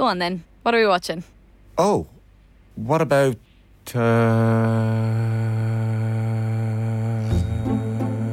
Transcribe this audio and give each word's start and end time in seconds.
Go 0.00 0.06
on 0.06 0.18
then. 0.18 0.44
What 0.62 0.74
are 0.74 0.80
we 0.80 0.86
watching? 0.86 1.24
Oh, 1.76 2.06
what 2.74 3.02
about. 3.02 3.36
Uh... 3.94 3.98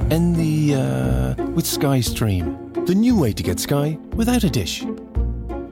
In 0.09 0.31
the. 0.31 0.75
Uh, 0.75 1.43
with 1.47 1.65
Sky 1.65 1.99
Stream, 1.99 2.71
the 2.85 2.95
new 2.95 3.19
way 3.19 3.33
to 3.33 3.43
get 3.43 3.59
Sky 3.59 3.97
without 4.13 4.45
a 4.45 4.49
dish. 4.49 4.85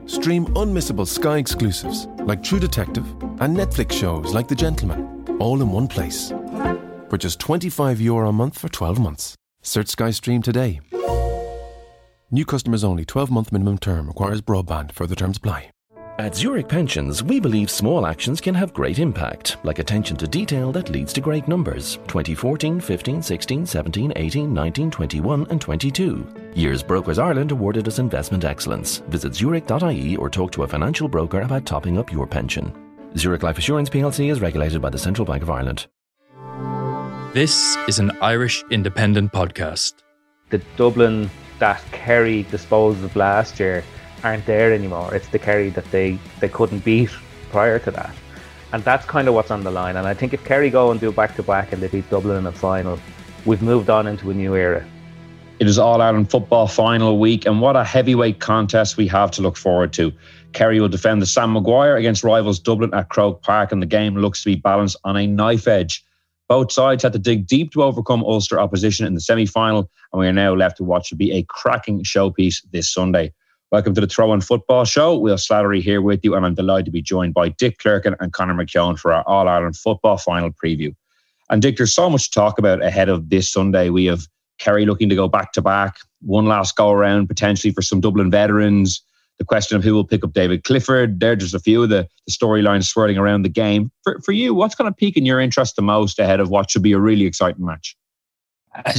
Stream 0.04 0.44
unmissable 0.48 1.06
Sky 1.06 1.38
exclusives 1.38 2.08
like 2.26 2.42
True 2.42 2.60
Detective 2.60 3.06
and 3.40 3.56
Netflix 3.56 3.92
shows 3.92 4.34
like 4.34 4.48
The 4.48 4.54
Gentlemen, 4.54 5.24
all 5.40 5.62
in 5.62 5.70
one 5.70 5.88
place. 5.88 6.28
For 7.08 7.16
just 7.16 7.40
25 7.40 8.02
euro 8.02 8.28
a 8.28 8.32
month 8.34 8.58
for 8.58 8.68
12 8.68 8.98
months. 8.98 9.34
Search 9.62 9.88
Sky 9.88 10.10
Stream 10.10 10.42
today. 10.42 10.80
New 12.30 12.44
customers 12.44 12.84
only, 12.84 13.06
12 13.06 13.30
month 13.30 13.50
minimum 13.50 13.78
term 13.78 14.08
requires 14.08 14.42
broadband. 14.42 14.92
Further 14.92 15.14
terms 15.14 15.38
apply. 15.38 15.70
At 16.18 16.34
Zurich 16.34 16.66
Pensions, 16.66 17.22
we 17.22 17.38
believe 17.38 17.70
small 17.70 18.06
actions 18.06 18.40
can 18.40 18.54
have 18.54 18.72
great 18.72 18.98
impact, 18.98 19.58
like 19.64 19.80
attention 19.80 20.16
to 20.16 20.26
detail 20.26 20.72
that 20.72 20.88
leads 20.88 21.12
to 21.12 21.20
great 21.20 21.46
numbers 21.46 21.96
2014, 22.06 22.80
15, 22.80 23.22
16, 23.22 23.66
17, 23.66 24.14
18, 24.16 24.54
19, 24.54 24.90
21, 24.90 25.46
and 25.50 25.60
22. 25.60 26.26
Years 26.54 26.82
Brokers 26.82 27.18
Ireland 27.18 27.52
awarded 27.52 27.86
us 27.86 27.98
investment 27.98 28.44
excellence. 28.46 29.00
Visit 29.08 29.34
zurich.ie 29.34 30.16
or 30.16 30.30
talk 30.30 30.52
to 30.52 30.62
a 30.62 30.66
financial 30.66 31.06
broker 31.06 31.42
about 31.42 31.66
topping 31.66 31.98
up 31.98 32.10
your 32.10 32.26
pension. 32.26 32.72
Zurich 33.18 33.42
Life 33.42 33.58
Assurance 33.58 33.90
plc 33.90 34.30
is 34.32 34.40
regulated 34.40 34.80
by 34.80 34.88
the 34.88 34.98
Central 34.98 35.26
Bank 35.26 35.42
of 35.42 35.50
Ireland. 35.50 35.86
This 37.34 37.76
is 37.88 37.98
an 37.98 38.10
Irish 38.22 38.64
independent 38.70 39.34
podcast. 39.34 39.96
The 40.48 40.62
Dublin 40.78 41.28
that 41.58 41.82
Kerry 41.92 42.44
disposed 42.44 43.04
of 43.04 43.14
last 43.16 43.60
year 43.60 43.84
aren't 44.26 44.44
there 44.44 44.72
anymore. 44.72 45.14
It's 45.14 45.28
the 45.28 45.38
Kerry 45.38 45.70
that 45.70 45.88
they, 45.92 46.18
they 46.40 46.48
couldn't 46.48 46.84
beat 46.84 47.10
prior 47.50 47.78
to 47.80 47.90
that. 47.92 48.14
And 48.72 48.82
that's 48.82 49.06
kind 49.06 49.28
of 49.28 49.34
what's 49.34 49.52
on 49.52 49.62
the 49.62 49.70
line. 49.70 49.96
And 49.96 50.06
I 50.08 50.14
think 50.14 50.34
if 50.34 50.44
Kerry 50.44 50.68
go 50.68 50.90
and 50.90 50.98
do 50.98 51.12
back 51.12 51.36
to 51.36 51.44
back 51.44 51.72
and 51.72 51.80
they 51.80 51.86
beat 51.86 52.10
Dublin 52.10 52.36
in 52.36 52.46
a 52.46 52.52
final, 52.52 52.98
we've 53.44 53.62
moved 53.62 53.88
on 53.88 54.08
into 54.08 54.30
a 54.30 54.34
new 54.34 54.56
era. 54.56 54.84
It 55.60 55.68
is 55.68 55.78
All 55.78 56.02
Ireland 56.02 56.30
football 56.30 56.66
final 56.66 57.18
week, 57.18 57.46
and 57.46 57.62
what 57.62 57.76
a 57.76 57.84
heavyweight 57.84 58.40
contest 58.40 58.98
we 58.98 59.06
have 59.06 59.30
to 59.30 59.42
look 59.42 59.56
forward 59.56 59.92
to. 59.94 60.12
Kerry 60.52 60.80
will 60.80 60.88
defend 60.88 61.22
the 61.22 61.26
Sam 61.26 61.52
Maguire 61.52 61.96
against 61.96 62.24
rivals 62.24 62.58
Dublin 62.58 62.92
at 62.92 63.08
Croke 63.08 63.42
Park, 63.42 63.72
and 63.72 63.80
the 63.80 63.86
game 63.86 64.16
looks 64.16 64.42
to 64.42 64.50
be 64.50 64.56
balanced 64.56 64.98
on 65.04 65.16
a 65.16 65.26
knife 65.26 65.66
edge. 65.66 66.04
Both 66.48 66.72
sides 66.72 67.04
had 67.04 67.14
to 67.14 67.18
dig 67.18 67.46
deep 67.46 67.72
to 67.72 67.84
overcome 67.84 68.22
Ulster 68.22 68.60
opposition 68.60 69.06
in 69.06 69.14
the 69.14 69.20
semi 69.20 69.46
final, 69.46 69.88
and 70.12 70.20
we 70.20 70.26
are 70.26 70.32
now 70.32 70.52
left 70.54 70.76
to 70.78 70.84
watch 70.84 71.08
to 71.08 71.16
be 71.16 71.32
a 71.32 71.42
cracking 71.44 72.02
showpiece 72.02 72.56
this 72.72 72.92
Sunday. 72.92 73.32
Welcome 73.72 73.94
to 73.94 74.00
the 74.00 74.06
Throw 74.06 74.32
In 74.32 74.40
Football 74.40 74.84
Show. 74.84 75.18
Will 75.18 75.34
Slattery 75.34 75.82
here 75.82 76.00
with 76.00 76.20
you, 76.22 76.36
and 76.36 76.46
I'm 76.46 76.54
delighted 76.54 76.84
to 76.84 76.92
be 76.92 77.02
joined 77.02 77.34
by 77.34 77.48
Dick 77.48 77.78
Clerkin 77.78 78.14
and 78.20 78.32
Conor 78.32 78.54
McKeon 78.54 78.96
for 78.96 79.12
our 79.12 79.24
All 79.26 79.48
Ireland 79.48 79.76
football 79.76 80.18
final 80.18 80.50
preview. 80.52 80.94
And 81.50 81.60
Dick, 81.60 81.76
there's 81.76 81.92
so 81.92 82.08
much 82.08 82.30
to 82.30 82.38
talk 82.38 82.60
about 82.60 82.80
ahead 82.80 83.08
of 83.08 83.28
this 83.28 83.50
Sunday. 83.50 83.90
We 83.90 84.04
have 84.04 84.28
Kerry 84.60 84.86
looking 84.86 85.08
to 85.08 85.16
go 85.16 85.26
back 85.26 85.50
to 85.54 85.62
back, 85.62 85.96
one 86.20 86.46
last 86.46 86.76
go 86.76 86.92
around 86.92 87.26
potentially 87.26 87.72
for 87.72 87.82
some 87.82 88.00
Dublin 88.00 88.30
veterans. 88.30 89.02
The 89.38 89.44
question 89.44 89.76
of 89.76 89.82
who 89.82 89.94
will 89.94 90.06
pick 90.06 90.22
up 90.22 90.32
David 90.32 90.62
Clifford. 90.62 91.18
There, 91.18 91.34
just 91.34 91.52
a 91.52 91.58
few 91.58 91.82
of 91.82 91.88
the, 91.88 92.06
the 92.26 92.32
storylines 92.32 92.84
swirling 92.84 93.18
around 93.18 93.42
the 93.42 93.48
game. 93.48 93.90
For, 94.04 94.20
for 94.24 94.30
you, 94.30 94.54
what's 94.54 94.76
going 94.76 94.88
to 94.88 94.94
pique 94.94 95.16
in 95.16 95.26
your 95.26 95.40
interest 95.40 95.74
the 95.74 95.82
most 95.82 96.20
ahead 96.20 96.38
of 96.38 96.50
what 96.50 96.70
should 96.70 96.84
be 96.84 96.92
a 96.92 97.00
really 97.00 97.26
exciting 97.26 97.66
match? 97.66 97.96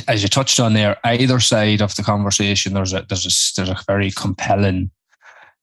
As, 0.07 0.23
you 0.23 0.29
touched 0.29 0.59
on 0.59 0.73
there, 0.73 0.97
either 1.03 1.39
side 1.39 1.81
of 1.81 1.95
the 1.95 2.03
conversation, 2.03 2.73
there's 2.73 2.93
a 2.93 3.05
there's 3.07 3.25
a 3.25 3.33
there's 3.55 3.69
a 3.69 3.83
very 3.85 4.11
compelling 4.11 4.91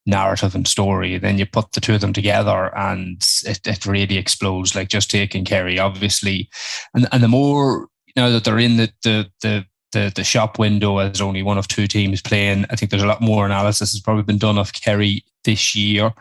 narrative 0.06 0.54
and 0.54 0.68
story. 0.68 1.18
Then 1.18 1.38
you 1.38 1.46
put 1.46 1.72
the 1.72 1.80
two 1.80 1.94
of 1.94 2.00
them 2.00 2.12
together 2.12 2.76
and 2.76 3.22
it, 3.44 3.66
it 3.66 3.86
really 3.86 4.18
explodes. 4.18 4.74
Like 4.74 4.88
just 4.88 5.10
taking 5.10 5.44
Kerry, 5.44 5.78
obviously, 5.78 6.48
and 6.94 7.08
and 7.12 7.22
the 7.22 7.28
more 7.28 7.88
know 8.16 8.30
that 8.30 8.44
they're 8.44 8.58
in 8.58 8.76
the 8.76 8.92
the 9.02 9.30
the 9.42 9.64
the, 9.92 10.12
the 10.14 10.24
shop 10.24 10.58
window 10.58 10.98
as 10.98 11.20
only 11.20 11.42
one 11.42 11.56
of 11.56 11.68
two 11.68 11.86
teams 11.86 12.20
playing. 12.20 12.66
I 12.68 12.76
think 12.76 12.90
there's 12.90 13.02
a 13.02 13.06
lot 13.06 13.20
more 13.20 13.46
analysis 13.46 13.92
has 13.92 14.00
probably 14.00 14.24
been 14.24 14.38
done 14.38 14.58
of 14.58 14.72
Kerry 14.72 15.24
this 15.44 15.74
year. 15.74 16.12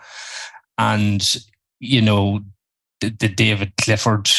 And, 0.77 1.43
you 1.79 2.01
know, 2.01 2.41
the, 3.01 3.09
the 3.09 3.27
David 3.27 3.73
Clifford, 3.81 4.29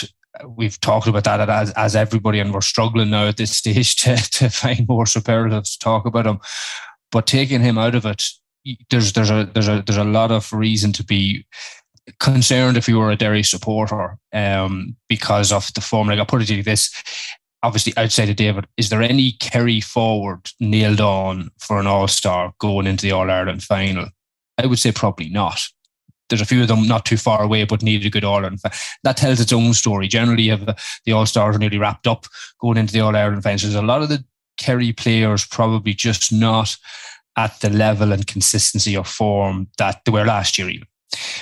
we've 0.46 0.80
talked 0.80 1.06
about 1.06 1.24
that 1.24 1.48
as, 1.48 1.70
as 1.72 1.96
everybody, 1.96 2.40
and 2.40 2.52
we're 2.52 2.60
struggling 2.60 3.10
now 3.10 3.26
at 3.28 3.36
this 3.36 3.52
stage 3.52 3.96
to, 4.02 4.16
to 4.16 4.48
find 4.48 4.86
more 4.88 5.06
superlatives 5.06 5.76
to 5.76 5.78
talk 5.78 6.06
about 6.06 6.26
him. 6.26 6.38
But 7.12 7.26
taking 7.26 7.60
him 7.60 7.78
out 7.78 7.94
of 7.94 8.06
it, 8.06 8.24
there's 8.90 9.12
there's 9.12 9.30
a 9.30 9.48
there's 9.52 9.68
a 9.68 9.82
there's 9.86 9.98
a 9.98 10.04
lot 10.04 10.30
of 10.30 10.52
reason 10.52 10.92
to 10.94 11.04
be 11.04 11.46
concerned 12.20 12.76
if 12.76 12.88
you 12.88 12.98
were 12.98 13.10
a 13.10 13.16
Derry 13.16 13.42
supporter 13.42 14.18
um, 14.32 14.96
because 15.08 15.52
of 15.52 15.72
the 15.74 15.80
form. 15.80 16.08
Like 16.08 16.18
I 16.18 16.24
put 16.24 16.42
it 16.42 16.46
to 16.46 16.56
you 16.56 16.62
this: 16.62 16.90
obviously 17.62 17.92
outside 17.96 18.28
of 18.28 18.36
David, 18.36 18.66
is 18.76 18.88
there 18.88 19.02
any 19.02 19.32
Kerry 19.32 19.80
forward 19.80 20.50
nailed 20.60 21.00
on 21.00 21.50
for 21.58 21.78
an 21.78 21.86
All 21.86 22.08
Star 22.08 22.52
going 22.58 22.86
into 22.86 23.02
the 23.02 23.12
All 23.12 23.30
Ireland 23.30 23.62
final? 23.62 24.08
I 24.58 24.66
would 24.66 24.78
say 24.78 24.92
probably 24.92 25.28
not. 25.28 25.60
There's 26.28 26.40
a 26.40 26.46
few 26.46 26.62
of 26.62 26.68
them 26.68 26.86
not 26.86 27.04
too 27.04 27.16
far 27.16 27.42
away, 27.42 27.64
but 27.64 27.82
needed 27.82 28.06
a 28.06 28.10
good 28.10 28.24
All 28.24 28.36
Ireland. 28.36 28.60
That 29.02 29.16
tells 29.16 29.40
its 29.40 29.52
own 29.52 29.74
story. 29.74 30.08
Generally, 30.08 30.50
the 31.04 31.12
All 31.12 31.26
Stars 31.26 31.56
are 31.56 31.58
nearly 31.58 31.78
wrapped 31.78 32.06
up 32.06 32.26
going 32.60 32.78
into 32.78 32.92
the 32.92 33.00
All 33.00 33.14
Ireland 33.14 33.42
final. 33.42 33.58
So 33.58 33.66
there's 33.66 33.82
a 33.82 33.82
lot 33.82 34.02
of 34.02 34.08
the 34.08 34.24
Kerry 34.56 34.92
players 34.92 35.46
probably 35.46 35.94
just 35.94 36.32
not 36.32 36.76
at 37.36 37.60
the 37.60 37.70
level 37.70 38.12
and 38.12 38.26
consistency 38.26 38.96
of 38.96 39.08
form 39.08 39.68
that 39.78 40.00
they 40.04 40.12
were 40.12 40.24
last 40.24 40.58
year, 40.58 40.68
even. 40.68 40.86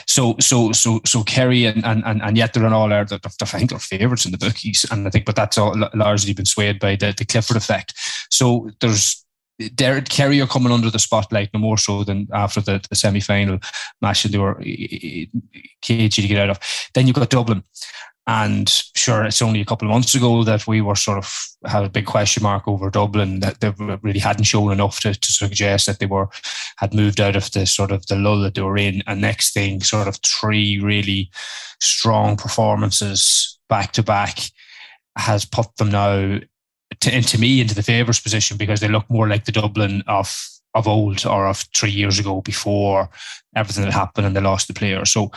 So 0.06 0.36
so 0.38 0.72
so 0.72 1.00
so 1.06 1.22
Kerry 1.22 1.64
and 1.64 1.84
and 1.84 2.04
and 2.04 2.36
yet 2.36 2.52
they're 2.52 2.66
an 2.66 2.72
all 2.72 2.92
out. 2.92 3.12
I 3.12 3.18
think 3.18 3.70
they're 3.70 3.78
favourites 3.78 4.26
in 4.26 4.32
the 4.32 4.38
bookies, 4.38 4.84
and 4.90 5.06
I 5.06 5.10
think, 5.10 5.24
but 5.24 5.36
that's 5.36 5.56
all 5.56 5.76
largely 5.94 6.34
been 6.34 6.44
swayed 6.44 6.78
by 6.78 6.96
the, 6.96 7.14
the 7.16 7.24
Clifford 7.24 7.56
effect. 7.56 7.94
So 8.30 8.70
there's 8.80 9.21
Derek 9.74 10.08
Kerry 10.08 10.40
are 10.40 10.46
coming 10.46 10.72
under 10.72 10.90
the 10.90 10.98
spotlight 10.98 11.50
no 11.52 11.60
more 11.60 11.78
so 11.78 12.04
than 12.04 12.28
after 12.32 12.60
the, 12.60 12.84
the 12.88 12.96
semi 12.96 13.20
final 13.20 13.58
match 14.00 14.22
that 14.22 14.32
they 14.32 14.38
were 14.38 14.54
cagey 15.82 16.22
to 16.22 16.28
get 16.28 16.38
out 16.38 16.50
of. 16.50 16.60
Then 16.94 17.06
you've 17.06 17.16
got 17.16 17.30
Dublin. 17.30 17.62
And 18.26 18.68
sure, 18.94 19.24
it's 19.24 19.42
only 19.42 19.60
a 19.60 19.64
couple 19.64 19.88
of 19.88 19.92
months 19.92 20.14
ago 20.14 20.44
that 20.44 20.68
we 20.68 20.80
were 20.80 20.94
sort 20.94 21.18
of 21.18 21.34
had 21.66 21.84
a 21.84 21.88
big 21.88 22.06
question 22.06 22.44
mark 22.44 22.68
over 22.68 22.88
Dublin 22.88 23.40
that 23.40 23.58
they 23.60 23.72
really 24.00 24.20
hadn't 24.20 24.44
shown 24.44 24.70
enough 24.70 25.00
to, 25.00 25.12
to 25.12 25.32
suggest 25.32 25.86
that 25.86 25.98
they 25.98 26.06
were 26.06 26.28
had 26.76 26.94
moved 26.94 27.20
out 27.20 27.34
of 27.34 27.50
the 27.50 27.66
sort 27.66 27.90
of 27.90 28.06
the 28.06 28.14
lull 28.14 28.40
that 28.42 28.54
they 28.54 28.62
were 28.62 28.78
in. 28.78 29.02
And 29.08 29.20
next 29.20 29.54
thing, 29.54 29.80
sort 29.80 30.06
of 30.06 30.18
three 30.24 30.78
really 30.78 31.30
strong 31.80 32.36
performances 32.36 33.58
back 33.68 33.90
to 33.92 34.04
back 34.04 34.38
has 35.16 35.44
put 35.44 35.76
them 35.76 35.90
now 35.90 36.38
to, 37.00 37.16
into 37.16 37.38
me 37.38 37.60
into 37.60 37.74
the 37.74 37.82
favourites 37.82 38.20
position 38.20 38.56
because 38.56 38.80
they 38.80 38.88
look 38.88 39.08
more 39.08 39.28
like 39.28 39.44
the 39.44 39.52
Dublin 39.52 40.02
of 40.06 40.48
of 40.74 40.88
old 40.88 41.26
or 41.26 41.46
of 41.46 41.64
three 41.74 41.90
years 41.90 42.18
ago 42.18 42.40
before 42.40 43.10
everything 43.54 43.84
that 43.84 43.92
happened 43.92 44.26
and 44.26 44.34
they 44.34 44.40
lost 44.40 44.68
the 44.68 44.74
player. 44.74 45.04
So 45.04 45.30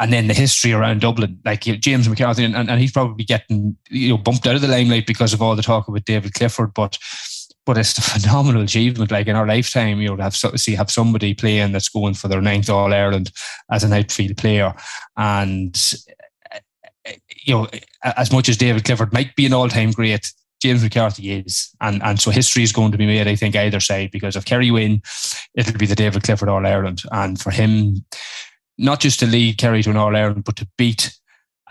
and 0.00 0.12
then 0.12 0.28
the 0.28 0.34
history 0.34 0.72
around 0.72 1.00
Dublin, 1.00 1.40
like 1.44 1.66
you 1.66 1.72
know, 1.72 1.78
James 1.78 2.08
McCarthy, 2.08 2.44
and, 2.44 2.54
and, 2.54 2.80
he's 2.80 2.92
probably 2.92 3.24
getting 3.24 3.76
you 3.90 4.10
know 4.10 4.18
bumped 4.18 4.46
out 4.46 4.54
of 4.54 4.60
the 4.60 4.68
limelight 4.68 5.06
because 5.06 5.32
of 5.32 5.42
all 5.42 5.56
the 5.56 5.62
talk 5.62 5.88
about 5.88 6.04
David 6.04 6.34
Clifford, 6.34 6.72
but 6.74 6.98
but 7.66 7.76
it's 7.76 7.98
a 7.98 8.02
phenomenal 8.20 8.62
achievement. 8.62 9.10
Like 9.10 9.26
in 9.26 9.36
our 9.36 9.46
lifetime, 9.46 10.00
you 10.00 10.08
know, 10.08 10.16
to 10.16 10.22
have 10.22 10.36
see 10.36 10.74
have 10.74 10.90
somebody 10.90 11.34
playing 11.34 11.72
that's 11.72 11.88
going 11.88 12.14
for 12.14 12.28
their 12.28 12.40
ninth 12.40 12.70
All 12.70 12.94
Ireland 12.94 13.32
as 13.72 13.82
an 13.82 13.92
outfield 13.92 14.36
player, 14.36 14.72
and 15.16 15.76
you 17.44 17.54
know, 17.54 17.68
as 18.04 18.32
much 18.32 18.48
as 18.48 18.56
David 18.56 18.84
Clifford 18.84 19.12
might 19.12 19.34
be 19.34 19.46
an 19.46 19.54
all 19.54 19.68
time 19.68 19.90
great, 19.90 20.32
James 20.60 20.82
McCarthy 20.82 21.32
is, 21.32 21.70
and 21.80 22.02
and 22.02 22.20
so 22.20 22.30
history 22.30 22.62
is 22.62 22.72
going 22.72 22.92
to 22.92 22.98
be 22.98 23.06
made. 23.06 23.28
I 23.28 23.36
think 23.36 23.54
either 23.54 23.80
side 23.80 24.10
because 24.10 24.36
if 24.36 24.44
Kerry 24.44 24.70
win, 24.70 25.02
it'll 25.54 25.78
be 25.78 25.86
the 25.86 25.94
David 25.94 26.24
Clifford 26.24 26.48
All 26.48 26.66
Ireland, 26.66 27.02
and 27.12 27.40
for 27.40 27.50
him 27.50 28.04
not 28.78 29.00
just 29.00 29.20
to 29.20 29.26
lead 29.26 29.58
Kerry 29.58 29.82
to 29.82 29.90
an 29.90 29.96
All 29.96 30.16
Ireland, 30.16 30.44
but 30.44 30.56
to 30.56 30.68
beat 30.78 31.16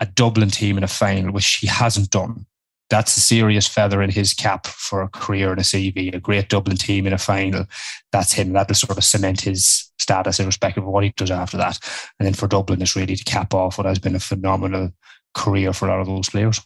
a 0.00 0.06
Dublin 0.06 0.50
team 0.50 0.78
in 0.78 0.84
a 0.84 0.88
final, 0.88 1.32
which 1.32 1.56
he 1.56 1.66
hasn't 1.66 2.10
done. 2.10 2.46
That's 2.90 3.16
a 3.16 3.20
serious 3.20 3.66
feather 3.66 4.02
in 4.02 4.10
his 4.10 4.32
cap 4.32 4.66
for 4.66 5.02
a 5.02 5.08
career 5.08 5.52
in 5.52 5.58
a 5.58 5.62
CV. 5.62 6.14
A 6.14 6.20
great 6.20 6.48
Dublin 6.48 6.76
team 6.76 7.06
in 7.06 7.12
a 7.12 7.18
final. 7.18 7.66
That's 8.12 8.32
him. 8.32 8.52
That'll 8.52 8.74
sort 8.74 8.96
of 8.96 9.04
cement 9.04 9.42
his 9.42 9.90
status 9.98 10.40
irrespective 10.40 10.84
of 10.84 10.90
what 10.90 11.04
he 11.04 11.12
does 11.16 11.30
after 11.30 11.58
that. 11.58 11.78
And 12.18 12.26
then 12.26 12.32
for 12.32 12.46
Dublin, 12.46 12.80
it's 12.80 12.96
really 12.96 13.16
to 13.16 13.24
cap 13.24 13.52
off 13.52 13.76
what 13.76 13.86
has 13.86 13.98
been 13.98 14.14
a 14.14 14.20
phenomenal 14.20 14.92
career 15.34 15.74
for 15.74 15.86
a 15.86 15.90
lot 15.90 16.00
of 16.00 16.06
those 16.06 16.30
players. 16.30 16.60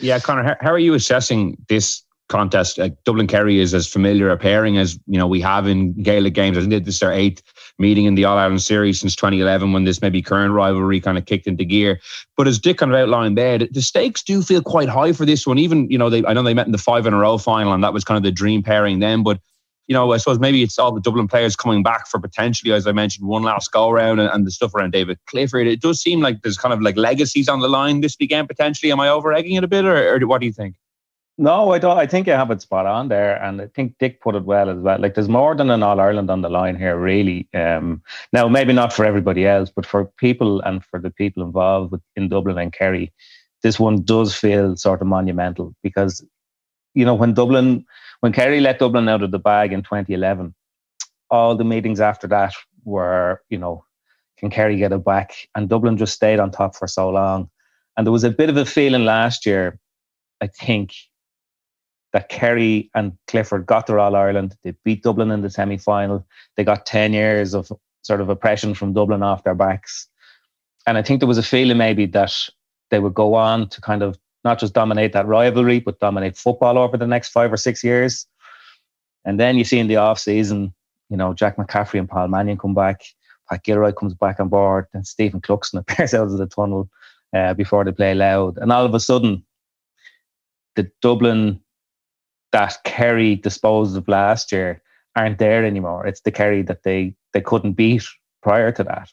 Yeah, 0.00 0.18
Conor, 0.18 0.56
how 0.60 0.70
are 0.70 0.78
you 0.78 0.94
assessing 0.94 1.56
this 1.68 2.02
contest? 2.28 2.78
Like 2.78 3.02
Dublin 3.04 3.26
Kerry 3.26 3.60
is 3.60 3.74
as 3.74 3.86
familiar 3.86 4.30
a 4.30 4.36
pairing 4.36 4.78
as 4.78 4.98
you 5.06 5.18
know 5.18 5.26
we 5.26 5.40
have 5.40 5.66
in 5.66 6.00
Gaelic 6.02 6.34
games. 6.34 6.56
I 6.56 6.60
think 6.62 6.84
this 6.84 6.94
is 6.94 7.00
their 7.00 7.12
eighth 7.12 7.42
meeting 7.78 8.04
in 8.04 8.14
the 8.14 8.24
All 8.24 8.38
Ireland 8.38 8.62
series 8.62 9.00
since 9.00 9.16
2011 9.16 9.72
when 9.72 9.84
this 9.84 10.00
maybe 10.00 10.22
current 10.22 10.52
rivalry 10.52 11.00
kind 11.00 11.18
of 11.18 11.26
kicked 11.26 11.46
into 11.46 11.64
gear. 11.64 12.00
But 12.36 12.48
as 12.48 12.58
Dick 12.58 12.78
kind 12.78 12.92
of 12.92 12.98
outlined 12.98 13.36
there, 13.36 13.58
the 13.58 13.82
stakes 13.82 14.22
do 14.22 14.42
feel 14.42 14.62
quite 14.62 14.88
high 14.88 15.12
for 15.12 15.26
this 15.26 15.46
one. 15.46 15.58
Even, 15.58 15.90
you 15.90 15.98
know, 15.98 16.10
they 16.10 16.24
I 16.24 16.32
know 16.32 16.42
they 16.42 16.54
met 16.54 16.66
in 16.66 16.72
the 16.72 16.78
five 16.78 17.06
in 17.06 17.14
a 17.14 17.18
row 17.18 17.38
final 17.38 17.72
and 17.72 17.82
that 17.84 17.92
was 17.92 18.04
kind 18.04 18.16
of 18.16 18.22
the 18.22 18.32
dream 18.32 18.62
pairing 18.62 19.00
then. 19.00 19.22
But 19.22 19.40
you 19.90 19.94
know, 19.94 20.12
I 20.12 20.18
suppose 20.18 20.38
maybe 20.38 20.62
it's 20.62 20.78
all 20.78 20.92
the 20.92 21.00
Dublin 21.00 21.26
players 21.26 21.56
coming 21.56 21.82
back 21.82 22.06
for 22.06 22.20
potentially, 22.20 22.72
as 22.72 22.86
I 22.86 22.92
mentioned, 22.92 23.26
one 23.26 23.42
last 23.42 23.72
go 23.72 23.90
around 23.90 24.20
and, 24.20 24.30
and, 24.32 24.46
the 24.46 24.52
stuff 24.52 24.72
around 24.72 24.92
David 24.92 25.18
Clifford. 25.26 25.66
It 25.66 25.80
does 25.80 26.00
seem 26.00 26.20
like 26.20 26.42
there's 26.42 26.56
kind 26.56 26.72
of 26.72 26.80
like 26.80 26.96
legacies 26.96 27.48
on 27.48 27.58
the 27.58 27.66
line 27.66 28.00
this 28.00 28.16
weekend 28.20 28.46
potentially. 28.46 28.92
Am 28.92 29.00
I 29.00 29.08
over 29.08 29.32
egging 29.32 29.56
it 29.56 29.64
a 29.64 29.66
bit, 29.66 29.84
or, 29.84 30.14
or 30.14 30.24
what 30.28 30.40
do 30.40 30.46
you 30.46 30.52
think? 30.52 30.76
No, 31.38 31.72
I 31.72 31.80
don't. 31.80 31.98
I 31.98 32.06
think 32.06 32.28
you 32.28 32.34
have 32.34 32.52
it 32.52 32.62
spot 32.62 32.86
on 32.86 33.08
there, 33.08 33.42
and 33.42 33.60
I 33.60 33.66
think 33.66 33.96
Dick 33.98 34.20
put 34.20 34.36
it 34.36 34.44
well 34.44 34.70
as 34.70 34.78
well. 34.78 35.00
Like, 35.00 35.14
there's 35.14 35.28
more 35.28 35.56
than 35.56 35.70
an 35.70 35.82
All 35.82 35.98
Ireland 35.98 36.30
on 36.30 36.42
the 36.42 36.50
line 36.50 36.76
here, 36.76 36.96
really. 36.96 37.48
Um, 37.52 38.00
now, 38.32 38.46
maybe 38.46 38.72
not 38.72 38.92
for 38.92 39.04
everybody 39.04 39.44
else, 39.44 39.72
but 39.74 39.86
for 39.86 40.04
people 40.04 40.60
and 40.60 40.84
for 40.84 41.00
the 41.00 41.10
people 41.10 41.42
involved 41.42 41.90
with, 41.90 42.02
in 42.14 42.28
Dublin 42.28 42.58
and 42.58 42.72
Kerry, 42.72 43.12
this 43.64 43.80
one 43.80 44.04
does 44.04 44.36
feel 44.36 44.76
sort 44.76 45.00
of 45.00 45.08
monumental 45.08 45.74
because, 45.82 46.24
you 46.94 47.04
know, 47.04 47.14
when 47.14 47.34
Dublin, 47.34 47.84
when 48.20 48.32
Kerry 48.32 48.60
let 48.60 48.78
Dublin 48.78 49.08
out 49.08 49.22
of 49.22 49.30
the 49.30 49.38
bag 49.38 49.72
in 49.72 49.82
2011, 49.82 50.54
all 51.30 51.56
the 51.56 51.64
meetings 51.64 52.00
after 52.00 52.26
that 52.28 52.54
were, 52.84 53.40
you 53.48 53.58
know, 53.58 53.84
can 54.38 54.50
Kerry 54.50 54.76
get 54.76 54.92
it 54.92 55.04
back? 55.04 55.48
And 55.54 55.68
Dublin 55.68 55.96
just 55.96 56.14
stayed 56.14 56.40
on 56.40 56.50
top 56.50 56.74
for 56.74 56.88
so 56.88 57.10
long. 57.10 57.50
And 57.96 58.06
there 58.06 58.12
was 58.12 58.24
a 58.24 58.30
bit 58.30 58.48
of 58.48 58.56
a 58.56 58.64
feeling 58.64 59.04
last 59.04 59.44
year, 59.44 59.78
I 60.40 60.46
think, 60.46 60.94
that 62.12 62.28
Kerry 62.28 62.90
and 62.94 63.12
Clifford 63.26 63.66
got 63.66 63.86
their 63.86 63.98
All 63.98 64.16
Ireland. 64.16 64.56
They 64.64 64.74
beat 64.84 65.02
Dublin 65.02 65.30
in 65.30 65.42
the 65.42 65.50
semi 65.50 65.76
final. 65.76 66.26
They 66.56 66.64
got 66.64 66.86
10 66.86 67.12
years 67.12 67.54
of 67.54 67.70
sort 68.02 68.20
of 68.20 68.28
oppression 68.28 68.74
from 68.74 68.94
Dublin 68.94 69.22
off 69.22 69.44
their 69.44 69.54
backs. 69.54 70.08
And 70.86 70.96
I 70.96 71.02
think 71.02 71.20
there 71.20 71.28
was 71.28 71.38
a 71.38 71.42
feeling 71.42 71.76
maybe 71.76 72.06
that 72.06 72.32
they 72.90 72.98
would 72.98 73.14
go 73.14 73.34
on 73.34 73.68
to 73.68 73.80
kind 73.80 74.02
of 74.02 74.18
not 74.44 74.58
just 74.58 74.74
dominate 74.74 75.12
that 75.12 75.26
rivalry, 75.26 75.80
but 75.80 76.00
dominate 76.00 76.36
football 76.36 76.78
over 76.78 76.96
the 76.96 77.06
next 77.06 77.28
five 77.28 77.52
or 77.52 77.56
six 77.56 77.84
years. 77.84 78.26
And 79.24 79.38
then 79.38 79.56
you 79.56 79.64
see 79.64 79.78
in 79.78 79.88
the 79.88 79.96
off 79.96 80.18
season, 80.18 80.74
you 81.08 81.16
know, 81.16 81.34
Jack 81.34 81.56
McCaffrey 81.56 81.98
and 81.98 82.08
Paul 82.08 82.28
Mannion 82.28 82.58
come 82.58 82.74
back. 82.74 83.02
Pat 83.50 83.64
Gilroy 83.64 83.92
comes 83.92 84.14
back 84.14 84.38
on 84.38 84.48
board, 84.48 84.86
and 84.94 85.06
Stephen 85.06 85.40
Cluxton 85.40 85.80
appears 85.80 86.14
out 86.14 86.28
of 86.28 86.38
the 86.38 86.46
tunnel 86.46 86.88
uh, 87.34 87.54
before 87.54 87.84
they 87.84 87.92
play 87.92 88.14
Louth. 88.14 88.56
And 88.56 88.72
all 88.72 88.86
of 88.86 88.94
a 88.94 89.00
sudden, 89.00 89.44
the 90.76 90.90
Dublin 91.02 91.60
that 92.52 92.78
Kerry 92.84 93.36
disposed 93.36 93.96
of 93.96 94.08
last 94.08 94.52
year 94.52 94.82
aren't 95.16 95.38
there 95.38 95.64
anymore. 95.64 96.06
It's 96.06 96.20
the 96.22 96.30
Kerry 96.30 96.62
that 96.62 96.82
they 96.82 97.14
they 97.32 97.40
couldn't 97.40 97.74
beat 97.74 98.04
prior 98.42 98.72
to 98.72 98.84
that. 98.84 99.12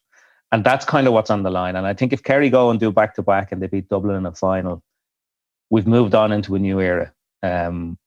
And 0.52 0.64
that's 0.64 0.86
kind 0.86 1.08
of 1.08 1.14
what's 1.14 1.30
on 1.30 1.44
the 1.44 1.52
line. 1.52 1.76
And 1.76 1.86
I 1.86 1.94
think 1.94 2.14
if 2.14 2.24
Kerry 2.24 2.50
go 2.50 2.70
and 2.70 2.80
do 2.80 2.92
back 2.92 3.16
to 3.16 3.22
back 3.22 3.52
and 3.52 3.62
they 3.62 3.68
beat 3.68 3.90
Dublin 3.90 4.16
in 4.16 4.26
a 4.26 4.34
final, 4.34 4.82
we've 5.70 5.88
moved 5.88 6.16
on 6.16 6.32
into 6.32 6.56
a 6.56 6.60
new 6.60 6.80
era. 6.80 7.14
Um, 7.44 7.98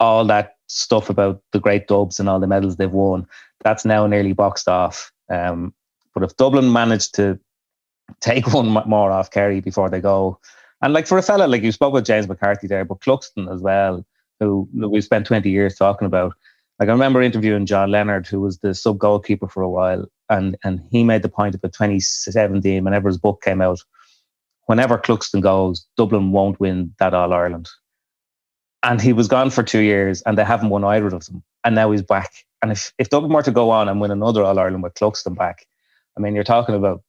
all 0.00 0.24
that 0.26 0.56
stuff 0.66 1.10
about 1.10 1.40
the 1.52 1.60
great 1.60 1.86
dubs 1.86 2.18
and 2.18 2.28
all 2.28 2.40
the 2.40 2.46
medals 2.46 2.76
they've 2.76 2.90
won, 2.90 3.26
that's 3.62 3.84
now 3.84 4.06
nearly 4.06 4.32
boxed 4.32 4.68
off. 4.68 5.12
Um, 5.30 5.74
but 6.14 6.22
if 6.22 6.36
Dublin 6.36 6.72
managed 6.72 7.14
to 7.16 7.38
take 8.20 8.52
one 8.52 8.68
more 8.68 9.10
off 9.10 9.30
Kerry 9.30 9.60
before 9.60 9.90
they 9.90 10.00
go, 10.00 10.38
and 10.82 10.92
like 10.92 11.06
for 11.06 11.18
a 11.18 11.22
fella 11.22 11.46
like 11.46 11.62
you 11.62 11.72
spoke 11.72 11.94
with 11.94 12.04
James 12.04 12.28
McCarthy 12.28 12.66
there, 12.66 12.84
but 12.84 13.00
Cluxton 13.00 13.52
as 13.52 13.60
well, 13.60 14.04
who 14.40 14.68
we 14.74 15.00
spent 15.00 15.26
20 15.26 15.48
years 15.50 15.76
talking 15.76 16.06
about. 16.06 16.34
Like 16.78 16.88
I 16.88 16.92
remember 16.92 17.22
interviewing 17.22 17.66
John 17.66 17.90
Leonard, 17.90 18.26
who 18.26 18.40
was 18.40 18.58
the 18.58 18.74
sub 18.74 18.98
goalkeeper 18.98 19.48
for 19.48 19.62
a 19.62 19.70
while, 19.70 20.06
and 20.28 20.56
and 20.64 20.80
he 20.90 21.04
made 21.04 21.22
the 21.22 21.28
point 21.28 21.54
about 21.54 21.72
2017, 21.72 22.82
whenever 22.82 23.08
his 23.08 23.16
book 23.16 23.42
came 23.42 23.60
out, 23.60 23.80
whenever 24.66 24.98
Cluxton 24.98 25.40
goes, 25.40 25.86
Dublin 25.96 26.32
won't 26.32 26.60
win 26.60 26.94
that 26.98 27.14
All 27.14 27.32
Ireland. 27.32 27.68
And 28.82 29.00
he 29.00 29.12
was 29.12 29.28
gone 29.28 29.50
for 29.50 29.62
two 29.62 29.80
years, 29.80 30.22
and 30.22 30.36
they 30.36 30.44
haven't 30.44 30.70
won 30.70 30.84
either 30.84 31.06
of 31.06 31.24
them. 31.26 31.42
And 31.64 31.74
now 31.74 31.90
he's 31.90 32.02
back. 32.02 32.30
And 32.60 32.72
if, 32.72 32.92
if 32.98 33.08
Dublin 33.08 33.32
were 33.32 33.42
to 33.42 33.50
go 33.50 33.70
on 33.70 33.88
and 33.88 34.00
win 34.00 34.10
another 34.10 34.42
All 34.42 34.58
Ireland 34.58 34.82
with 34.82 34.94
Cluxton 34.94 35.36
back, 35.36 35.66
I 36.16 36.20
mean, 36.20 36.34
you're 36.34 36.44
talking 36.44 36.74
about 36.74 37.02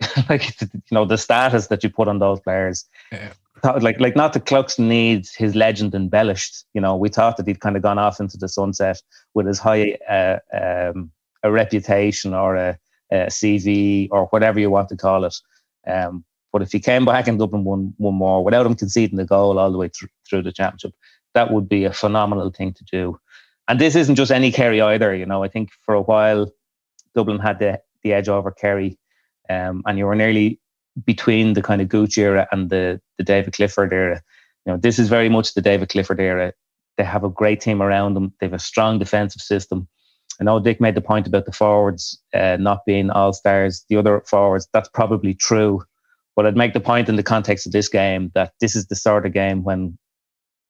like 0.30 0.60
you 0.60 0.68
know 0.92 1.04
the 1.04 1.18
status 1.18 1.66
that 1.66 1.82
you 1.82 1.90
put 1.90 2.08
on 2.08 2.18
those 2.18 2.40
players. 2.40 2.86
Yeah 3.12 3.32
like 3.62 4.00
like 4.00 4.16
not 4.16 4.32
the 4.32 4.40
Cluxton 4.40 4.88
needs 4.88 5.34
his 5.34 5.54
legend 5.54 5.94
embellished. 5.94 6.64
You 6.74 6.80
know, 6.80 6.96
we 6.96 7.08
thought 7.08 7.36
that 7.36 7.46
he'd 7.46 7.60
kind 7.60 7.76
of 7.76 7.82
gone 7.82 7.98
off 7.98 8.20
into 8.20 8.36
the 8.36 8.48
sunset 8.48 9.00
with 9.34 9.46
his 9.46 9.58
high 9.58 9.96
uh, 10.08 10.38
um, 10.52 11.10
a 11.42 11.50
reputation 11.50 12.34
or 12.34 12.56
a, 12.56 12.78
a, 13.10 13.26
CV 13.26 14.08
or 14.10 14.26
whatever 14.26 14.60
you 14.60 14.70
want 14.70 14.88
to 14.90 14.96
call 14.96 15.24
it. 15.24 15.36
Um, 15.86 16.24
but 16.52 16.62
if 16.62 16.72
he 16.72 16.80
came 16.80 17.04
back 17.04 17.28
and 17.28 17.38
Dublin 17.38 17.64
won 17.64 17.94
one 17.98 18.14
more 18.14 18.44
without 18.44 18.66
him 18.66 18.74
conceding 18.74 19.16
the 19.16 19.24
goal 19.24 19.58
all 19.58 19.70
the 19.70 19.78
way 19.78 19.88
th- 19.88 20.10
through 20.28 20.42
the 20.42 20.52
championship, 20.52 20.92
that 21.34 21.52
would 21.52 21.68
be 21.68 21.84
a 21.84 21.92
phenomenal 21.92 22.50
thing 22.50 22.72
to 22.74 22.84
do. 22.84 23.18
And 23.68 23.80
this 23.80 23.94
isn't 23.94 24.16
just 24.16 24.32
any 24.32 24.50
Kerry 24.50 24.80
either. 24.80 25.14
You 25.14 25.26
know, 25.26 25.44
I 25.44 25.48
think 25.48 25.70
for 25.84 25.94
a 25.94 26.02
while 26.02 26.52
Dublin 27.14 27.38
had 27.38 27.58
the 27.58 27.80
the 28.02 28.12
edge 28.12 28.28
over 28.28 28.50
Kerry, 28.50 28.98
um, 29.48 29.82
and 29.86 29.98
you 29.98 30.06
were 30.06 30.14
nearly 30.14 30.60
between 31.04 31.52
the 31.52 31.62
kind 31.62 31.80
of 31.80 31.88
Gooch 31.88 32.18
era 32.18 32.48
and 32.50 32.70
the 32.70 33.00
the 33.18 33.24
David 33.24 33.54
Clifford 33.54 33.92
era. 33.92 34.22
You 34.66 34.72
know, 34.72 34.78
this 34.78 34.98
is 34.98 35.08
very 35.08 35.28
much 35.28 35.54
the 35.54 35.62
David 35.62 35.88
Clifford 35.88 36.20
era. 36.20 36.52
They 36.96 37.04
have 37.04 37.24
a 37.24 37.30
great 37.30 37.60
team 37.60 37.80
around 37.80 38.14
them. 38.14 38.34
They 38.40 38.46
have 38.46 38.54
a 38.54 38.58
strong 38.58 38.98
defensive 38.98 39.42
system. 39.42 39.88
I 40.40 40.44
know 40.44 40.58
Dick 40.58 40.80
made 40.80 40.94
the 40.94 41.02
point 41.02 41.26
about 41.26 41.44
the 41.44 41.52
forwards 41.52 42.18
uh, 42.34 42.56
not 42.58 42.84
being 42.86 43.10
all 43.10 43.32
stars. 43.32 43.84
The 43.88 43.96
other 43.96 44.22
forwards, 44.26 44.68
that's 44.72 44.88
probably 44.88 45.34
true. 45.34 45.82
But 46.40 46.46
I'd 46.46 46.56
make 46.56 46.72
the 46.72 46.80
point 46.80 47.10
in 47.10 47.16
the 47.16 47.22
context 47.22 47.66
of 47.66 47.72
this 47.72 47.90
game 47.90 48.32
that 48.34 48.54
this 48.62 48.74
is 48.74 48.86
the 48.86 48.96
sort 48.96 49.26
of 49.26 49.34
game 49.34 49.62
when, 49.62 49.98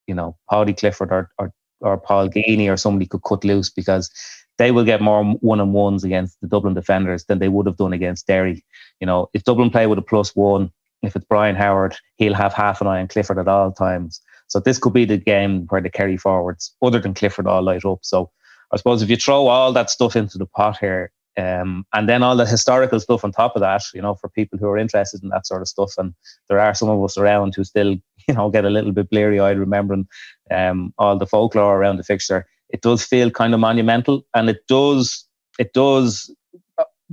you 0.05 0.13
know, 0.13 0.35
Paudie 0.51 0.77
Clifford 0.77 1.13
or, 1.13 1.29
or, 1.37 1.53
or 1.79 1.97
Paul 1.97 2.27
Geaney 2.27 2.69
or 2.69 2.75
somebody 2.75 3.05
could 3.05 3.23
cut 3.23 3.45
loose 3.45 3.69
because 3.69 4.11
they 4.57 4.71
will 4.71 4.83
get 4.83 4.99
more 4.99 5.23
one 5.23 5.61
on 5.61 5.71
ones 5.71 6.03
against 6.03 6.35
the 6.41 6.47
Dublin 6.49 6.73
defenders 6.73 7.23
than 7.23 7.39
they 7.39 7.47
would 7.47 7.67
have 7.67 7.77
done 7.77 7.93
against 7.93 8.27
Derry. 8.27 8.65
You 8.99 9.07
know, 9.07 9.29
if 9.33 9.45
Dublin 9.45 9.69
play 9.69 9.87
with 9.87 9.97
a 9.97 10.01
plus 10.01 10.35
one, 10.35 10.73
if 11.03 11.15
it's 11.15 11.23
Brian 11.29 11.55
Howard, 11.55 11.95
he'll 12.17 12.33
have 12.33 12.51
half 12.51 12.81
an 12.81 12.87
eye 12.87 12.99
on 12.99 13.07
Clifford 13.07 13.39
at 13.39 13.47
all 13.47 13.71
times. 13.71 14.19
So 14.47 14.59
this 14.59 14.77
could 14.77 14.91
be 14.91 15.05
the 15.05 15.15
game 15.15 15.67
where 15.69 15.79
the 15.79 15.89
Kerry 15.89 16.17
forwards, 16.17 16.75
other 16.81 16.99
than 16.99 17.13
Clifford, 17.13 17.47
all 17.47 17.63
light 17.63 17.85
up. 17.85 17.99
So 18.01 18.29
I 18.73 18.75
suppose 18.75 19.01
if 19.01 19.09
you 19.09 19.15
throw 19.15 19.47
all 19.47 19.71
that 19.71 19.89
stuff 19.89 20.17
into 20.17 20.37
the 20.37 20.47
pot 20.47 20.79
here, 20.79 21.13
um, 21.37 21.85
and 21.93 22.09
then 22.09 22.23
all 22.23 22.35
the 22.35 22.45
historical 22.45 22.99
stuff 22.99 23.23
on 23.23 23.31
top 23.31 23.55
of 23.55 23.61
that, 23.61 23.83
you 23.93 24.01
know, 24.01 24.15
for 24.15 24.29
people 24.29 24.59
who 24.59 24.67
are 24.67 24.77
interested 24.77 25.23
in 25.23 25.29
that 25.29 25.47
sort 25.47 25.61
of 25.61 25.67
stuff, 25.67 25.93
and 25.97 26.13
there 26.49 26.59
are 26.59 26.73
some 26.73 26.89
of 26.89 27.03
us 27.03 27.17
around 27.17 27.55
who 27.55 27.63
still, 27.63 27.91
you 28.27 28.33
know, 28.33 28.49
get 28.49 28.65
a 28.65 28.69
little 28.69 28.91
bit 28.91 29.09
bleary 29.09 29.39
eyed 29.39 29.59
remembering 29.59 30.07
um, 30.49 30.93
all 30.97 31.17
the 31.17 31.27
folklore 31.27 31.77
around 31.77 31.97
the 31.97 32.03
fixture 32.03 32.45
it 32.71 32.81
does 32.81 33.03
feel 33.03 33.29
kind 33.29 33.53
of 33.53 33.59
monumental, 33.59 34.25
and 34.33 34.49
it 34.49 34.65
does 34.67 35.27
it 35.59 35.73
does 35.73 36.33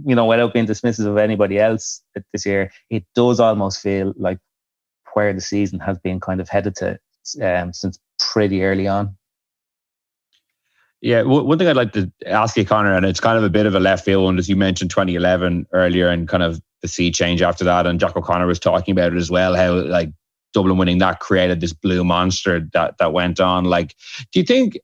you 0.04 0.14
know 0.14 0.24
without 0.26 0.54
being 0.54 0.66
dismissive 0.66 1.06
of 1.06 1.18
anybody 1.18 1.58
else 1.58 2.02
this 2.32 2.46
year, 2.46 2.70
it 2.90 3.04
does 3.14 3.40
almost 3.40 3.80
feel 3.80 4.14
like 4.16 4.38
where 5.14 5.32
the 5.32 5.40
season 5.40 5.80
has 5.80 5.98
been 5.98 6.20
kind 6.20 6.40
of 6.40 6.48
headed 6.48 6.76
to 6.76 6.98
um, 7.42 7.72
since 7.72 7.98
pretty 8.18 8.62
early 8.62 8.87
on. 8.87 9.16
Yeah, 11.00 11.23
one 11.23 11.59
thing 11.59 11.69
I'd 11.69 11.76
like 11.76 11.93
to 11.93 12.11
ask 12.26 12.57
you, 12.57 12.64
Conor, 12.64 12.93
and 12.93 13.07
it's 13.07 13.21
kind 13.21 13.38
of 13.38 13.45
a 13.45 13.50
bit 13.50 13.67
of 13.67 13.75
a 13.76 13.81
left 13.81 14.05
field 14.05 14.25
one, 14.25 14.37
as 14.37 14.49
you 14.49 14.57
mentioned 14.57 14.90
2011 14.90 15.67
earlier, 15.73 16.09
and 16.09 16.26
kind 16.26 16.43
of 16.43 16.61
the 16.83 16.88
sea 16.88 17.12
change 17.12 17.40
after 17.40 17.62
that. 17.64 17.87
And 17.87 18.00
Jack 18.00 18.17
O'Connor 18.17 18.47
was 18.47 18.59
talking 18.59 18.93
about 18.93 19.12
it 19.12 19.17
as 19.17 19.31
well, 19.31 19.55
how 19.55 19.75
like 19.75 20.11
Dublin 20.52 20.76
winning 20.76 20.99
that 20.99 21.21
created 21.21 21.61
this 21.61 21.73
blue 21.73 22.02
monster 22.02 22.67
that 22.73 22.99
that 22.99 23.12
went 23.12 23.38
on. 23.38 23.64
Like, 23.64 23.95
do 24.33 24.40
you 24.40 24.45
think 24.45 24.76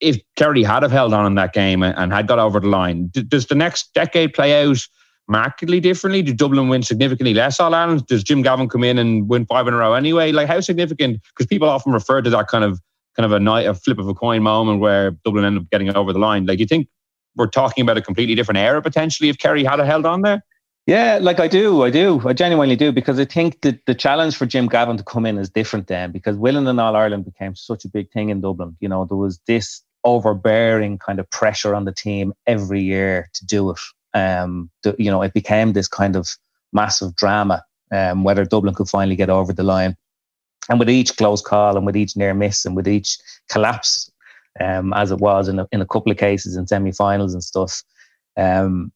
if 0.00 0.18
Kerry 0.36 0.62
had 0.62 0.82
have 0.82 0.92
held 0.92 1.12
on 1.12 1.26
in 1.26 1.34
that 1.34 1.52
game 1.52 1.82
and 1.82 2.12
had 2.12 2.28
got 2.28 2.38
over 2.38 2.60
the 2.60 2.68
line, 2.68 3.10
does 3.28 3.46
the 3.46 3.54
next 3.56 3.92
decade 3.92 4.34
play 4.34 4.62
out 4.62 4.78
markedly 5.26 5.80
differently? 5.80 6.22
Do 6.22 6.32
Dublin 6.32 6.68
win 6.68 6.82
significantly 6.82 7.34
less 7.34 7.58
All 7.58 7.74
Ireland? 7.74 8.06
Does 8.06 8.22
Jim 8.22 8.42
Gavin 8.42 8.68
come 8.68 8.84
in 8.84 8.98
and 8.98 9.28
win 9.28 9.46
five 9.46 9.66
in 9.66 9.74
a 9.74 9.78
row 9.78 9.94
anyway? 9.94 10.30
Like 10.30 10.48
how 10.48 10.60
significant? 10.60 11.20
Because 11.34 11.46
people 11.46 11.68
often 11.68 11.92
refer 11.92 12.22
to 12.22 12.30
that 12.30 12.46
kind 12.46 12.62
of 12.62 12.80
kind 13.16 13.24
of 13.24 13.32
a 13.32 13.40
night, 13.40 13.66
a 13.66 13.74
flip 13.74 13.98
of 13.98 14.08
a 14.08 14.14
coin 14.14 14.42
moment 14.42 14.80
where 14.80 15.12
Dublin 15.24 15.44
end 15.44 15.58
up 15.58 15.70
getting 15.70 15.94
over 15.96 16.12
the 16.12 16.18
line. 16.18 16.46
Like, 16.46 16.58
do 16.58 16.62
you 16.62 16.68
think 16.68 16.88
we're 17.34 17.46
talking 17.46 17.82
about 17.82 17.96
a 17.96 18.02
completely 18.02 18.34
different 18.34 18.58
era 18.58 18.80
potentially 18.82 19.28
if 19.28 19.38
Kerry 19.38 19.64
had 19.64 19.78
held 19.80 20.06
on 20.06 20.22
there? 20.22 20.42
Yeah, 20.86 21.18
like 21.20 21.40
I 21.40 21.48
do, 21.48 21.82
I 21.82 21.90
do, 21.90 22.22
I 22.28 22.32
genuinely 22.32 22.76
do, 22.76 22.92
because 22.92 23.18
I 23.18 23.24
think 23.24 23.62
that 23.62 23.84
the 23.86 23.94
challenge 23.94 24.36
for 24.36 24.46
Jim 24.46 24.68
Gavin 24.68 24.96
to 24.96 25.02
come 25.02 25.26
in 25.26 25.36
is 25.36 25.50
different 25.50 25.88
then, 25.88 26.12
because 26.12 26.36
winning 26.36 26.68
in 26.68 26.78
All 26.78 26.94
Ireland 26.94 27.24
became 27.24 27.56
such 27.56 27.84
a 27.84 27.88
big 27.88 28.10
thing 28.12 28.28
in 28.28 28.40
Dublin. 28.40 28.76
You 28.78 28.88
know, 28.88 29.04
there 29.04 29.16
was 29.16 29.40
this 29.48 29.82
overbearing 30.04 30.98
kind 30.98 31.18
of 31.18 31.28
pressure 31.30 31.74
on 31.74 31.86
the 31.86 31.92
team 31.92 32.32
every 32.46 32.82
year 32.82 33.28
to 33.34 33.44
do 33.44 33.70
it. 33.70 33.78
Um, 34.14 34.70
you 34.96 35.10
know, 35.10 35.22
it 35.22 35.34
became 35.34 35.72
this 35.72 35.88
kind 35.88 36.14
of 36.14 36.36
massive 36.72 37.16
drama. 37.16 37.64
Um, 37.92 38.22
whether 38.22 38.44
Dublin 38.44 38.74
could 38.74 38.88
finally 38.88 39.16
get 39.16 39.30
over 39.30 39.52
the 39.52 39.62
line, 39.64 39.96
and 40.68 40.78
with 40.78 40.90
each 40.90 41.16
close 41.16 41.40
call, 41.40 41.76
and 41.76 41.86
with 41.86 41.96
each 41.96 42.16
near 42.16 42.34
miss, 42.34 42.64
and 42.64 42.76
with 42.76 42.88
each 42.88 43.18
collapse, 43.50 44.10
um, 44.60 44.92
as 44.94 45.10
it 45.10 45.18
was 45.18 45.48
in 45.48 45.58
a, 45.58 45.68
in 45.72 45.80
a 45.80 45.86
couple 45.86 46.10
of 46.10 46.18
cases 46.18 46.56
in 46.56 46.66
semi-finals 46.66 47.34
and 47.34 47.44
stuff, 47.44 47.82
um, 48.36 48.92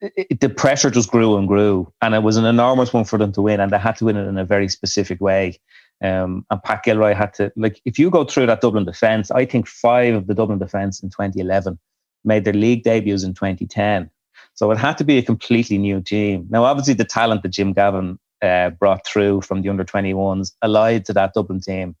it, 0.00 0.40
the 0.40 0.48
pressure 0.48 0.90
just 0.90 1.10
grew 1.10 1.36
and 1.36 1.48
grew, 1.48 1.92
and 2.02 2.14
it 2.14 2.22
was 2.22 2.36
an 2.36 2.44
enormous 2.44 2.92
one 2.92 3.04
for 3.04 3.18
them 3.18 3.32
to 3.32 3.42
win, 3.42 3.60
and 3.60 3.72
they 3.72 3.78
had 3.78 3.96
to 3.96 4.04
win 4.04 4.16
it 4.16 4.28
in 4.28 4.38
a 4.38 4.44
very 4.44 4.68
specific 4.68 5.20
way. 5.20 5.58
Um, 6.02 6.44
and 6.50 6.62
Pat 6.62 6.82
Gilroy 6.82 7.14
had 7.14 7.32
to 7.34 7.50
like 7.56 7.80
if 7.86 7.98
you 7.98 8.10
go 8.10 8.24
through 8.24 8.46
that 8.46 8.60
Dublin 8.60 8.84
defence, 8.84 9.30
I 9.30 9.46
think 9.46 9.66
five 9.66 10.14
of 10.14 10.26
the 10.26 10.34
Dublin 10.34 10.58
defence 10.58 11.02
in 11.02 11.08
2011 11.08 11.78
made 12.24 12.44
their 12.44 12.52
league 12.52 12.82
debuts 12.82 13.22
in 13.22 13.32
2010. 13.32 14.10
So 14.54 14.70
it 14.70 14.78
had 14.78 14.98
to 14.98 15.04
be 15.04 15.16
a 15.16 15.22
completely 15.22 15.78
new 15.78 16.00
team. 16.00 16.46
Now, 16.50 16.64
obviously, 16.64 16.94
the 16.94 17.04
talent 17.04 17.42
that 17.42 17.50
Jim 17.50 17.72
Gavin 17.72 18.18
uh, 18.42 18.70
brought 18.70 19.06
through 19.06 19.42
from 19.42 19.62
the 19.62 19.68
under 19.68 19.84
21s 19.84 20.52
allied 20.62 21.04
to 21.06 21.12
that 21.14 21.34
Dublin 21.34 21.60
team, 21.60 21.96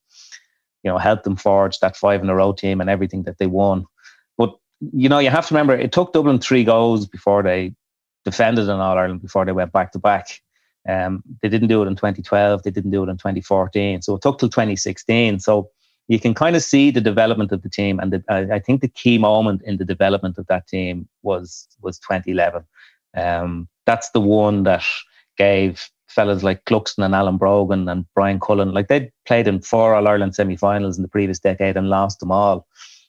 you 0.82 0.90
know, 0.90 0.98
helped 0.98 1.24
them 1.24 1.36
forge 1.36 1.78
that 1.80 1.96
five 1.96 2.22
in 2.22 2.30
a 2.30 2.34
row 2.34 2.52
team 2.52 2.80
and 2.80 2.90
everything 2.90 3.22
that 3.24 3.38
they 3.38 3.46
won. 3.46 3.86
But 4.36 4.54
you 4.92 5.08
know, 5.08 5.18
you 5.18 5.30
have 5.30 5.46
to 5.48 5.54
remember 5.54 5.74
it 5.74 5.92
took 5.92 6.12
Dublin 6.12 6.38
three 6.38 6.64
goals 6.64 7.06
before 7.06 7.42
they 7.42 7.74
defended 8.24 8.64
in 8.64 8.70
All 8.70 8.98
Ireland 8.98 9.22
before 9.22 9.44
they 9.44 9.52
went 9.52 9.72
back 9.72 9.92
to 9.92 9.98
back. 9.98 10.40
Um, 10.88 11.22
they 11.42 11.48
didn't 11.48 11.68
do 11.68 11.82
it 11.82 11.86
in 11.86 11.96
2012. 11.96 12.62
They 12.62 12.70
didn't 12.70 12.90
do 12.90 13.02
it 13.02 13.08
in 13.08 13.16
2014. 13.16 14.02
So 14.02 14.14
it 14.14 14.22
took 14.22 14.38
till 14.38 14.48
2016. 14.48 15.40
So 15.40 15.70
you 16.08 16.20
can 16.20 16.34
kind 16.34 16.54
of 16.54 16.62
see 16.62 16.90
the 16.90 17.00
development 17.00 17.50
of 17.50 17.62
the 17.62 17.68
team, 17.68 17.98
and 17.98 18.12
the, 18.12 18.24
I, 18.28 18.60
think 18.60 18.80
the 18.80 18.88
key 18.88 19.18
moment 19.18 19.62
in 19.64 19.76
the 19.76 19.84
development 19.84 20.38
of 20.38 20.46
that 20.46 20.68
team 20.68 21.08
was 21.22 21.66
was 21.82 21.98
2011. 21.98 22.64
Um, 23.16 23.68
that's 23.86 24.10
the 24.10 24.20
one 24.20 24.62
that 24.64 24.84
gave 25.36 25.88
fellas 26.08 26.42
like 26.42 26.64
Cluxton 26.64 27.04
and 27.04 27.14
Alan 27.14 27.36
Brogan 27.36 27.88
and 27.88 28.06
Brian 28.14 28.40
Cullen, 28.40 28.72
like 28.72 28.88
they'd 28.88 29.10
played 29.26 29.48
in 29.48 29.60
four 29.60 29.94
All 29.94 30.08
Ireland 30.08 30.34
semi-finals 30.34 30.96
in 30.96 31.02
the 31.02 31.08
previous 31.08 31.38
decade 31.38 31.76
and 31.76 31.88
lost 31.88 32.20
them 32.20 32.30
all, 32.30 32.66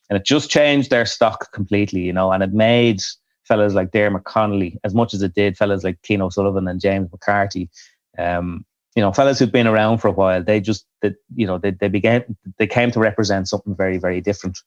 and 0.10 0.18
it 0.18 0.26
just 0.26 0.50
changed 0.50 0.90
their 0.90 1.06
stock 1.06 1.52
completely, 1.52 2.02
you 2.02 2.14
know, 2.14 2.32
and 2.32 2.44
it 2.44 2.54
made 2.54 3.02
fellas 3.48 3.74
like 3.74 3.92
Diarmuid 3.92 4.26
Connolly 4.26 4.80
as 4.84 4.94
much 4.94 5.14
as 5.14 5.22
it 5.22 5.34
did 5.34 5.58
fellas 5.58 5.84
like 5.84 5.98
Cian 6.04 6.22
O'Sullivan 6.22 6.68
and 6.68 6.82
James 6.82 7.10
McCarthy. 7.12 7.70
Um, 8.18 8.66
you 8.96 9.02
know, 9.02 9.14
fellas 9.14 9.40
who've 9.40 9.52
been 9.52 9.68
around 9.68 10.00
for 10.00 10.08
a 10.08 10.12
while, 10.12 10.44
they 10.44 10.60
just, 10.60 10.86
they, 11.02 11.14
you 11.36 11.46
know, 11.46 11.58
they, 11.58 11.72
they 11.72 11.88
began, 11.88 12.24
they 12.58 12.68
came 12.68 12.92
to 12.92 13.00
represent 13.00 13.48
something 13.48 13.76
very, 13.76 13.98
very 13.98 14.22
different. 14.22 14.58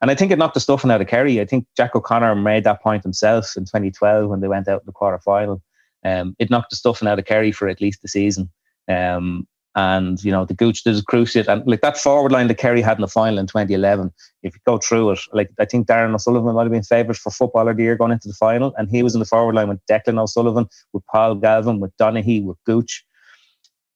And 0.00 0.10
I 0.10 0.14
think 0.14 0.30
it 0.30 0.38
knocked 0.38 0.54
the 0.54 0.60
stuffing 0.60 0.90
out 0.90 1.00
of 1.00 1.08
Kerry. 1.08 1.40
I 1.40 1.44
think 1.44 1.66
Jack 1.76 1.96
O'Connor 1.96 2.36
made 2.36 2.64
that 2.64 2.82
point 2.82 3.02
himself 3.02 3.56
in 3.56 3.64
2012 3.64 4.28
when 4.28 4.40
they 4.40 4.48
went 4.48 4.68
out 4.68 4.82
in 4.82 4.86
the 4.86 4.92
quarter 4.92 5.18
final. 5.18 5.62
Um, 6.08 6.36
it 6.38 6.50
knocked 6.50 6.70
the 6.70 6.76
stuffing 6.76 7.08
out 7.08 7.18
of 7.18 7.24
Kerry 7.24 7.52
for 7.52 7.68
at 7.68 7.80
least 7.80 8.02
the 8.02 8.08
season. 8.08 8.50
Um, 8.88 9.46
and 9.74 10.22
you 10.24 10.32
know 10.32 10.44
the 10.44 10.54
Gooch 10.54 10.82
did 10.82 10.96
a 10.96 11.02
cruciate 11.02 11.46
and 11.46 11.64
like 11.66 11.82
that 11.82 11.98
forward 11.98 12.32
line 12.32 12.48
that 12.48 12.56
Kerry 12.56 12.80
had 12.80 12.96
in 12.96 13.02
the 13.02 13.08
final 13.08 13.38
in 13.38 13.46
2011. 13.46 14.12
If 14.42 14.54
you 14.54 14.60
go 14.66 14.78
through 14.78 15.12
it, 15.12 15.20
like 15.32 15.50
I 15.60 15.66
think 15.66 15.86
Darran 15.86 16.14
O'Sullivan 16.14 16.54
might 16.54 16.62
have 16.62 16.72
been 16.72 16.82
favoured 16.82 17.18
for 17.18 17.30
footballer 17.30 17.72
of 17.72 17.76
the 17.76 17.82
year 17.82 17.94
going 17.94 18.10
into 18.10 18.28
the 18.28 18.34
final, 18.34 18.74
and 18.76 18.88
he 18.88 19.02
was 19.02 19.14
in 19.14 19.20
the 19.20 19.26
forward 19.26 19.54
line 19.54 19.68
with 19.68 19.84
Declan 19.86 20.20
O'Sullivan, 20.20 20.66
with 20.92 21.04
Paul 21.06 21.36
Galvin, 21.36 21.80
with 21.80 21.96
Donaghy, 21.98 22.42
with 22.42 22.56
Gooch 22.64 23.04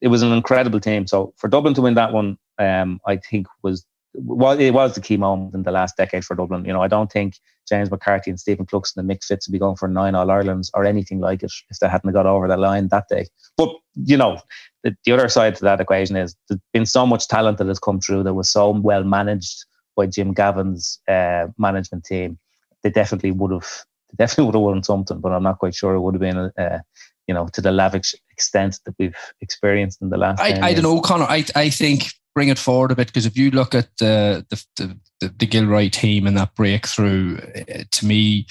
it 0.02 0.08
was 0.08 0.22
an 0.22 0.32
incredible 0.32 0.80
team. 0.80 1.06
So 1.06 1.32
for 1.36 1.48
Dublin 1.48 1.74
to 1.74 1.82
win 1.82 1.94
that 1.94 2.12
one, 2.12 2.36
um, 2.58 3.00
I 3.06 3.16
think 3.16 3.46
was 3.62 3.86
well, 4.14 4.58
it 4.58 4.72
was 4.72 4.94
the 4.94 5.00
key 5.00 5.16
moment 5.16 5.54
in 5.54 5.62
the 5.62 5.70
last 5.70 5.96
decade 5.96 6.24
for 6.24 6.34
Dublin. 6.34 6.64
You 6.64 6.72
know, 6.72 6.82
I 6.82 6.88
don't 6.88 7.10
think 7.10 7.38
James 7.68 7.90
McCarthy 7.90 8.30
and 8.30 8.38
Stephen 8.38 8.66
Cluxton 8.66 8.98
and 8.98 9.08
Mick 9.08 9.24
Fitz 9.24 9.48
would 9.48 9.52
be 9.52 9.58
going 9.58 9.76
for 9.76 9.88
nine 9.88 10.14
All 10.14 10.30
Irelands 10.30 10.70
or 10.74 10.84
anything 10.84 11.20
like 11.20 11.42
it 11.42 11.52
if 11.70 11.78
they 11.78 11.88
hadn't 11.88 12.12
got 12.12 12.26
over 12.26 12.46
the 12.46 12.56
line 12.56 12.88
that 12.88 13.08
day. 13.08 13.26
But 13.56 13.70
you 13.94 14.16
know, 14.16 14.40
the, 14.82 14.94
the 15.04 15.12
other 15.12 15.28
side 15.28 15.56
to 15.56 15.64
that 15.64 15.80
equation 15.80 16.16
is 16.16 16.36
there's 16.48 16.60
been 16.72 16.86
so 16.86 17.06
much 17.06 17.28
talent 17.28 17.58
that 17.58 17.68
has 17.68 17.78
come 17.78 18.00
through 18.00 18.24
that 18.24 18.34
was 18.34 18.50
so 18.50 18.70
well 18.70 19.04
managed 19.04 19.64
by 19.96 20.06
Jim 20.06 20.32
Gavin's 20.32 20.98
uh, 21.08 21.46
management 21.58 22.04
team. 22.04 22.38
They 22.82 22.90
definitely 22.90 23.30
would 23.30 23.52
have, 23.52 23.68
they 24.10 24.24
definitely 24.24 24.44
would 24.46 24.54
have 24.54 24.62
won 24.62 24.82
something, 24.82 25.20
but 25.20 25.32
I'm 25.32 25.42
not 25.42 25.58
quite 25.58 25.74
sure 25.74 25.94
it 25.94 26.00
would 26.00 26.14
have 26.14 26.20
been 26.20 26.50
a, 26.56 26.82
you 27.26 27.34
know, 27.34 27.48
to 27.52 27.60
the 27.60 27.72
lavish 27.72 28.14
extent 28.30 28.80
that 28.84 28.94
we've 28.98 29.16
experienced 29.40 30.02
in 30.02 30.10
the 30.10 30.18
last. 30.18 30.40
I, 30.40 30.58
I 30.60 30.74
don't 30.74 30.82
know, 30.82 31.00
Conor. 31.00 31.26
I 31.28 31.44
I 31.54 31.70
think 31.70 32.06
bring 32.34 32.48
it 32.48 32.58
forward 32.58 32.90
a 32.90 32.96
bit 32.96 33.08
because 33.08 33.26
if 33.26 33.36
you 33.36 33.50
look 33.50 33.74
at 33.74 33.88
the 33.98 34.44
the 34.50 34.64
the, 34.76 34.98
the, 35.20 35.34
the 35.38 35.46
Gilroy 35.46 35.88
team 35.88 36.26
and 36.26 36.36
that 36.36 36.54
breakthrough, 36.54 37.38
eh, 37.54 37.84
to 37.90 38.06
me, 38.06 38.46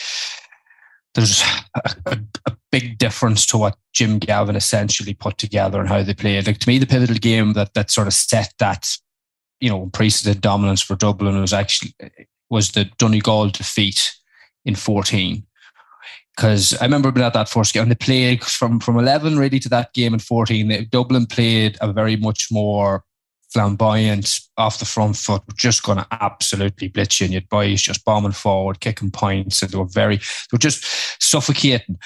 there's 1.15 1.41
a, 1.75 1.81
a, 2.05 2.19
a, 2.45 2.57
big 2.71 2.97
difference 2.97 3.45
to 3.45 3.57
what 3.57 3.75
Jim 3.91 4.17
Gavin 4.17 4.55
essentially 4.55 5.13
put 5.13 5.37
together 5.37 5.79
and 5.79 5.89
how 5.89 6.01
they 6.03 6.13
played. 6.13 6.47
Like 6.47 6.59
to 6.59 6.69
me, 6.69 6.77
the 6.77 6.87
pivotal 6.87 7.17
game 7.17 7.53
that 7.53 7.73
that 7.73 7.91
sort 7.91 8.07
of 8.07 8.13
set 8.13 8.53
that 8.59 8.87
you 9.59 9.69
know 9.69 9.83
unprecedented 9.83 10.41
dominance 10.41 10.81
for 10.81 10.95
Dublin 10.95 11.39
was 11.39 11.53
actually 11.53 11.93
was 12.49 12.71
the 12.71 12.85
Donegal 12.97 13.49
defeat 13.49 14.13
in 14.65 14.75
14 14.75 15.43
because 16.35 16.79
I 16.79 16.85
remember 16.85 17.11
being 17.11 17.25
at 17.25 17.33
that 17.33 17.49
first 17.49 17.73
game 17.73 17.83
and 17.83 17.91
they 17.91 17.95
played 17.95 18.43
from 18.43 18.79
from 18.79 18.97
11 18.97 19.37
really 19.37 19.59
to 19.59 19.69
that 19.69 19.93
game 19.93 20.13
in 20.13 20.19
14. 20.19 20.87
Dublin 20.89 21.25
played 21.25 21.77
a 21.81 21.91
very 21.91 22.15
much 22.15 22.47
more 22.51 23.03
flamboyant 23.53 24.39
off 24.57 24.79
the 24.79 24.85
front 24.85 25.17
foot, 25.17 25.43
just 25.55 25.83
going 25.83 25.97
to 25.97 26.07
absolutely 26.11 26.87
blitz 26.87 27.19
you. 27.19 27.25
And 27.25 27.33
your 27.33 27.43
boys 27.49 27.81
just 27.81 28.05
bombing 28.05 28.31
forward, 28.31 28.79
kicking 28.79 29.11
points, 29.11 29.61
and 29.61 29.71
they 29.71 29.77
were 29.77 29.85
very, 29.85 30.17
they 30.17 30.53
were 30.53 30.57
just 30.59 30.85
suffocating. 31.21 31.97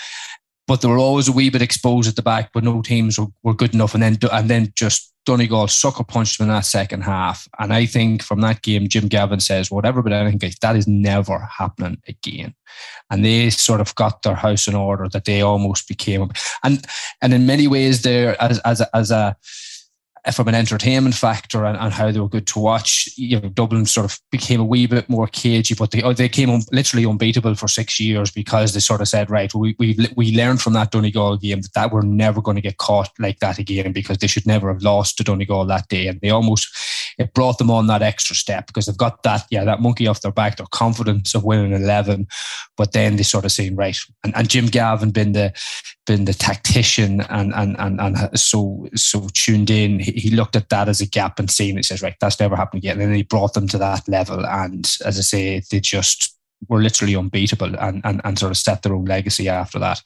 But 0.68 0.82
they 0.82 0.88
were 0.88 0.98
always 0.98 1.28
a 1.28 1.32
wee 1.32 1.52
bit 1.52 1.62
exposed 1.62 2.10
at 2.10 2.16
the 2.16 2.24
back, 2.24 2.50
but 2.52 2.64
no 2.64 2.82
teams 2.82 3.20
were, 3.20 3.28
were 3.44 3.54
good 3.54 3.76
enough. 3.76 3.94
And 3.94 4.02
then 4.02 4.18
and 4.32 4.50
then 4.50 4.74
just 4.76 5.14
Donegal 5.26 5.68
sucker 5.68 6.04
punched 6.04 6.38
them 6.38 6.48
in 6.48 6.54
that 6.54 6.66
second 6.66 7.02
half. 7.02 7.48
And 7.60 7.74
I 7.74 7.86
think 7.86 8.24
from 8.24 8.42
that 8.42 8.62
game, 8.62 8.88
Jim 8.88 9.08
Gavin 9.08 9.40
says, 9.40 9.70
whatever, 9.70 10.02
but 10.02 10.14
I 10.14 10.28
think 10.30 10.42
that 10.60 10.76
is 10.76 10.88
never 10.88 11.48
happening 11.58 12.02
again. 12.08 12.56
And 13.12 13.24
they 13.24 13.50
sort 13.52 13.82
of 13.82 13.94
got 13.96 14.22
their 14.24 14.36
house 14.36 14.68
in 14.68 14.76
order 14.76 15.08
that 15.10 15.26
they 15.26 15.42
almost 15.42 15.88
became, 15.88 16.32
and, 16.64 16.86
and 17.22 17.34
in 17.34 17.46
many 17.46 17.68
ways, 17.68 18.02
there 18.02 18.42
as, 18.42 18.60
as, 18.60 18.82
as 18.94 19.12
a, 19.12 19.36
from 20.34 20.48
an 20.48 20.56
entertainment 20.56 21.14
factor 21.14 21.66
and, 21.66 21.78
and, 21.78 21.94
how 21.94 22.12
they 22.12 22.20
were 22.20 22.28
good 22.28 22.48
to 22.48 22.60
watch, 22.60 23.08
you 23.16 23.40
know, 23.40 23.50
Dublin 23.50 23.86
sort 23.86 24.06
of 24.06 24.20
became 24.32 24.60
a 24.60 24.66
wee 24.66 24.88
bit 24.88 25.08
more 25.08 25.28
cagey, 25.28 25.76
but 25.76 25.92
they 25.92 26.02
oh, 26.02 26.14
they 26.14 26.30
came 26.30 26.50
un, 26.50 26.62
literally 26.72 27.06
unbeatable 27.06 27.56
for 27.56 27.68
six 27.68 28.00
years 28.00 28.32
because 28.32 28.74
they 28.74 28.80
sort 28.80 29.02
of 29.02 29.08
said, 29.08 29.30
right, 29.30 29.54
we 29.54 29.76
we 29.78 29.98
we 30.16 30.36
learned 30.36 30.62
from 30.62 30.74
that 30.74 30.92
Donegal 30.92 31.38
game 31.38 31.62
that, 31.62 31.74
that 31.74 31.92
we're 31.92 32.02
never 32.02 32.42
going 32.42 32.56
to 32.56 32.62
get 32.62 32.78
caught 32.78 33.10
like 33.20 33.40
that 33.40 33.60
again 33.60 33.92
because 33.92 34.18
they 34.18 34.28
should 34.28 34.48
never 34.48 34.72
have 34.74 34.82
lost 34.82 35.18
to 35.18 35.24
Donegal 35.24 35.66
that 35.66 35.88
day, 35.90 36.08
and 36.08 36.20
they 36.22 36.32
almost 36.32 36.70
it 37.18 37.34
brought 37.34 37.60
them 37.60 37.72
on 37.72 37.88
that 37.88 38.02
extra 38.02 38.36
step 38.36 38.68
because 38.68 38.88
they've 38.88 38.98
got 38.98 39.22
that 39.24 39.46
yeah 39.52 39.64
that 39.64 39.82
monkey 39.82 40.08
off 40.08 40.22
their 40.22 40.32
back, 40.32 40.58
their 40.58 40.66
confidence 40.72 41.36
of 41.36 41.44
winning 41.44 41.74
eleven, 41.74 42.28
but 42.78 42.94
then 42.94 43.16
they 43.16 43.24
sort 43.24 43.46
of 43.46 43.52
saying 43.52 43.76
right, 43.76 44.00
and, 44.24 44.36
and 44.36 44.50
Jim 44.50 44.66
Gavin 44.66 45.12
been 45.12 45.34
the 45.34 45.54
been 46.06 46.26
the 46.26 46.34
tactician 46.34 47.22
and 47.22 47.54
and 47.54 47.76
and, 47.80 48.00
and 48.00 48.40
so 48.40 48.88
so 48.96 49.28
tuned 49.34 49.70
in. 49.70 50.00
He, 50.00 50.30
looked 50.30 50.56
at 50.56 50.70
that 50.70 50.90
as 50.90 51.02
a 51.02 51.08
gap 51.08 51.40
and 51.40 51.50
seen 51.50 51.78
it 51.78 51.86
says 51.86 52.02
right, 52.02 52.16
that's 52.20 52.40
never 52.40 52.56
happened 52.56 52.84
again. 52.84 53.00
And 53.00 53.10
then 53.10 53.16
he 53.16 53.24
brought 53.24 53.54
them 53.54 53.68
to 53.70 53.78
that 53.78 54.08
level, 54.08 54.46
and 54.46 54.86
as 55.06 55.18
I 55.18 55.22
say, 55.22 55.62
they 55.72 55.80
just 55.80 56.36
were 56.68 56.82
literally 56.82 57.16
unbeatable 57.16 57.76
and, 57.76 58.02
and, 58.04 58.22
and 58.24 58.40
sort 58.40 58.52
of 58.52 58.58
set 58.58 58.82
their 58.82 58.96
own 58.96 59.06
legacy 59.06 59.50
after 59.50 59.80
that. 59.80 60.02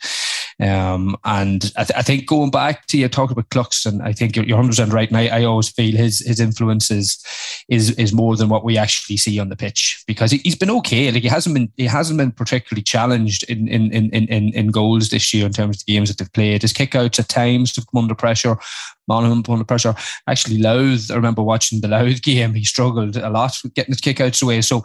Um, 0.62 1.16
and 1.24 1.72
I, 1.78 1.84
th- 1.86 1.98
I, 1.98 2.02
think 2.02 2.26
going 2.26 2.52
back 2.52 2.86
to 2.88 2.98
you 2.98 3.08
talking 3.08 3.32
about 3.32 3.50
Cluxton, 3.50 4.02
I 4.02 4.12
think 4.12 4.36
you're, 4.36 4.44
you're 4.44 4.62
100% 4.62 4.92
right. 4.92 5.08
And 5.08 5.16
I, 5.16 5.28
I, 5.28 5.44
always 5.46 5.70
feel 5.70 5.96
his 5.96 6.20
his 6.20 6.42
influence 6.42 6.92
is, 6.92 7.24
is, 7.70 7.92
is 7.92 8.12
more 8.12 8.36
than 8.36 8.50
what 8.50 8.66
we 8.66 8.78
actually 8.78 9.16
see 9.16 9.40
on 9.40 9.48
the 9.48 9.56
pitch 9.56 10.04
because 10.06 10.32
he, 10.32 10.42
has 10.44 10.56
been 10.56 10.70
okay. 10.72 11.12
Like 11.12 11.24
he 11.24 11.30
hasn't 11.30 11.56
been 11.56 11.72
he 11.78 11.86
hasn't 11.86 12.18
been 12.18 12.34
particularly 12.34 12.84
challenged 12.84 13.44
in 13.50 13.70
in, 13.70 13.90
in, 13.94 14.10
in, 14.12 14.54
in 14.54 14.68
goals 14.68 15.10
this 15.10 15.34
year 15.34 15.46
in 15.46 15.54
terms 15.54 15.78
of 15.78 15.86
the 15.86 15.94
games 15.94 16.10
that 16.10 16.18
they've 16.18 16.34
played. 16.34 16.62
His 16.62 16.74
kickouts 16.74 17.20
at 17.20 17.30
times 17.30 17.74
have 17.78 17.86
come 17.88 18.04
under 18.04 18.16
pressure. 18.16 18.58
Monaghan 19.08 19.44
under 19.48 19.64
pressure. 19.64 19.96
Actually, 20.28 20.60
Louth, 20.60 21.10
I 21.10 21.16
remember 21.16 21.42
watching 21.42 21.80
the 21.80 21.88
Louth 21.88 22.22
game. 22.22 22.54
He 22.54 22.66
struggled 22.66 23.16
a 23.16 23.30
lot 23.30 23.58
with 23.64 23.74
getting 23.76 23.94
his 23.94 24.02
kickouts 24.02 24.44
away. 24.44 24.62
So 24.62 24.84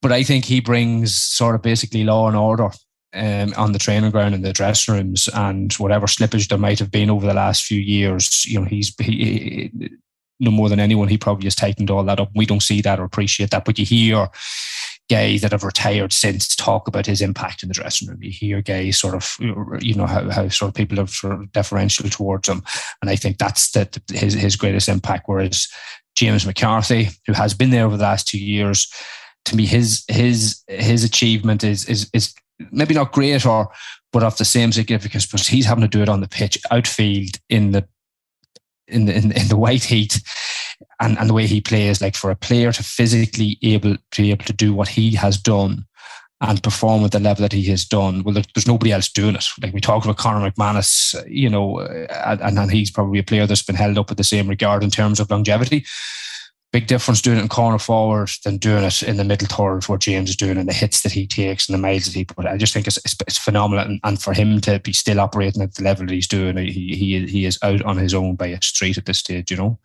but 0.00 0.12
I 0.12 0.22
think 0.22 0.44
he 0.44 0.60
brings 0.60 1.16
sort 1.16 1.54
of 1.54 1.62
basically 1.62 2.04
law 2.04 2.28
and 2.28 2.36
order 2.36 2.70
um, 3.14 3.54
on 3.56 3.72
the 3.72 3.78
training 3.78 4.10
ground 4.10 4.34
and 4.34 4.44
the 4.44 4.52
dressing 4.52 4.94
rooms 4.94 5.28
and 5.34 5.72
whatever 5.74 6.06
slippage 6.06 6.48
there 6.48 6.58
might 6.58 6.78
have 6.78 6.90
been 6.90 7.10
over 7.10 7.26
the 7.26 7.34
last 7.34 7.64
few 7.64 7.80
years. 7.80 8.44
You 8.46 8.60
know, 8.60 8.66
he's 8.66 8.94
he, 9.00 9.12
he, 9.12 9.90
no 10.40 10.50
more 10.50 10.68
than 10.68 10.80
anyone. 10.80 11.08
He 11.08 11.18
probably 11.18 11.46
has 11.46 11.54
tightened 11.54 11.90
all 11.90 12.04
that 12.04 12.20
up. 12.20 12.30
We 12.34 12.46
don't 12.46 12.62
see 12.62 12.80
that 12.82 13.00
or 13.00 13.04
appreciate 13.04 13.50
that, 13.50 13.64
but 13.64 13.78
you 13.78 13.84
hear 13.84 14.28
guys 15.10 15.40
that 15.40 15.52
have 15.52 15.64
retired 15.64 16.12
since 16.12 16.54
talk 16.54 16.86
about 16.86 17.06
his 17.06 17.22
impact 17.22 17.62
in 17.62 17.68
the 17.68 17.74
dressing 17.74 18.08
room. 18.08 18.22
You 18.22 18.30
hear 18.30 18.60
guys 18.60 18.98
sort 18.98 19.14
of, 19.14 19.36
you 19.82 19.94
know, 19.94 20.06
how, 20.06 20.28
how 20.30 20.48
sort 20.48 20.68
of 20.68 20.74
people 20.74 21.00
are 21.00 21.06
sort 21.06 21.32
of 21.32 21.50
deferential 21.52 22.08
towards 22.10 22.48
him. 22.48 22.62
And 23.00 23.10
I 23.10 23.16
think 23.16 23.38
that's 23.38 23.70
the, 23.70 23.88
his, 24.12 24.34
his 24.34 24.54
greatest 24.54 24.88
impact. 24.88 25.24
Whereas 25.26 25.66
James 26.14 26.44
McCarthy, 26.44 27.08
who 27.26 27.32
has 27.32 27.54
been 27.54 27.70
there 27.70 27.86
over 27.86 27.96
the 27.96 28.02
last 28.02 28.28
two 28.28 28.38
years, 28.38 28.92
to 29.46 29.56
me 29.56 29.66
his 29.66 30.04
his 30.08 30.62
his 30.68 31.04
achievement 31.04 31.64
is 31.64 31.86
is 31.86 32.10
is 32.12 32.34
maybe 32.70 32.94
not 32.94 33.12
great 33.12 33.44
or 33.46 33.68
but 34.12 34.22
of 34.22 34.36
the 34.38 34.44
same 34.44 34.72
significance 34.72 35.26
because 35.26 35.46
he's 35.46 35.66
having 35.66 35.82
to 35.82 35.88
do 35.88 36.02
it 36.02 36.08
on 36.08 36.20
the 36.20 36.28
pitch 36.28 36.58
outfield 36.70 37.36
in 37.48 37.72
the 37.72 37.86
in 38.86 39.04
the 39.04 39.14
in, 39.14 39.32
in 39.32 39.48
the 39.48 39.56
white 39.56 39.84
heat 39.84 40.20
and, 41.00 41.18
and 41.18 41.28
the 41.28 41.34
way 41.34 41.46
he 41.46 41.60
plays 41.60 42.00
like 42.00 42.16
for 42.16 42.30
a 42.30 42.36
player 42.36 42.72
to 42.72 42.82
physically 42.82 43.58
able 43.62 43.96
to 44.12 44.22
be 44.22 44.30
able 44.30 44.44
to 44.44 44.52
do 44.52 44.72
what 44.72 44.88
he 44.88 45.14
has 45.14 45.36
done 45.36 45.84
and 46.40 46.62
perform 46.62 47.04
at 47.04 47.10
the 47.10 47.18
level 47.18 47.42
that 47.42 47.52
he 47.52 47.64
has 47.64 47.84
done, 47.84 48.22
well, 48.22 48.34
there's 48.54 48.66
nobody 48.66 48.92
else 48.92 49.10
doing 49.10 49.34
it. 49.34 49.44
Like 49.60 49.74
we 49.74 49.80
talked 49.80 50.04
about 50.04 50.18
Conor 50.18 50.48
McManus, 50.48 51.14
you 51.28 51.50
know, 51.50 51.80
uh, 51.80 52.36
and, 52.40 52.58
and 52.58 52.70
he's 52.70 52.92
probably 52.92 53.18
a 53.18 53.24
player 53.24 53.46
that's 53.46 53.62
been 53.62 53.74
held 53.74 53.98
up 53.98 54.10
at 54.10 54.18
the 54.18 54.24
same 54.24 54.48
regard 54.48 54.84
in 54.84 54.90
terms 54.90 55.18
of 55.18 55.30
longevity. 55.30 55.84
Big 56.70 56.86
difference 56.86 57.22
doing 57.22 57.38
it 57.38 57.42
in 57.42 57.48
corner 57.48 57.78
forward 57.78 58.28
than 58.44 58.58
doing 58.58 58.84
it 58.84 59.02
in 59.02 59.16
the 59.16 59.24
middle 59.24 59.48
third, 59.48 59.88
what 59.88 60.00
James 60.00 60.30
is 60.30 60.36
doing, 60.36 60.58
and 60.58 60.68
the 60.68 60.74
hits 60.74 61.00
that 61.00 61.12
he 61.12 61.26
takes 61.26 61.66
and 61.66 61.74
the 61.74 61.80
miles 61.80 62.04
that 62.04 62.14
he 62.14 62.26
put. 62.26 62.44
I 62.44 62.58
just 62.58 62.74
think 62.74 62.86
it's, 62.86 62.98
it's, 62.98 63.16
it's 63.26 63.38
phenomenal, 63.38 63.86
and, 63.86 64.00
and, 64.04 64.20
for 64.20 64.34
him 64.34 64.60
to 64.62 64.78
be 64.80 64.92
still 64.92 65.18
operating 65.18 65.62
at 65.62 65.74
the 65.74 65.82
level 65.82 66.04
that 66.04 66.12
he's 66.12 66.28
doing, 66.28 66.58
he 66.58 66.94
he 66.94 67.26
he 67.26 67.44
is 67.46 67.58
out 67.62 67.80
on 67.82 67.96
his 67.96 68.12
own 68.12 68.36
by 68.36 68.48
a 68.48 68.60
street 68.60 68.98
at 68.98 69.06
this 69.06 69.18
stage, 69.18 69.50
you 69.50 69.56
know. 69.56 69.78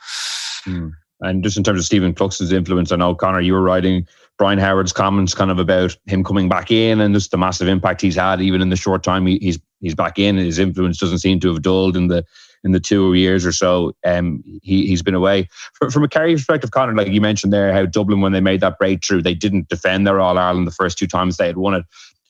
Mm. 0.66 0.92
And 1.22 1.42
just 1.42 1.56
in 1.56 1.64
terms 1.64 1.80
of 1.80 1.86
Stephen 1.86 2.14
Cluxton's 2.14 2.52
influence, 2.52 2.92
I 2.92 2.98
know 2.98 3.16
Conor, 3.16 3.40
you 3.40 3.54
were 3.54 3.62
writing 3.62 4.06
Brian 4.38 4.60
Howard's 4.60 4.92
comments 4.92 5.34
kind 5.34 5.52
of 5.52 5.60
about 5.60 5.96
him 6.06 6.24
coming 6.24 6.50
back 6.50 6.70
in 6.70 7.00
and 7.00 7.14
just 7.14 7.32
the 7.32 7.38
massive 7.38 7.68
impact 7.68 8.02
he's 8.02 8.16
had 8.16 8.42
even 8.42 8.62
in 8.62 8.70
the 8.70 8.76
short 8.76 9.04
time 9.04 9.26
he, 9.26 9.38
he's 9.40 9.60
he's 9.80 9.96
back 9.96 10.20
in. 10.20 10.38
His 10.38 10.60
influence 10.60 10.98
doesn't 10.98 11.20
seem 11.20 11.40
to 11.42 11.54
have 11.54 11.62
dulled 11.62 11.96
in 11.96 12.08
the 12.08 12.26
in 12.64 12.72
the 12.72 12.80
two 12.80 13.14
years 13.14 13.46
or 13.46 13.52
so 13.52 13.94
um, 14.06 14.44
he, 14.62 14.88
he's 14.88 15.02
been 15.02 15.16
away. 15.16 15.50
From, 15.74 15.92
from 15.92 16.04
a 16.04 16.08
Kerry 16.08 16.34
perspective, 16.34 16.72
Conor, 16.72 16.96
like 16.96 17.08
you 17.08 17.22
mentioned 17.22 17.52
there, 17.52 17.74
how 17.74 17.86
Dublin, 17.86 18.22
when 18.22 18.32
they 18.32 18.40
made 18.40 18.62
that 18.62 18.78
breakthrough, 18.78 19.22
they 19.22 19.34
didn't 19.34 19.70
defend 19.70 20.08
their 20.08 20.20
All 20.20 20.38
Ireland 20.38 20.68
the 20.68 20.72
first 20.72 20.98
two 20.98 21.08
times 21.08 21.38
they 21.38 21.48
had 21.48 21.58
won 21.58 21.74
it. 21.74 21.86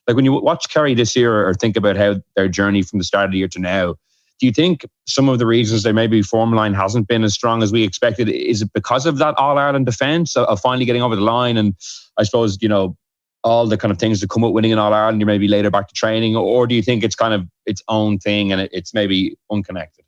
Like 0.07 0.15
when 0.15 0.25
you 0.25 0.33
watch 0.33 0.69
Kerry 0.69 0.93
this 0.93 1.15
year 1.15 1.47
or 1.47 1.53
think 1.53 1.77
about 1.77 1.95
how 1.95 2.15
their 2.35 2.49
journey 2.49 2.81
from 2.81 2.99
the 2.99 3.05
start 3.05 3.25
of 3.25 3.31
the 3.31 3.37
year 3.37 3.47
to 3.49 3.59
now, 3.59 3.95
do 4.39 4.47
you 4.47 4.51
think 4.51 4.85
some 5.07 5.29
of 5.29 5.39
the 5.39 5.45
reasons 5.45 5.83
they 5.83 5.93
maybe 5.93 6.21
form 6.21 6.51
line 6.53 6.73
hasn't 6.73 7.07
been 7.07 7.23
as 7.23 7.33
strong 7.33 7.63
as 7.63 7.71
we 7.71 7.83
expected 7.83 8.27
is 8.27 8.61
it 8.61 8.73
because 8.73 9.05
of 9.05 9.17
that 9.19 9.35
All 9.37 9.57
Ireland 9.57 9.85
defence 9.85 10.35
of 10.35 10.59
finally 10.59 10.85
getting 10.85 11.01
over 11.01 11.15
the 11.15 11.21
line 11.21 11.55
and 11.55 11.75
I 12.17 12.23
suppose 12.23 12.57
you 12.61 12.67
know 12.67 12.97
all 13.43 13.67
the 13.67 13.77
kind 13.77 13.91
of 13.91 13.99
things 13.99 14.21
that 14.21 14.29
come 14.29 14.41
with 14.41 14.53
winning 14.53 14.71
an 14.71 14.79
All 14.79 14.93
Ireland, 14.93 15.19
you're 15.19 15.27
maybe 15.27 15.47
later 15.47 15.69
back 15.69 15.87
to 15.89 15.93
training, 15.93 16.35
or 16.35 16.65
do 16.65 16.75
you 16.75 16.81
think 16.81 17.03
it's 17.03 17.15
kind 17.15 17.33
of 17.33 17.47
its 17.65 17.83
own 17.87 18.17
thing 18.17 18.51
and 18.51 18.69
it's 18.71 18.93
maybe 18.93 19.37
unconnected? 19.51 20.02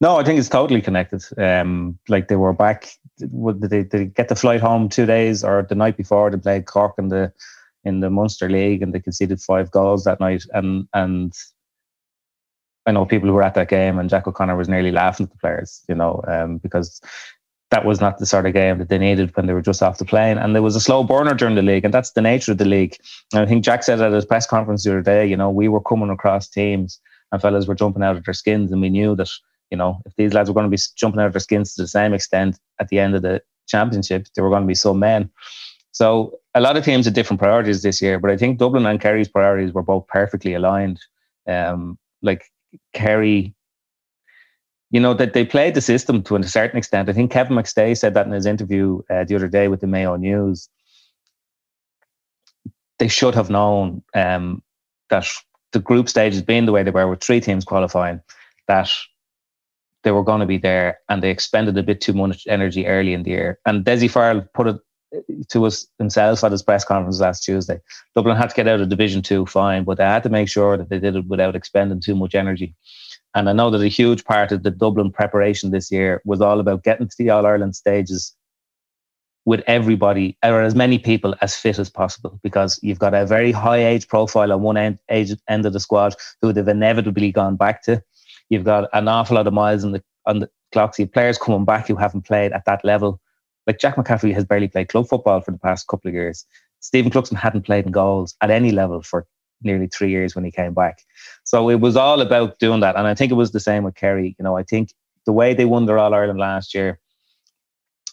No, 0.00 0.16
I 0.16 0.24
think 0.24 0.38
it's 0.38 0.48
totally 0.48 0.80
connected. 0.80 1.24
Um, 1.38 1.98
like 2.08 2.28
they 2.28 2.36
were 2.36 2.52
back, 2.52 2.88
did 3.18 3.30
they, 3.62 3.82
did 3.82 3.90
they 3.90 4.04
get 4.04 4.28
the 4.28 4.36
flight 4.36 4.60
home 4.60 4.88
two 4.88 5.06
days 5.06 5.42
or 5.42 5.66
the 5.68 5.74
night 5.74 5.96
before? 5.96 6.30
They 6.30 6.38
played 6.38 6.66
Cork 6.66 6.94
in 6.98 7.08
the 7.08 7.32
in 7.84 8.00
the 8.00 8.10
Munster 8.10 8.48
League 8.48 8.82
and 8.82 8.92
they 8.92 9.00
conceded 9.00 9.40
five 9.40 9.70
goals 9.70 10.04
that 10.04 10.20
night, 10.20 10.44
and 10.52 10.86
and 10.94 11.32
I 12.86 12.92
know 12.92 13.04
people 13.04 13.28
who 13.28 13.34
were 13.34 13.42
at 13.42 13.54
that 13.54 13.68
game, 13.68 13.98
and 13.98 14.08
Jack 14.08 14.26
O'Connor 14.26 14.56
was 14.56 14.68
nearly 14.68 14.90
laughing 14.90 15.24
at 15.24 15.30
the 15.30 15.38
players, 15.38 15.84
you 15.88 15.94
know, 15.94 16.22
um, 16.26 16.56
because 16.56 17.02
that 17.70 17.84
was 17.84 18.00
not 18.00 18.16
the 18.16 18.24
sort 18.24 18.46
of 18.46 18.54
game 18.54 18.78
that 18.78 18.88
they 18.88 18.96
needed 18.96 19.36
when 19.36 19.46
they 19.46 19.52
were 19.52 19.60
just 19.60 19.82
off 19.82 19.98
the 19.98 20.06
plane. 20.06 20.38
And 20.38 20.54
there 20.54 20.62
was 20.62 20.74
a 20.74 20.80
slow 20.80 21.04
burner 21.04 21.34
during 21.34 21.54
the 21.54 21.62
league, 21.62 21.84
and 21.84 21.92
that's 21.92 22.12
the 22.12 22.22
nature 22.22 22.52
of 22.52 22.58
the 22.58 22.64
league. 22.64 22.96
And 23.34 23.42
I 23.42 23.46
think 23.46 23.62
Jack 23.62 23.82
said 23.82 24.00
at 24.00 24.12
his 24.12 24.24
press 24.24 24.46
conference 24.46 24.84
the 24.84 24.92
other 24.92 25.02
day, 25.02 25.26
you 25.26 25.36
know, 25.36 25.50
we 25.50 25.68
were 25.68 25.82
coming 25.82 26.08
across 26.08 26.48
teams 26.48 26.98
and 27.30 27.42
fellas 27.42 27.66
were 27.66 27.74
jumping 27.74 28.02
out 28.02 28.16
of 28.16 28.24
their 28.24 28.32
skins, 28.32 28.72
and 28.72 28.80
we 28.80 28.88
knew 28.88 29.14
that, 29.16 29.28
you 29.70 29.76
know, 29.76 30.00
if 30.06 30.14
these 30.16 30.32
lads 30.32 30.48
were 30.48 30.54
going 30.54 30.66
to 30.66 30.70
be 30.70 30.80
jumping 30.96 31.20
out 31.20 31.26
of 31.26 31.32
their 31.32 31.40
skins 31.40 31.74
to 31.74 31.82
the 31.82 31.88
same 31.88 32.14
extent 32.14 32.58
at 32.80 32.88
the 32.88 32.98
end 32.98 33.14
of 33.14 33.22
the 33.22 33.42
championship, 33.66 34.26
there 34.34 34.44
were 34.44 34.50
going 34.50 34.62
to 34.62 34.68
be 34.68 34.74
some 34.74 34.98
men. 34.98 35.30
So 35.92 36.38
a 36.54 36.60
lot 36.60 36.76
of 36.76 36.84
teams 36.84 37.06
had 37.06 37.14
different 37.14 37.40
priorities 37.40 37.82
this 37.82 38.00
year, 38.00 38.18
but 38.18 38.30
I 38.30 38.36
think 38.36 38.58
Dublin 38.58 38.86
and 38.86 39.00
Kerry's 39.00 39.28
priorities 39.28 39.72
were 39.72 39.82
both 39.82 40.06
perfectly 40.06 40.54
aligned. 40.54 41.00
Um, 41.46 41.98
like 42.22 42.44
Kerry, 42.92 43.54
you 44.90 45.00
know, 45.00 45.14
that 45.14 45.32
they 45.32 45.44
played 45.44 45.74
the 45.74 45.80
system 45.80 46.22
to 46.24 46.36
a 46.36 46.42
certain 46.44 46.78
extent. 46.78 47.08
I 47.08 47.12
think 47.12 47.30
Kevin 47.30 47.56
McStay 47.56 47.96
said 47.96 48.14
that 48.14 48.26
in 48.26 48.32
his 48.32 48.46
interview 48.46 49.02
uh, 49.10 49.24
the 49.24 49.34
other 49.34 49.48
day 49.48 49.68
with 49.68 49.80
the 49.80 49.86
Mayo 49.86 50.16
News. 50.16 50.68
They 52.98 53.08
should 53.08 53.34
have 53.34 53.50
known 53.50 54.02
um, 54.14 54.62
that 55.10 55.26
the 55.72 55.78
group 55.78 56.08
stages 56.08 56.42
being 56.42 56.66
the 56.66 56.72
way 56.72 56.82
they 56.82 56.90
were, 56.90 57.08
with 57.08 57.20
three 57.20 57.40
teams 57.40 57.64
qualifying, 57.64 58.20
that 58.66 58.90
they 60.08 60.12
were 60.12 60.24
going 60.24 60.40
to 60.40 60.46
be 60.46 60.56
there 60.56 60.98
and 61.10 61.22
they 61.22 61.28
expended 61.28 61.76
a 61.76 61.82
bit 61.82 62.00
too 62.00 62.14
much 62.14 62.46
energy 62.46 62.86
early 62.86 63.12
in 63.12 63.24
the 63.24 63.30
year. 63.30 63.58
And 63.66 63.84
Dessie 63.84 64.10
Farrell 64.10 64.42
put 64.54 64.66
it 64.66 64.76
to 65.50 65.66
us 65.66 65.86
himself 65.98 66.42
at 66.42 66.50
his 66.50 66.62
press 66.62 66.82
conference 66.82 67.20
last 67.20 67.44
Tuesday. 67.44 67.78
Dublin 68.14 68.38
had 68.38 68.48
to 68.48 68.56
get 68.56 68.68
out 68.68 68.80
of 68.80 68.88
Division 68.88 69.20
Two, 69.20 69.44
fine, 69.44 69.84
but 69.84 69.98
they 69.98 70.04
had 70.04 70.22
to 70.22 70.30
make 70.30 70.48
sure 70.48 70.78
that 70.78 70.88
they 70.88 70.98
did 70.98 71.14
it 71.14 71.26
without 71.26 71.54
expending 71.54 72.00
too 72.00 72.14
much 72.14 72.34
energy. 72.34 72.74
And 73.34 73.50
I 73.50 73.52
know 73.52 73.68
that 73.68 73.82
a 73.82 73.88
huge 73.88 74.24
part 74.24 74.50
of 74.50 74.62
the 74.62 74.70
Dublin 74.70 75.12
preparation 75.12 75.72
this 75.72 75.92
year 75.92 76.22
was 76.24 76.40
all 76.40 76.58
about 76.58 76.84
getting 76.84 77.06
to 77.06 77.14
the 77.18 77.28
All 77.28 77.44
Ireland 77.44 77.76
stages 77.76 78.34
with 79.44 79.62
everybody 79.66 80.38
or 80.42 80.62
as 80.62 80.74
many 80.74 80.98
people 80.98 81.34
as 81.42 81.54
fit 81.54 81.78
as 81.78 81.90
possible 81.90 82.40
because 82.42 82.80
you've 82.82 82.98
got 82.98 83.12
a 83.12 83.26
very 83.26 83.52
high 83.52 83.84
age 83.84 84.08
profile 84.08 84.52
on 84.52 84.62
one 84.62 84.78
end, 84.78 84.98
age, 85.10 85.32
end 85.48 85.66
of 85.66 85.74
the 85.74 85.80
squad 85.80 86.14
who 86.40 86.50
they've 86.50 86.66
inevitably 86.66 87.30
gone 87.30 87.56
back 87.56 87.82
to. 87.82 88.02
You've 88.48 88.64
got 88.64 88.88
an 88.92 89.08
awful 89.08 89.36
lot 89.36 89.46
of 89.46 89.52
miles 89.52 89.84
on 89.84 89.92
the 89.92 90.02
on 90.26 90.40
the 90.40 90.50
clock. 90.72 90.94
So 90.94 91.06
players 91.06 91.38
coming 91.38 91.64
back 91.64 91.86
who 91.86 91.96
haven't 91.96 92.22
played 92.22 92.52
at 92.52 92.64
that 92.66 92.84
level 92.84 93.20
like 93.68 93.78
Jack 93.78 93.96
McCaffrey 93.96 94.32
has 94.32 94.44
barely 94.44 94.66
played 94.66 94.88
club 94.88 95.06
football 95.06 95.42
for 95.42 95.52
the 95.52 95.58
past 95.58 95.86
couple 95.86 96.08
of 96.08 96.14
years. 96.14 96.46
Stephen 96.80 97.12
Cluxton 97.12 97.36
hadn't 97.36 97.66
played 97.66 97.84
in 97.84 97.92
goals 97.92 98.34
at 98.40 98.50
any 98.50 98.72
level 98.72 99.02
for 99.02 99.26
nearly 99.62 99.86
three 99.86 100.10
years 100.10 100.34
when 100.34 100.44
he 100.44 100.50
came 100.50 100.72
back. 100.72 101.02
So 101.44 101.68
it 101.68 101.80
was 101.80 101.94
all 101.94 102.20
about 102.22 102.58
doing 102.58 102.80
that. 102.80 102.96
And 102.96 103.06
I 103.06 103.14
think 103.14 103.30
it 103.30 103.34
was 103.34 103.52
the 103.52 103.60
same 103.60 103.84
with 103.84 103.94
Kerry. 103.94 104.34
You 104.38 104.42
know, 104.42 104.56
I 104.56 104.62
think 104.62 104.94
the 105.26 105.32
way 105.32 105.52
they 105.52 105.66
won 105.66 105.84
their 105.84 105.98
All 105.98 106.14
Ireland 106.14 106.38
last 106.38 106.74
year, 106.74 106.98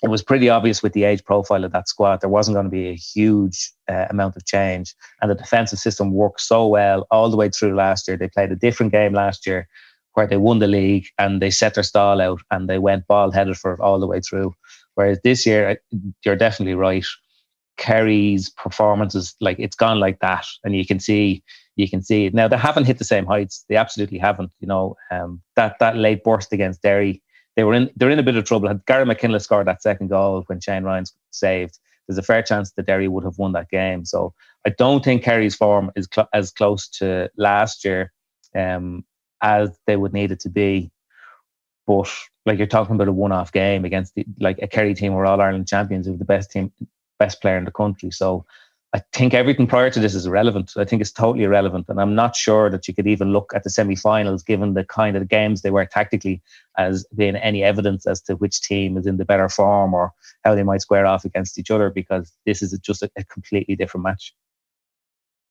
it 0.04 0.10
was 0.10 0.22
pretty 0.22 0.50
obvious 0.50 0.84
with 0.84 0.92
the 0.92 1.06
age 1.06 1.24
profile 1.24 1.64
of 1.64 1.72
that 1.72 1.88
squad, 1.88 2.20
there 2.20 2.30
wasn't 2.30 2.56
going 2.56 2.66
to 2.66 2.70
be 2.72 2.90
a 2.90 2.96
huge 2.96 3.72
uh, 3.88 4.08
amount 4.10 4.36
of 4.36 4.46
change. 4.46 4.94
And 5.22 5.32
the 5.32 5.36
defensive 5.36 5.80
system 5.80 6.12
worked 6.12 6.42
so 6.42 6.68
well 6.68 7.08
all 7.12 7.30
the 7.30 7.38
way 7.38 7.50
through 7.50 7.76
last 7.76 8.08
year. 8.08 8.18
They 8.18 8.28
played 8.28 8.52
a 8.52 8.58
different 8.58 8.92
game 8.92 9.14
last 9.14 9.48
year 9.48 9.70
where 10.16 10.28
they 10.28 10.38
won 10.38 10.60
the 10.60 10.68
league 10.68 11.08
and 11.20 11.42
they 11.42 11.52
set 11.52 11.76
their 11.76 11.84
stall 11.84 12.20
out 12.20 12.42
and 12.52 12.68
they 12.68 12.80
went 12.80 13.08
ball 13.08 13.32
headed 13.32 13.58
for 13.58 13.74
it 13.74 13.80
all 13.80 14.00
the 14.00 14.08
way 14.08 14.20
through. 14.20 14.54
Whereas 14.96 15.20
this 15.24 15.46
year, 15.46 15.80
you're 16.24 16.36
definitely 16.36 16.74
right. 16.74 17.06
Kerry's 17.78 18.50
performances, 18.50 19.36
like 19.42 19.60
it's 19.60 19.76
gone 19.76 20.00
like 20.00 20.20
that, 20.20 20.46
and 20.64 20.74
you 20.74 20.86
can 20.86 21.00
see, 21.00 21.44
you 21.76 21.90
can 21.90 22.02
see 22.02 22.26
it. 22.26 22.34
Now 22.34 22.48
they 22.48 22.58
haven't 22.58 22.86
hit 22.86 22.98
the 22.98 23.04
same 23.04 23.26
heights. 23.26 23.66
They 23.68 23.76
absolutely 23.76 24.18
haven't. 24.18 24.52
You 24.62 24.68
know, 24.68 24.96
um, 25.12 25.42
that 25.58 25.78
that 25.80 25.98
late 25.98 26.24
burst 26.24 26.54
against 26.54 26.82
Derry, 26.82 27.22
they 27.58 27.66
were 27.66 27.74
in 27.74 27.92
they're 27.98 28.10
in 28.10 28.20
a 28.20 28.24
bit 28.24 28.38
of 28.38 28.46
trouble. 28.46 28.70
Had 28.70 28.86
Gary 28.86 29.06
McKinless 29.06 29.44
scored 29.44 29.68
that 29.68 29.82
second 29.84 30.08
goal 30.08 30.44
when 30.48 30.62
Shane 30.62 30.84
Ryan's 30.86 31.14
saved, 31.32 31.78
there's 32.08 32.18
a 32.18 32.24
fair 32.24 32.42
chance 32.42 32.72
that 32.72 32.86
Derry 32.86 33.10
would 33.10 33.26
have 33.26 33.38
won 33.38 33.52
that 33.52 33.70
game. 33.70 34.06
So 34.06 34.34
I 34.66 34.70
don't 34.70 35.04
think 35.04 35.24
Kerry's 35.24 35.56
form 35.56 35.92
is 35.98 36.08
cl- 36.14 36.30
as 36.34 36.52
close 36.52 36.88
to 37.00 37.30
last 37.36 37.84
year 37.84 38.14
um, 38.56 39.04
as 39.42 39.78
they 39.88 39.98
would 39.98 40.14
need 40.14 40.32
it 40.32 40.40
to 40.42 40.50
be. 40.50 40.92
But 41.88 42.10
like 42.46 42.58
you're 42.58 42.68
talking 42.68 42.96
about 42.96 43.08
a 43.08 43.12
one-off 43.12 43.52
game 43.52 43.86
against 43.86 44.16
the, 44.16 44.26
like 44.40 44.60
a 44.62 44.68
Kerry 44.68 44.94
team 44.94 45.14
or 45.14 45.26
All 45.26 45.42
Ireland 45.42 45.68
champions 45.68 46.08
who 46.08 46.18
the 46.18 46.26
best 46.26 46.52
team, 46.52 46.72
best 47.20 47.42
player 47.42 47.58
in 47.58 47.66
the 47.66 47.72
country. 47.72 48.12
So 48.12 48.46
I 48.94 49.02
think 49.12 49.34
everything 49.34 49.68
prior 49.68 49.90
to 49.90 50.00
this 50.00 50.16
is 50.16 50.26
irrelevant. 50.26 50.72
I 50.78 50.86
think 50.86 51.02
it's 51.02 51.12
totally 51.12 51.44
irrelevant, 51.44 51.88
and 51.90 52.00
I'm 52.00 52.16
not 52.16 52.34
sure 52.34 52.70
that 52.70 52.88
you 52.88 52.94
could 52.94 53.08
even 53.08 53.34
look 53.34 53.52
at 53.54 53.64
the 53.64 53.70
semi-finals, 53.70 54.42
given 54.42 54.74
the 54.74 54.86
kind 54.86 55.18
of 55.18 55.28
games 55.28 55.62
they 55.62 55.72
were 55.72 55.86
tactically, 55.86 56.42
as 56.78 57.06
being 57.14 57.36
any 57.36 57.62
evidence 57.62 58.08
as 58.08 58.22
to 58.22 58.36
which 58.38 58.62
team 58.62 58.96
is 58.96 59.06
in 59.06 59.18
the 59.18 59.26
better 59.26 59.50
form 59.50 59.94
or 59.94 60.14
how 60.46 60.56
they 60.56 60.64
might 60.64 60.80
square 60.80 61.06
off 61.06 61.26
against 61.26 61.60
each 61.60 61.72
other, 61.72 61.90
because 61.90 62.32
this 62.46 62.62
is 62.62 62.72
just 62.80 63.04
a, 63.04 63.12
a 63.18 63.26
completely 63.26 63.76
different 63.76 64.06
match. 64.06 64.34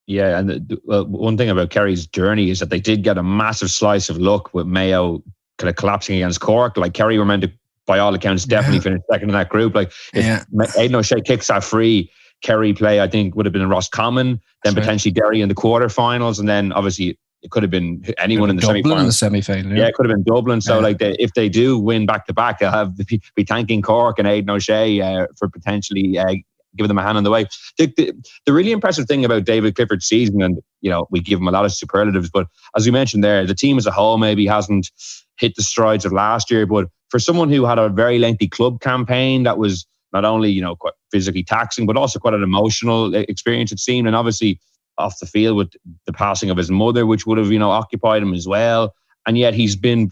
Yeah, 0.07 0.39
and 0.39 0.51
the, 0.51 0.81
well, 0.85 1.07
one 1.07 1.37
thing 1.37 1.49
about 1.49 1.71
Kerry's 1.71 2.07
journey 2.07 2.51
is 2.51 2.61
that 2.61 2.71
they 2.71 2.81
did 2.81 3.03
get 3.03 3.17
a 3.17 3.23
massive 3.23 3.71
slice 3.71 4.11
of 4.11 4.19
luck 4.19 4.53
with 4.53 4.67
Mayo 4.67 5.23
kind 5.59 5.71
of 5.71 5.77
collapsing 5.77 6.17
against 6.17 6.41
Cork. 6.41 6.77
Like 6.77 6.95
Kerry 6.95 7.19
were 7.19 7.25
meant 7.25 7.43
to, 7.43 7.53
by 7.87 7.99
all 7.99 8.15
accounts, 8.15 8.45
definitely 8.45 8.79
yeah. 8.79 8.83
finish 8.83 9.01
second 9.11 9.31
in 9.31 9.35
that 9.35 9.49
group. 9.49 9.75
Like 9.75 9.93
if 10.13 10.25
yeah. 10.25 10.45
Aidan 10.77 10.97
O'Shea 10.97 11.21
kicks 11.23 11.47
that 11.47 11.65
free, 11.65 12.11
Kerry 12.43 12.75
play, 12.75 13.01
I 13.01 13.09
think, 13.09 13.35
would 13.35 13.47
have 13.47 13.53
been 13.53 13.63
in 13.63 13.69
Roscommon, 13.71 14.41
then 14.63 14.75
That's 14.75 14.85
potentially 14.85 15.13
right. 15.13 15.23
Derry 15.23 15.41
in 15.41 15.49
the 15.49 15.55
quarterfinals, 15.55 16.39
and 16.39 16.49
then 16.49 16.73
obviously 16.73 17.19
it 17.43 17.51
could 17.51 17.63
have 17.63 17.71
been 17.71 18.05
anyone 18.19 18.51
in 18.51 18.57
the 18.57 18.63
semi 18.63 18.83
final. 18.83 18.99
in 18.99 19.07
the 19.07 19.13
semi 19.13 19.41
final. 19.41 19.73
Yeah. 19.73 19.79
yeah. 19.79 19.89
it 19.89 19.95
could 19.95 20.07
have 20.07 20.15
been 20.15 20.25
Dublin. 20.25 20.61
So, 20.61 20.77
yeah. 20.77 20.83
like, 20.83 20.99
they, 20.99 21.13
if 21.19 21.33
they 21.35 21.49
do 21.49 21.79
win 21.79 22.05
back 22.05 22.27
to 22.27 22.35
back, 22.35 22.59
they'll 22.59 22.71
have 22.71 22.97
be, 23.07 23.21
be 23.35 23.45
thanking 23.45 23.81
Cork 23.81 24.19
and 24.19 24.29
Aidan 24.29 24.51
O'Shea 24.51 25.01
uh, 25.01 25.27
for 25.37 25.49
potentially 25.49 26.19
uh, 26.19 26.35
giving 26.77 26.89
them 26.89 26.99
a 26.99 27.03
hand 27.03 27.17
on 27.17 27.25
the 27.25 27.31
way. 27.31 27.47
The, 27.79 27.93
the, 27.97 28.13
the, 28.47 28.53
really 28.53 28.73
impressive 28.73 29.07
thing 29.07 29.25
about 29.25 29.45
David 29.45 29.75
Clifford's 29.75 30.07
season, 30.07 30.43
and 30.43 30.59
you 30.81 30.91
know, 30.91 31.07
we 31.11 31.21
give 31.21 31.39
him 31.39 31.49
a 31.49 31.53
lot 31.53 31.65
of 31.65 31.73
superlatives, 31.73 32.31
but 32.31 32.47
as 32.77 32.87
you 32.87 32.93
mentioned 32.93 33.25
there, 33.25 33.47
the 33.47 33.55
team 33.55 33.79
as 33.79 33.87
a 33.87 33.91
whole 33.91 34.19
maybe 34.19 34.47
hasn't 34.47 34.91
hit 35.39 35.55
the 35.57 35.63
strides 35.63 36.05
of 36.05 36.13
last 36.13 36.51
year. 36.51 36.67
But 36.67 36.89
for 37.11 37.19
someone 37.19 37.51
who 37.51 37.65
had 37.65 37.79
a 37.79 37.89
very 37.89 38.19
lengthy 38.19 38.49
club 38.49 38.81
campaign 38.81 39.45
that 39.45 39.59
was 39.59 39.87
not 40.13 40.25
only 40.25 40.51
you 40.51 40.63
know 40.63 40.77
quite 40.77 40.95
physically 41.11 41.43
taxing, 41.45 41.87
but 41.87 41.97
also 41.97 42.19
quite 42.19 42.35
an 42.35 42.43
emotional 42.43 43.15
experience, 43.15 43.73
it 43.73 43.81
seemed, 43.81 44.07
and 44.07 44.17
obviously 44.17 44.61
off 44.97 45.19
the 45.19 45.27
field 45.27 45.57
with 45.57 45.73
the 46.07 46.13
passing 46.13 46.51
of 46.51 46.57
his 46.57 46.71
mother, 46.71 47.05
which 47.05 47.27
would 47.27 47.39
have 47.39 47.51
you 47.51 47.59
know 47.59 47.71
occupied 47.71 48.23
him 48.23 48.35
as 48.35 48.47
well. 48.47 48.95
And 49.27 49.39
yet 49.39 49.55
he's 49.55 49.75
been 49.75 50.11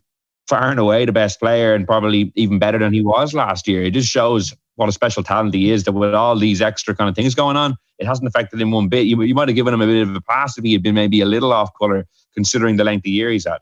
far 0.48 0.70
and 0.70 0.80
away 0.80 1.04
the 1.04 1.12
best 1.12 1.38
player, 1.40 1.74
and 1.74 1.86
probably 1.86 2.32
even 2.34 2.58
better 2.58 2.78
than 2.78 2.92
he 2.92 3.02
was 3.02 3.32
last 3.32 3.68
year. 3.68 3.82
It 3.84 3.92
just 3.92 4.08
shows 4.08 4.54
what 4.76 4.88
a 4.88 4.92
special 4.92 5.22
talent 5.22 5.54
he 5.54 5.70
is. 5.70 5.84
That 5.84 5.92
with 5.92 6.14
all 6.14 6.38
these 6.38 6.62
extra 6.62 6.94
kind 6.94 7.08
of 7.08 7.14
things 7.14 7.34
going 7.34 7.56
on, 7.56 7.76
it 7.98 8.06
hasn't 8.06 8.28
affected 8.28 8.60
him 8.60 8.70
one 8.70 8.88
bit. 8.88 9.06
You, 9.06 9.20
you 9.22 9.34
might 9.34 9.48
have 9.48 9.56
given 9.56 9.74
him 9.74 9.82
a 9.82 9.86
bit 9.86 10.02
of 10.02 10.14
a 10.14 10.20
pass 10.20 10.56
if 10.58 10.64
he 10.64 10.72
had 10.72 10.82
been 10.82 10.94
maybe 10.94 11.20
a 11.20 11.26
little 11.26 11.52
off 11.52 11.70
colour, 11.78 12.06
considering 12.34 12.76
the 12.76 12.84
length 12.84 13.06
of 13.06 13.12
year 13.12 13.30
he's 13.30 13.46
had. 13.46 13.58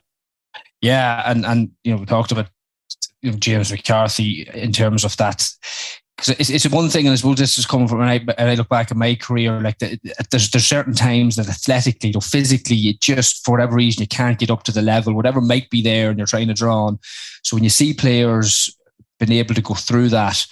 Yeah, 0.81 1.23
and 1.25 1.45
and 1.45 1.71
you 1.83 1.91
know 1.91 1.99
we 1.99 2.05
talked 2.05 2.31
about 2.31 2.49
you 3.21 3.31
know, 3.31 3.37
James 3.37 3.71
McCarthy 3.71 4.49
in 4.53 4.71
terms 4.71 5.03
of 5.03 5.15
that 5.17 5.47
because 6.21 6.39
it's, 6.39 6.49
it's 6.49 6.73
one 6.73 6.89
thing, 6.89 7.07
and 7.07 7.13
I 7.13 7.15
suppose 7.15 7.37
this 7.37 7.57
is 7.57 7.65
coming 7.65 7.87
from 7.87 7.99
when 7.99 8.07
I, 8.07 8.19
when 8.19 8.47
I 8.49 8.55
look 8.55 8.69
back 8.69 8.91
at 8.91 8.97
my 8.97 9.15
career, 9.15 9.59
like 9.59 9.79
the, 9.79 9.97
there's 10.29 10.51
there's 10.51 10.65
certain 10.65 10.93
times 10.93 11.35
that 11.35 11.49
athletically 11.49 12.13
or 12.13 12.21
physically, 12.21 12.75
you 12.75 12.93
just 12.93 13.43
for 13.43 13.51
whatever 13.51 13.75
reason 13.75 14.01
you 14.01 14.07
can't 14.07 14.39
get 14.39 14.51
up 14.51 14.63
to 14.63 14.71
the 14.71 14.81
level, 14.81 15.13
whatever 15.13 15.41
might 15.41 15.69
be 15.69 15.81
there, 15.81 16.09
and 16.09 16.19
you're 16.19 16.27
trying 16.27 16.47
to 16.47 16.53
draw 16.53 16.85
on. 16.85 16.99
So 17.43 17.55
when 17.55 17.63
you 17.63 17.69
see 17.69 17.93
players 17.93 18.75
been 19.19 19.31
able 19.31 19.53
to 19.53 19.61
go 19.61 19.75
through 19.75 20.09
that 20.09 20.45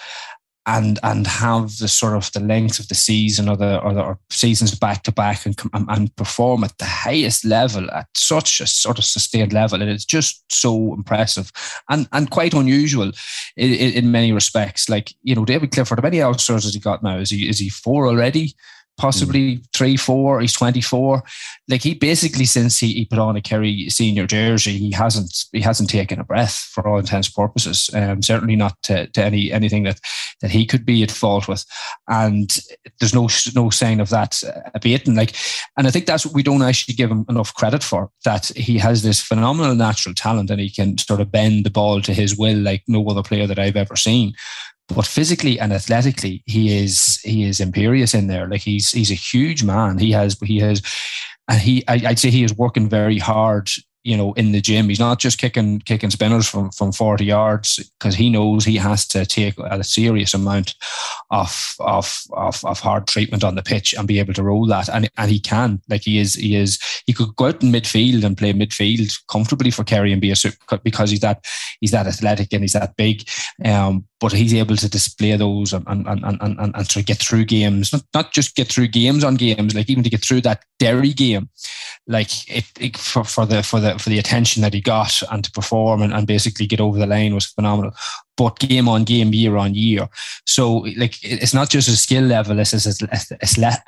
and 0.66 1.00
and 1.04 1.26
have 1.26 1.78
the 1.78 1.88
sort 1.88 2.16
of 2.16 2.32
the 2.34 2.40
length 2.40 2.80
of 2.80 2.88
the 2.90 2.96
season 2.96 3.50
or 3.50 3.56
the 3.56 3.80
or, 3.82 3.94
the, 3.94 4.02
or 4.02 4.20
seasons 4.30 4.76
back 4.76 5.04
to 5.04 5.12
back 5.12 5.46
and, 5.46 5.58
and 5.74 6.16
perform 6.16 6.64
at 6.64 6.78
the 6.78 6.86
highest 6.86 7.46
level 7.46 7.90
at 7.92 8.08
such 8.16 8.62
a 8.62 8.68
sort 8.68 9.00
of 9.00 9.06
sustained 9.06 9.54
level. 9.54 9.82
And 9.82 9.90
it's 9.90 10.06
just 10.06 10.44
so 10.52 10.94
impressive 10.94 11.52
and 11.90 12.08
and 12.12 12.30
quite 12.30 12.54
unusual 12.54 13.12
in, 13.56 13.72
in 13.72 14.12
many 14.12 14.32
respects. 14.32 14.90
Like 14.90 15.14
you 15.24 15.36
know 15.36 15.46
David 15.46 15.72
Clifford 15.72 16.00
how 16.00 16.04
many 16.04 16.22
All 16.22 16.38
Stars 16.38 16.66
has 16.66 16.74
he 16.74 16.80
got 16.80 17.04
now? 17.04 17.18
Is 17.18 17.30
he 17.30 17.48
is 17.48 17.60
he 17.60 17.70
four 17.70 18.08
already 18.08 18.54
possibly 19.00 19.62
three, 19.74 19.98
four. 19.98 20.42
He's 20.42 20.54
24. 20.54 21.24
Like 21.68 21.82
he 21.82 21.96
basically, 21.96 22.46
since 22.46 22.78
he, 22.78 22.94
he 22.94 23.06
put 23.06 23.18
on 23.18 23.36
a 23.36 23.42
Kerry 23.42 23.90
senior 23.90 24.28
jersey, 24.28 24.78
he 24.78 24.92
hasn't 24.92 25.46
he 25.52 25.62
hasn't 25.62 25.90
taken 25.90 26.20
a 26.20 26.24
breath 26.24 26.56
for 26.74 26.88
all 26.88 27.00
intents 27.00 27.30
and 27.30 27.36
purposes. 27.36 27.90
Um, 27.94 28.22
certainly 28.22 28.56
not 28.56 28.76
to, 28.84 29.08
to 29.08 29.24
any 29.24 29.52
anything 29.52 29.84
that 29.84 30.00
that 30.42 30.52
he 30.52 30.66
could 30.66 30.86
be 30.86 31.02
at 31.02 31.12
fault 31.12 31.48
with. 31.48 31.66
And 32.08 32.56
there's 33.00 33.16
no 33.16 33.30
no 33.56 33.70
sign 33.70 34.00
of 34.00 34.10
that 34.10 34.42
abating. 34.76 35.16
Like, 35.16 35.36
and 35.78 35.88
I 35.88 35.92
think 35.92 36.06
that's 36.06 36.26
what 36.26 36.36
we 36.36 36.44
don't 36.44 36.62
actually 36.62 36.96
give 36.96 37.10
him 37.10 37.26
enough 37.30 37.54
credit 37.54 37.84
for. 37.84 38.12
That 38.26 38.48
he 38.56 38.78
has 38.80 39.02
this 39.02 39.22
phenomenal 39.22 39.76
natural 39.76 40.14
talent 40.14 40.50
and 40.50 40.60
he 40.60 40.70
can 40.70 40.98
sort 40.98 41.22
of 41.22 41.32
bend 41.32 41.66
the 41.66 41.72
ball 41.72 42.02
to 42.02 42.14
his 42.14 42.38
will 42.38 42.58
like 42.58 42.84
no 42.88 43.08
other 43.08 43.24
player 43.24 43.48
that 43.48 43.60
I've 43.60 43.78
ever 43.78 43.96
seen 43.96 44.34
but 44.94 45.06
physically 45.06 45.60
and 45.60 45.72
athletically, 45.72 46.44
he 46.46 46.78
is 46.78 47.20
he 47.22 47.44
is 47.44 47.60
imperious 47.60 48.14
in 48.14 48.28
there. 48.28 48.48
Like 48.48 48.62
he's 48.62 48.92
he's 48.92 49.12
a 49.12 49.16
huge 49.16 49.64
man. 49.64 49.98
He 49.98 50.12
has 50.12 50.38
he 50.40 50.60
has, 50.60 50.82
and 51.48 51.60
he 51.60 51.84
I, 51.88 51.98
would 52.10 52.20
say 52.20 52.30
he 52.30 52.44
is 52.44 52.56
working 52.56 52.90
very 52.90 53.20
hard 53.20 53.70
you 54.04 54.16
know, 54.16 54.34
in 54.34 54.52
the 54.52 54.62
gym. 54.62 54.88
He's 54.88 55.00
not 55.00 55.20
just 55.20 55.40
kicking 55.40 55.80
kicking 55.80 56.10
spinners 56.10 56.48
from, 56.48 56.72
from 56.72 56.92
40 56.92 57.26
yards 57.26 57.92
because 58.00 58.16
he 58.16 58.30
knows 58.30 58.64
he 58.64 58.78
has 58.78 59.08
to 59.10 59.26
take 59.26 59.58
a 59.60 59.84
serious 59.84 60.34
amount 60.34 60.76
of, 61.32 61.76
of 61.80 62.24
of 62.32 62.64
of 62.64 62.80
hard 62.80 63.08
treatment 63.08 63.44
on 63.44 63.56
the 63.56 63.64
pitch 63.64 63.94
and 63.94 64.08
be 64.08 64.20
able 64.20 64.34
to 64.34 64.44
roll 64.44 64.66
that. 64.68 64.90
And 64.90 65.10
and 65.18 65.30
he 65.30 65.40
can. 65.40 65.82
Like 65.90 66.04
he 66.04 66.20
is 66.20 66.36
he 66.36 66.56
is 66.56 66.80
he 67.06 67.14
could 67.14 67.36
go 67.36 67.48
out 67.48 67.62
in 67.62 67.72
midfield 67.72 68.24
and 68.24 68.38
play 68.38 68.54
midfield 68.54 69.12
comfortably 69.28 69.72
for 69.72 69.84
Kerry 69.84 70.12
and 70.12 70.22
be 70.22 70.32
a 70.32 70.36
because 70.84 71.12
he's 71.12 71.20
that 71.20 71.46
he's 71.82 71.92
that 71.92 72.08
athletic 72.08 72.54
and 72.54 72.64
he's 72.64 72.74
that 72.74 72.96
big. 72.96 73.28
Um, 73.64 74.06
but 74.20 74.34
he's 74.34 74.54
able 74.54 74.76
to 74.76 74.90
display 74.90 75.36
those 75.36 75.74
and 75.74 75.86
and, 75.88 76.08
and, 76.08 76.24
and, 76.24 76.42
and, 76.42 76.60
and 76.60 76.88
sort 76.88 76.98
of 76.98 77.06
get 77.06 77.18
through 77.18 77.46
games, 77.46 77.92
not, 77.94 78.04
not 78.14 78.32
just 78.34 78.56
get 78.56 78.68
through 78.68 78.88
games 78.88 79.24
on 79.24 79.36
games, 79.36 79.76
like 79.76 79.90
even 79.90 80.04
to 80.04 80.10
get 80.10 80.24
through 80.24 80.42
that 80.42 80.64
Derry 80.78 81.14
game, 81.14 81.50
like 82.08 82.30
it, 82.50 82.66
it 82.80 82.98
for, 82.98 83.24
for 83.24 83.46
the 83.46 83.64
for 83.64 83.80
the 83.80 83.89
for 83.98 84.10
the 84.10 84.20
attention 84.20 84.62
that 84.62 84.74
he 84.74 84.82
got 84.82 85.22
and 85.32 85.44
to 85.44 85.52
perform 85.52 86.02
and, 86.02 86.14
and 86.14 86.28
basically 86.28 86.68
get 86.68 86.80
over 86.80 86.98
the 86.98 87.08
line 87.08 87.34
was 87.34 87.46
phenomenal. 87.46 87.92
But 88.38 88.60
game 88.60 88.88
on 88.88 89.04
game, 89.04 89.34
year 89.34 89.58
on 89.58 89.76
year, 89.76 90.08
so 90.46 90.86
like 90.96 91.16
it's 91.22 91.54
not 91.54 91.70
just 91.70 91.90
a 91.90 91.98
skill 91.98 92.24
level; 92.24 92.58
it's, 92.60 92.74
it's, 92.74 93.02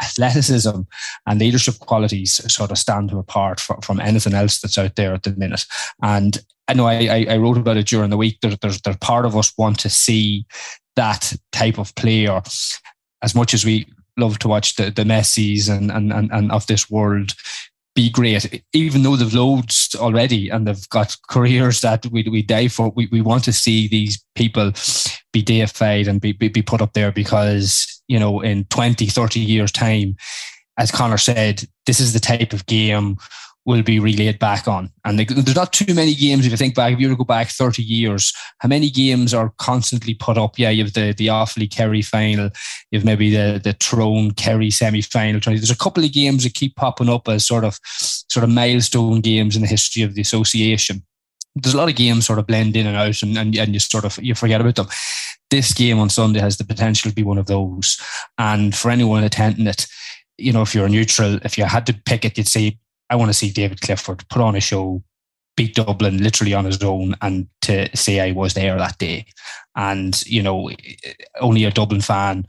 athleticism 0.01 0.81
and 1.25 1.39
leadership 1.39 1.79
qualities 1.79 2.53
sort 2.53 2.71
of 2.71 2.77
stand 2.77 3.11
him 3.11 3.17
apart 3.17 3.61
from, 3.61 3.79
from 3.81 4.01
anything 4.01 4.33
else 4.33 4.59
that's 4.59 4.77
out 4.77 4.95
there 4.95 5.13
at 5.13 5.23
the 5.23 5.31
minute. 5.31 5.65
And 6.01 6.37
I 6.67 6.73
know 6.73 6.85
I, 6.85 7.25
I 7.29 7.37
wrote 7.37 7.57
about 7.57 7.77
it 7.77 7.87
during 7.87 8.09
the 8.09 8.17
week. 8.17 8.39
There's, 8.41 8.57
there's, 8.59 8.81
there's 8.81 8.97
part 8.97 9.25
of 9.25 9.37
us 9.37 9.53
want 9.57 9.79
to 9.79 9.89
see 9.89 10.45
that 10.95 11.33
type 11.51 11.77
of 11.77 11.95
player 11.95 12.41
as 13.21 13.35
much 13.35 13.53
as 13.53 13.65
we 13.65 13.87
love 14.17 14.39
to 14.39 14.47
watch 14.47 14.75
the, 14.75 14.91
the 14.91 15.01
and, 15.01 15.91
and, 15.91 16.11
and, 16.11 16.31
and 16.31 16.51
of 16.51 16.67
this 16.67 16.89
world 16.89 17.33
be 17.95 18.09
great, 18.09 18.63
even 18.73 19.03
though 19.03 19.15
they've 19.15 19.33
loads 19.33 19.95
already 19.95 20.49
and 20.49 20.67
they've 20.67 20.89
got 20.89 21.15
careers 21.29 21.81
that 21.81 22.05
we, 22.07 22.23
we 22.29 22.41
die 22.41 22.67
for. 22.67 22.91
We, 22.95 23.07
we 23.11 23.21
want 23.21 23.43
to 23.45 23.53
see 23.53 23.87
these 23.87 24.23
people 24.35 24.71
be 25.33 25.41
deified 25.41 26.07
and 26.07 26.21
be, 26.21 26.31
be, 26.31 26.47
be 26.47 26.61
put 26.61 26.81
up 26.81 26.93
there 26.93 27.11
because, 27.11 28.01
you 28.07 28.19
know, 28.19 28.41
in 28.41 28.65
20, 28.65 29.07
30 29.07 29.39
years' 29.39 29.71
time, 29.71 30.15
as 30.77 30.91
Conor 30.91 31.17
said, 31.17 31.63
this 31.85 31.99
is 31.99 32.13
the 32.13 32.19
type 32.19 32.53
of 32.53 32.65
game 32.65 33.17
will 33.65 33.83
be 33.83 33.99
relayed 33.99 34.39
back 34.39 34.67
on. 34.67 34.91
And 35.05 35.19
there's 35.19 35.55
not 35.55 35.73
too 35.73 35.93
many 35.93 36.15
games 36.15 36.45
if 36.45 36.51
you 36.51 36.57
think 36.57 36.75
back. 36.75 36.93
If 36.93 36.99
you 36.99 37.07
were 37.07 37.13
to 37.13 37.17
go 37.17 37.23
back 37.23 37.49
30 37.49 37.83
years, 37.83 38.33
how 38.57 38.67
many 38.67 38.89
games 38.89 39.33
are 39.33 39.53
constantly 39.57 40.15
put 40.15 40.37
up? 40.37 40.57
Yeah, 40.57 40.69
you 40.69 40.83
have 40.83 40.93
the 40.93 41.13
the 41.13 41.27
Offaly 41.27 41.69
Kerry 41.69 42.01
final, 42.01 42.49
you 42.89 42.99
have 42.99 43.05
maybe 43.05 43.31
the 43.31 43.61
the 43.63 43.73
Tyrone 43.73 44.31
Kerry 44.31 44.71
semi 44.71 45.01
final. 45.01 45.39
There's 45.39 45.69
a 45.69 45.77
couple 45.77 46.03
of 46.03 46.11
games 46.11 46.43
that 46.43 46.55
keep 46.55 46.75
popping 46.75 47.09
up 47.09 47.27
as 47.27 47.45
sort 47.45 47.63
of 47.63 47.79
sort 47.83 48.43
of 48.43 48.49
milestone 48.49 49.21
games 49.21 49.55
in 49.55 49.61
the 49.61 49.67
history 49.67 50.03
of 50.03 50.15
the 50.15 50.21
association. 50.21 51.03
There's 51.55 51.73
a 51.73 51.77
lot 51.77 51.89
of 51.89 51.95
games 51.95 52.25
sort 52.25 52.39
of 52.39 52.47
blend 52.47 52.75
in 52.75 52.87
and 52.87 52.97
out, 52.97 53.21
and, 53.21 53.37
and, 53.37 53.55
and 53.55 53.73
you 53.73 53.79
sort 53.79 54.05
of 54.05 54.17
you 54.23 54.33
forget 54.33 54.61
about 54.61 54.75
them. 54.75 54.87
This 55.51 55.73
game 55.73 55.99
on 55.99 56.09
Sunday 56.09 56.39
has 56.39 56.57
the 56.57 56.63
potential 56.63 57.11
to 57.11 57.15
be 57.15 57.23
one 57.23 57.37
of 57.37 57.47
those. 57.47 57.99
And 58.37 58.73
for 58.73 58.89
anyone 58.89 59.25
attending 59.25 59.67
it, 59.67 59.85
you 60.37 60.53
know, 60.53 60.61
if 60.61 60.73
you're 60.73 60.89
neutral, 60.89 61.39
if 61.43 61.57
you 61.57 61.65
had 61.65 61.85
to 61.87 61.93
pick 61.93 62.23
it, 62.25 62.37
you'd 62.37 62.47
say 62.47 62.79
I 63.11 63.15
want 63.15 63.29
to 63.29 63.33
see 63.33 63.51
David 63.51 63.81
Clifford 63.81 64.27
put 64.29 64.41
on 64.41 64.55
a 64.55 64.61
show, 64.61 65.03
beat 65.57 65.75
Dublin 65.75 66.23
literally 66.23 66.53
on 66.53 66.65
his 66.65 66.81
own, 66.81 67.15
and 67.21 67.47
to 67.63 67.95
say 67.95 68.21
I 68.21 68.31
was 68.31 68.53
there 68.53 68.77
that 68.77 68.97
day. 68.97 69.25
And, 69.75 70.25
you 70.25 70.41
know, 70.41 70.71
only 71.41 71.65
a 71.65 71.71
Dublin 71.71 72.01
fan 72.01 72.45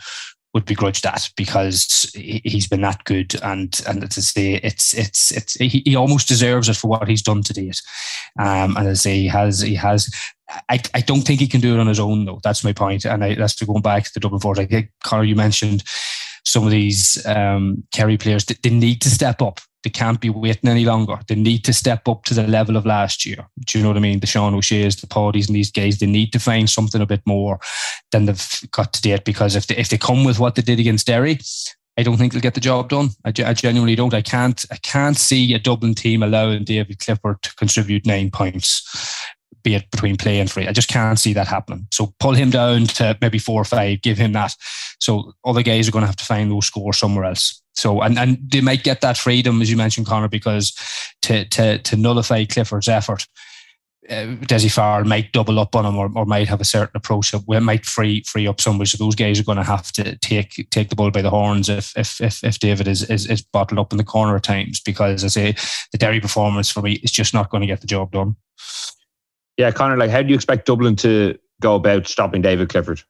would 0.54 0.64
begrudge 0.64 1.00
that 1.00 1.30
because 1.36 2.10
he's 2.14 2.68
been 2.68 2.82
that 2.82 3.02
good. 3.04 3.34
And 3.42 3.80
and 3.88 4.08
to 4.08 4.22
say 4.22 4.54
it's 4.62 4.94
it's 4.94 5.30
it's 5.32 5.54
he, 5.54 5.96
almost 5.96 6.28
deserves 6.28 6.68
it 6.68 6.76
for 6.76 6.88
what 6.88 7.08
he's 7.08 7.22
done 7.22 7.42
to 7.42 7.52
date. 7.52 7.80
Um 8.38 8.76
and 8.76 8.88
as 8.88 9.00
I 9.00 9.02
say 9.02 9.20
he 9.20 9.28
has 9.28 9.60
he 9.60 9.74
has 9.74 10.14
I, 10.68 10.78
I 10.94 11.00
don't 11.00 11.22
think 11.22 11.40
he 11.40 11.48
can 11.48 11.62
do 11.62 11.74
it 11.74 11.80
on 11.80 11.86
his 11.86 12.00
own 12.00 12.26
though. 12.26 12.40
That's 12.44 12.64
my 12.64 12.74
point. 12.74 13.06
And 13.06 13.24
I, 13.24 13.34
that's 13.34 13.54
to 13.56 13.66
going 13.66 13.80
back 13.80 14.04
to 14.04 14.10
the 14.12 14.20
Dublin 14.20 14.40
Force 14.40 14.58
I 14.58 14.66
think 14.66 14.90
Conor 15.02 15.24
you 15.24 15.36
mentioned 15.36 15.84
some 16.44 16.64
of 16.64 16.70
these 16.70 17.24
um 17.26 17.84
Kerry 17.92 18.18
players 18.18 18.44
that 18.46 18.62
they 18.62 18.70
need 18.70 19.00
to 19.02 19.10
step 19.10 19.40
up 19.40 19.60
they 19.82 19.90
can't 19.90 20.20
be 20.20 20.30
waiting 20.30 20.70
any 20.70 20.84
longer. 20.84 21.18
They 21.26 21.34
need 21.34 21.64
to 21.64 21.72
step 21.72 22.08
up 22.08 22.24
to 22.24 22.34
the 22.34 22.46
level 22.46 22.76
of 22.76 22.86
last 22.86 23.26
year. 23.26 23.46
Do 23.66 23.78
you 23.78 23.82
know 23.82 23.90
what 23.90 23.96
I 23.96 24.00
mean? 24.00 24.20
The 24.20 24.26
Sean 24.26 24.54
O'Shea's, 24.54 24.96
the 24.96 25.06
Paudys, 25.06 25.46
and 25.46 25.56
these 25.56 25.70
guys, 25.70 25.98
they 25.98 26.06
need 26.06 26.32
to 26.32 26.38
find 26.38 26.68
something 26.68 27.00
a 27.00 27.06
bit 27.06 27.22
more 27.26 27.60
than 28.10 28.26
they've 28.26 28.60
got 28.70 28.92
to 28.92 29.02
date 29.02 29.24
because 29.24 29.56
if 29.56 29.66
they, 29.66 29.76
if 29.76 29.88
they 29.88 29.98
come 29.98 30.24
with 30.24 30.38
what 30.38 30.54
they 30.54 30.62
did 30.62 30.80
against 30.80 31.06
Derry, 31.06 31.38
I 31.96 32.02
don't 32.02 32.16
think 32.16 32.32
they'll 32.32 32.40
get 32.40 32.54
the 32.54 32.60
job 32.60 32.88
done. 32.88 33.10
I, 33.24 33.32
I 33.44 33.52
genuinely 33.52 33.96
don't. 33.96 34.14
I 34.14 34.22
can't. 34.22 34.64
I 34.70 34.76
can't 34.76 35.16
see 35.16 35.52
a 35.54 35.58
Dublin 35.58 35.94
team 35.94 36.22
allowing 36.22 36.64
David 36.64 36.98
Clifford 37.00 37.42
to 37.42 37.54
contribute 37.56 38.06
nine 38.06 38.30
points 38.30 39.20
be 39.62 39.74
it 39.74 39.90
between 39.90 40.16
play 40.16 40.40
and 40.40 40.50
free. 40.50 40.68
I 40.68 40.72
just 40.72 40.88
can't 40.88 41.18
see 41.18 41.32
that 41.34 41.48
happening. 41.48 41.86
So 41.92 42.14
pull 42.18 42.34
him 42.34 42.50
down 42.50 42.84
to 42.86 43.16
maybe 43.20 43.38
four 43.38 43.60
or 43.60 43.64
five, 43.64 44.02
give 44.02 44.18
him 44.18 44.32
that. 44.32 44.54
So 45.00 45.32
other 45.44 45.62
guys 45.62 45.88
are 45.88 45.92
going 45.92 46.02
to 46.02 46.06
have 46.06 46.16
to 46.16 46.24
find 46.24 46.50
those 46.50 46.66
scores 46.66 46.98
somewhere 46.98 47.24
else. 47.24 47.62
So 47.74 48.02
and 48.02 48.18
and 48.18 48.38
they 48.50 48.60
might 48.60 48.84
get 48.84 49.00
that 49.00 49.16
freedom 49.16 49.62
as 49.62 49.70
you 49.70 49.76
mentioned, 49.76 50.06
Conor, 50.06 50.28
because 50.28 50.74
to 51.22 51.44
to 51.46 51.78
to 51.78 51.96
nullify 51.96 52.44
Clifford's 52.44 52.88
effort. 52.88 53.26
Uh, 54.10 54.34
Dessie 54.46 54.68
Farrell 54.68 55.04
might 55.04 55.30
double 55.30 55.60
up 55.60 55.76
on 55.76 55.86
him 55.86 55.96
or, 55.96 56.10
or 56.16 56.26
might 56.26 56.48
have 56.48 56.60
a 56.60 56.64
certain 56.64 56.96
approach 56.96 57.30
that 57.30 57.46
might 57.46 57.86
free 57.86 58.24
free 58.26 58.48
up 58.48 58.60
somebody. 58.60 58.88
So 58.88 58.98
those 58.98 59.14
guys 59.14 59.38
are 59.38 59.44
going 59.44 59.58
to 59.58 59.64
have 59.64 59.92
to 59.92 60.16
take 60.18 60.68
take 60.70 60.88
the 60.88 60.96
bull 60.96 61.12
by 61.12 61.22
the 61.22 61.30
horns 61.30 61.68
if 61.68 61.96
if 61.96 62.20
if, 62.20 62.42
if 62.42 62.58
David 62.58 62.88
is, 62.88 63.08
is, 63.08 63.30
is 63.30 63.42
bottled 63.42 63.78
up 63.78 63.92
in 63.92 63.98
the 63.98 64.04
corner 64.04 64.34
at 64.34 64.42
times 64.42 64.80
because 64.80 65.24
I 65.24 65.28
say 65.28 65.54
the 65.92 65.98
Derry 65.98 66.20
performance 66.20 66.68
for 66.68 66.82
me 66.82 66.94
is 66.94 67.12
just 67.12 67.32
not 67.32 67.50
going 67.50 67.60
to 67.60 67.66
get 67.66 67.80
the 67.80 67.86
job 67.86 68.10
done. 68.10 68.36
Yeah, 69.56 69.70
Conor, 69.70 69.96
like 69.96 70.10
how 70.10 70.22
do 70.22 70.28
you 70.28 70.34
expect 70.34 70.66
Dublin 70.66 70.96
to 70.96 71.38
go 71.60 71.74
about 71.74 72.06
stopping 72.06 72.42
David 72.42 72.68
Clifford? 72.68 73.02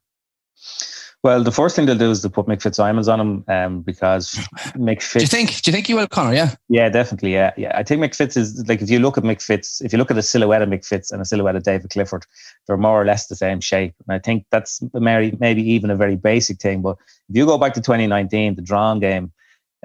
Well, 1.23 1.45
the 1.45 1.53
first 1.53 1.77
thing 1.77 1.87
they'll 1.87 1.97
do 1.97 2.11
is 2.11 2.21
to 2.23 2.31
put 2.31 2.47
Mick 2.47 2.61
Fitzsimons 2.61 3.07
on 3.07 3.21
him 3.21 3.45
um, 3.47 3.81
because 3.83 4.33
Mick 4.75 5.01
Fitz. 5.01 5.13
do 5.13 5.21
you 5.21 5.27
think? 5.29 5.63
Do 5.63 5.71
you 5.71 5.73
think 5.73 5.89
you 5.89 5.95
will, 5.95 6.09
Conor? 6.09 6.35
Yeah. 6.35 6.55
Yeah, 6.69 6.89
definitely. 6.89 7.33
Yeah, 7.33 7.53
yeah. 7.57 7.71
I 7.79 7.85
think 7.85 8.03
Mick 8.03 8.17
Fitz 8.17 8.37
is 8.37 8.67
like 8.67 8.83
if 8.83 8.91
you 8.91 8.99
look 8.99 9.17
at 9.17 9.23
Mick 9.23 9.41
Fitz, 9.41 9.81
if 9.83 9.93
you 9.93 9.99
look 9.99 10.11
at 10.11 10.19
a 10.19 10.23
silhouette 10.23 10.63
of 10.63 10.69
Mick 10.69 10.85
Fitz 10.85 11.13
and 11.13 11.23
a 11.23 11.25
silhouette 11.25 11.55
of 11.55 11.63
David 11.63 11.91
Clifford, 11.91 12.27
they're 12.67 12.77
more 12.77 13.01
or 13.01 13.05
less 13.05 13.29
the 13.29 13.37
same 13.37 13.61
shape. 13.61 13.95
And 14.09 14.17
I 14.17 14.19
think 14.19 14.47
that's 14.51 14.83
maybe 14.95 15.37
maybe 15.39 15.63
even 15.71 15.91
a 15.91 15.97
very 15.97 16.17
basic 16.17 16.61
thing. 16.61 16.83
But 16.83 16.97
if 17.29 17.37
you 17.37 17.47
go 17.47 17.57
back 17.57 17.75
to 17.75 17.81
2019, 17.81 18.57
the 18.57 18.63
drawn 18.63 18.99
game, 18.99 19.33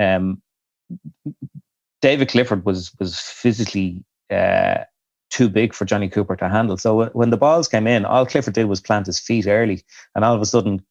um, 0.02 0.42
David 2.02 2.30
Clifford 2.30 2.66
was 2.66 2.92
was 2.98 3.20
physically. 3.20 4.04
Uh, 4.32 4.86
too 5.30 5.50
big 5.50 5.74
for 5.74 5.86
Johnny 5.86 6.10
Cooper 6.10 6.36
to 6.36 6.50
handle. 6.50 6.78
So 6.78 7.10
when 7.10 7.30
the 7.30 7.38
balls 7.38 7.68
came 7.68 7.88
in, 7.88 8.06
all 8.06 8.26
Clifford 8.26 8.54
did 8.54 8.66
was 8.66 8.82
plant 8.82 9.08
his 9.08 9.20
feet 9.20 9.48
early, 9.48 9.84
and 10.16 10.24
all 10.24 10.36
of 10.36 10.42
a 10.42 10.46
sudden, 10.46 10.84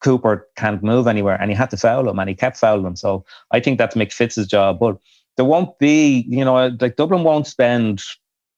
Cooper 0.00 0.46
can't 0.56 0.82
move 0.82 1.06
anywhere, 1.06 1.40
and 1.40 1.50
he 1.50 1.56
had 1.56 1.70
to 1.70 1.76
foul 1.76 2.08
him, 2.08 2.18
and 2.18 2.28
he 2.28 2.34
kept 2.34 2.58
fouling 2.58 2.86
him. 2.86 2.96
So 2.96 3.24
I 3.50 3.60
think 3.60 3.78
that's 3.78 3.96
Mick 3.96 4.12
Fitz's 4.12 4.46
job. 4.46 4.78
But 4.78 4.98
there 5.36 5.46
won't 5.46 5.78
be, 5.78 6.26
you 6.28 6.44
know, 6.44 6.68
like 6.80 6.96
Dublin 6.96 7.24
won't 7.24 7.46
spend 7.46 8.02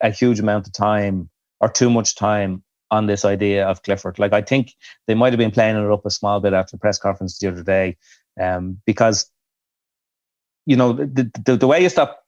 a 0.00 0.10
huge 0.10 0.40
amount 0.40 0.66
of 0.66 0.72
time 0.72 1.28
or 1.60 1.68
too 1.68 1.90
much 1.90 2.16
time 2.16 2.62
on 2.90 3.06
this 3.06 3.24
idea 3.24 3.66
of 3.66 3.82
Clifford. 3.82 4.18
Like 4.18 4.32
I 4.32 4.42
think 4.42 4.74
they 5.06 5.14
might 5.14 5.32
have 5.32 5.38
been 5.38 5.50
playing 5.50 5.76
it 5.76 5.90
up 5.90 6.04
a 6.04 6.10
small 6.10 6.40
bit 6.40 6.52
after 6.52 6.72
the 6.72 6.80
press 6.80 6.98
conference 6.98 7.38
the 7.38 7.48
other 7.48 7.62
day, 7.62 7.96
um, 8.40 8.80
because 8.86 9.30
you 10.66 10.76
know 10.76 10.92
the, 10.92 11.30
the, 11.44 11.56
the 11.56 11.66
way 11.66 11.82
you 11.82 11.88
stop 11.88 12.24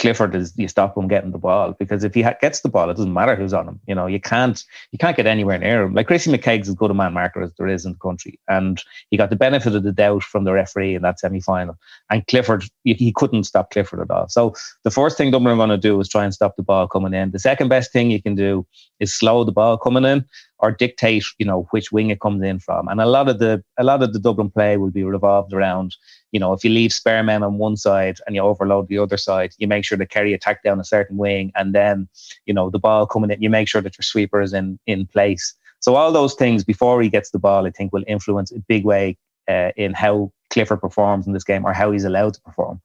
Clifford 0.00 0.34
is 0.34 0.54
you 0.56 0.66
stop 0.66 0.96
him 0.96 1.08
getting 1.08 1.30
the 1.30 1.38
ball 1.38 1.72
because 1.78 2.04
if 2.04 2.14
he 2.14 2.22
ha- 2.22 2.34
gets 2.40 2.62
the 2.62 2.70
ball, 2.70 2.88
it 2.88 2.96
doesn't 2.96 3.12
matter 3.12 3.36
who's 3.36 3.52
on 3.52 3.68
him. 3.68 3.80
You 3.86 3.94
know, 3.94 4.06
you 4.06 4.18
can't 4.18 4.64
you 4.92 4.98
can't 4.98 5.16
get 5.16 5.26
anywhere 5.26 5.58
near 5.58 5.82
him. 5.82 5.94
Like 5.94 6.06
Chrissy 6.06 6.32
McKaigue's 6.32 6.70
as 6.70 6.74
good 6.74 6.90
a 6.90 6.94
man 6.94 7.12
marker 7.12 7.42
as 7.42 7.52
there 7.58 7.68
is 7.68 7.84
in 7.84 7.92
the 7.92 7.98
country, 7.98 8.40
and 8.48 8.82
he 9.10 9.18
got 9.18 9.28
the 9.28 9.36
benefit 9.36 9.74
of 9.74 9.82
the 9.82 9.92
doubt 9.92 10.22
from 10.22 10.44
the 10.44 10.52
referee 10.52 10.94
in 10.94 11.02
that 11.02 11.20
semi 11.20 11.40
final. 11.40 11.76
And 12.08 12.26
Clifford, 12.26 12.64
he 12.82 13.12
couldn't 13.14 13.44
stop 13.44 13.70
Clifford 13.70 14.00
at 14.00 14.10
all. 14.10 14.28
So 14.30 14.54
the 14.84 14.90
first 14.90 15.18
thing 15.18 15.30
Dublin 15.30 15.52
are 15.52 15.56
going 15.56 15.68
to 15.68 15.76
do 15.76 16.00
is 16.00 16.08
try 16.08 16.24
and 16.24 16.32
stop 16.32 16.56
the 16.56 16.62
ball 16.62 16.88
coming 16.88 17.12
in. 17.12 17.30
The 17.30 17.38
second 17.38 17.68
best 17.68 17.92
thing 17.92 18.10
you 18.10 18.22
can 18.22 18.34
do 18.34 18.66
is 19.00 19.14
slow 19.14 19.44
the 19.44 19.52
ball 19.52 19.76
coming 19.76 20.04
in 20.04 20.24
or 20.62 20.70
dictate, 20.70 21.24
you 21.38 21.46
know, 21.46 21.66
which 21.70 21.90
wing 21.90 22.10
it 22.10 22.20
comes 22.20 22.42
in 22.42 22.58
from. 22.58 22.88
And 22.88 23.00
a 23.00 23.06
lot 23.06 23.28
of 23.28 23.38
the 23.38 23.62
a 23.78 23.84
lot 23.84 24.02
of 24.02 24.12
the 24.12 24.18
Dublin 24.18 24.50
play 24.50 24.76
will 24.76 24.90
be 24.90 25.02
revolved 25.04 25.52
around, 25.52 25.96
you 26.32 26.40
know, 26.40 26.52
if 26.52 26.64
you 26.64 26.70
leave 26.70 26.92
spare 26.92 27.22
men 27.22 27.42
on 27.42 27.58
one 27.58 27.76
side 27.76 28.18
and 28.26 28.36
you 28.36 28.42
overload 28.42 28.88
the 28.88 28.98
other 28.98 29.16
side, 29.16 29.52
you 29.58 29.66
make 29.66 29.84
sure 29.84 29.98
to 29.98 30.06
carry 30.06 30.32
attack 30.34 30.62
down 30.62 30.80
a 30.80 30.84
certain 30.84 31.16
wing, 31.16 31.52
and 31.54 31.74
then, 31.74 32.08
you 32.46 32.54
know, 32.54 32.70
the 32.70 32.78
ball 32.78 33.06
coming 33.06 33.30
in, 33.30 33.42
you 33.42 33.50
make 33.50 33.68
sure 33.68 33.82
that 33.82 33.96
your 33.96 34.02
sweeper 34.02 34.40
is 34.40 34.52
in 34.52 34.78
in 34.86 35.06
place. 35.06 35.54
So 35.80 35.94
all 35.94 36.12
those 36.12 36.34
things 36.34 36.62
before 36.62 37.00
he 37.00 37.08
gets 37.08 37.30
the 37.30 37.38
ball, 37.38 37.66
I 37.66 37.70
think, 37.70 37.92
will 37.92 38.04
influence 38.06 38.52
a 38.52 38.60
big 38.60 38.84
way 38.84 39.16
uh, 39.48 39.70
in 39.76 39.94
how 39.94 40.30
Clifford 40.50 40.80
performs 40.80 41.26
in 41.26 41.32
this 41.32 41.44
game 41.44 41.64
or 41.64 41.72
how 41.72 41.90
he's 41.90 42.04
allowed 42.04 42.34
to 42.34 42.40
perform. 42.42 42.80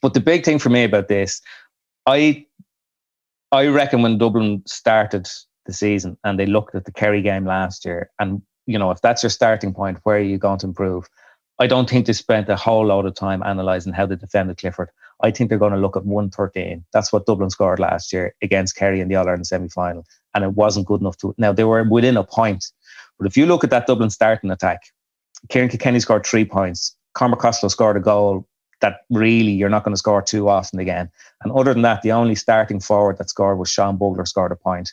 But 0.00 0.14
the 0.14 0.20
big 0.20 0.44
thing 0.44 0.60
for 0.60 0.70
me 0.70 0.84
about 0.84 1.08
this, 1.08 1.40
I 2.06 2.46
I 3.50 3.66
reckon 3.66 4.02
when 4.02 4.16
Dublin 4.18 4.62
started 4.66 5.28
the 5.66 5.72
season 5.72 6.16
and 6.24 6.38
they 6.38 6.46
looked 6.46 6.74
at 6.74 6.84
the 6.84 6.92
Kerry 6.92 7.22
game 7.22 7.44
last 7.44 7.84
year 7.84 8.10
and 8.18 8.42
you 8.66 8.78
know 8.78 8.90
if 8.90 9.00
that's 9.00 9.22
your 9.22 9.30
starting 9.30 9.72
point 9.72 9.98
where 10.02 10.16
are 10.16 10.20
you 10.20 10.38
going 10.38 10.58
to 10.58 10.66
improve 10.66 11.08
I 11.58 11.66
don't 11.66 11.88
think 11.88 12.06
they 12.06 12.12
spent 12.12 12.48
a 12.48 12.56
whole 12.56 12.86
lot 12.86 13.06
of 13.06 13.14
time 13.14 13.42
analysing 13.44 13.92
how 13.92 14.06
they 14.06 14.16
defended 14.16 14.58
Clifford. 14.58 14.90
I 15.22 15.30
think 15.30 15.48
they're 15.48 15.58
going 15.58 15.72
to 15.72 15.78
look 15.78 15.96
at 15.96 16.04
113. 16.04 16.84
That's 16.92 17.12
what 17.12 17.26
Dublin 17.26 17.50
scored 17.50 17.78
last 17.78 18.12
year 18.12 18.34
against 18.42 18.74
Kerry 18.74 19.00
in 19.00 19.06
the 19.06 19.14
All 19.14 19.28
Ireland 19.28 19.46
semi 19.46 19.68
final. 19.68 20.04
And 20.34 20.42
it 20.42 20.54
wasn't 20.54 20.86
good 20.86 21.00
enough 21.00 21.18
to. 21.18 21.34
Now, 21.38 21.52
they 21.52 21.62
were 21.62 21.84
within 21.84 22.16
a 22.16 22.24
point. 22.24 22.66
But 23.18 23.28
if 23.28 23.36
you 23.36 23.46
look 23.46 23.62
at 23.62 23.70
that 23.70 23.86
Dublin 23.86 24.10
starting 24.10 24.50
attack, 24.50 24.80
Ciarán 25.48 25.70
Kilkenny 25.70 26.00
scored 26.00 26.26
three 26.26 26.44
points. 26.44 26.96
Cormac 27.14 27.38
Costello 27.38 27.68
scored 27.68 27.96
a 27.96 28.00
goal 28.00 28.44
that 28.80 29.02
really 29.10 29.52
you're 29.52 29.68
not 29.68 29.84
going 29.84 29.94
to 29.94 29.98
score 29.98 30.22
too 30.22 30.48
often 30.48 30.80
again. 30.80 31.08
And 31.42 31.52
other 31.52 31.72
than 31.72 31.82
that, 31.82 32.02
the 32.02 32.10
only 32.10 32.34
starting 32.34 32.80
forward 32.80 33.18
that 33.18 33.30
scored 33.30 33.58
was 33.58 33.70
Sean 33.70 33.96
Bugler 33.96 34.26
scored 34.26 34.50
a 34.50 34.56
point 34.56 34.90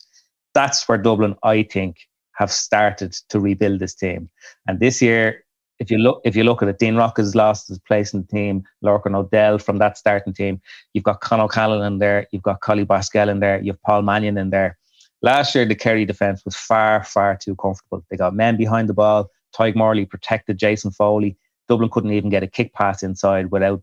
that's 0.54 0.88
where 0.88 0.98
Dublin, 0.98 1.36
I 1.44 1.64
think, 1.64 1.98
have 2.34 2.52
started 2.52 3.14
to 3.30 3.40
rebuild 3.40 3.80
this 3.80 3.96
team. 3.96 4.30
And 4.68 4.80
this 4.80 5.02
year, 5.02 5.44
if 5.80 5.90
you 5.90 5.98
look 5.98 6.22
if 6.26 6.36
you 6.36 6.44
look 6.44 6.62
at 6.62 6.70
it, 6.70 6.80
Dean 6.80 6.96
Rock 6.96 7.18
has 7.18 7.36
lost 7.36 7.70
his 7.70 7.80
place 7.80 8.14
in 8.14 8.22
the 8.22 8.28
team. 8.28 8.64
Lorcan 8.84 9.16
O'Dell 9.16 9.60
from 9.60 9.78
that 9.78 9.98
starting 9.98 10.34
team. 10.34 10.62
You've 10.94 11.06
got 11.06 11.22
Con 11.22 11.40
O'Callaghan 11.40 11.86
in 11.86 12.00
there. 12.00 12.28
You've 12.32 12.44
got 12.44 12.62
Colly 12.62 12.86
Basquel 12.86 13.30
in 13.30 13.40
there. 13.40 13.62
You've 13.62 13.82
Paul 13.84 14.02
Mannion 14.02 14.38
in 14.38 14.50
there. 14.50 14.78
Last 15.22 15.54
year, 15.54 15.66
the 15.66 15.76
Kerry 15.76 16.06
defence 16.06 16.44
was 16.46 16.56
far, 16.56 17.04
far 17.04 17.36
too 17.36 17.56
comfortable. 17.56 18.06
They 18.10 18.18
got 18.18 18.36
men 18.36 18.58
behind 18.58 18.88
the 18.88 18.94
ball. 18.94 19.30
Tadhg 19.54 19.76
Morley 19.76 20.06
protected 20.06 20.58
Jason 20.58 20.92
Foley. 20.92 21.38
Dublin 21.68 21.90
couldn't 21.90 22.12
even 22.12 22.30
get 22.30 22.44
a 22.44 22.48
kick 22.48 22.74
pass 22.74 23.04
inside 23.04 23.52
without 23.52 23.82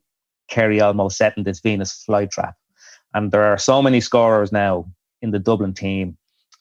Kerry 0.48 0.80
almost 0.80 1.18
setting 1.18 1.44
this 1.44 1.60
Venus 1.60 2.04
flytrap. 2.08 2.54
And 3.14 3.32
there 3.32 3.44
are 3.44 3.58
so 3.58 3.82
many 3.82 4.00
scorers 4.00 4.52
now 4.52 4.86
in 5.22 5.30
the 5.30 5.38
Dublin 5.38 5.74
team 5.74 6.16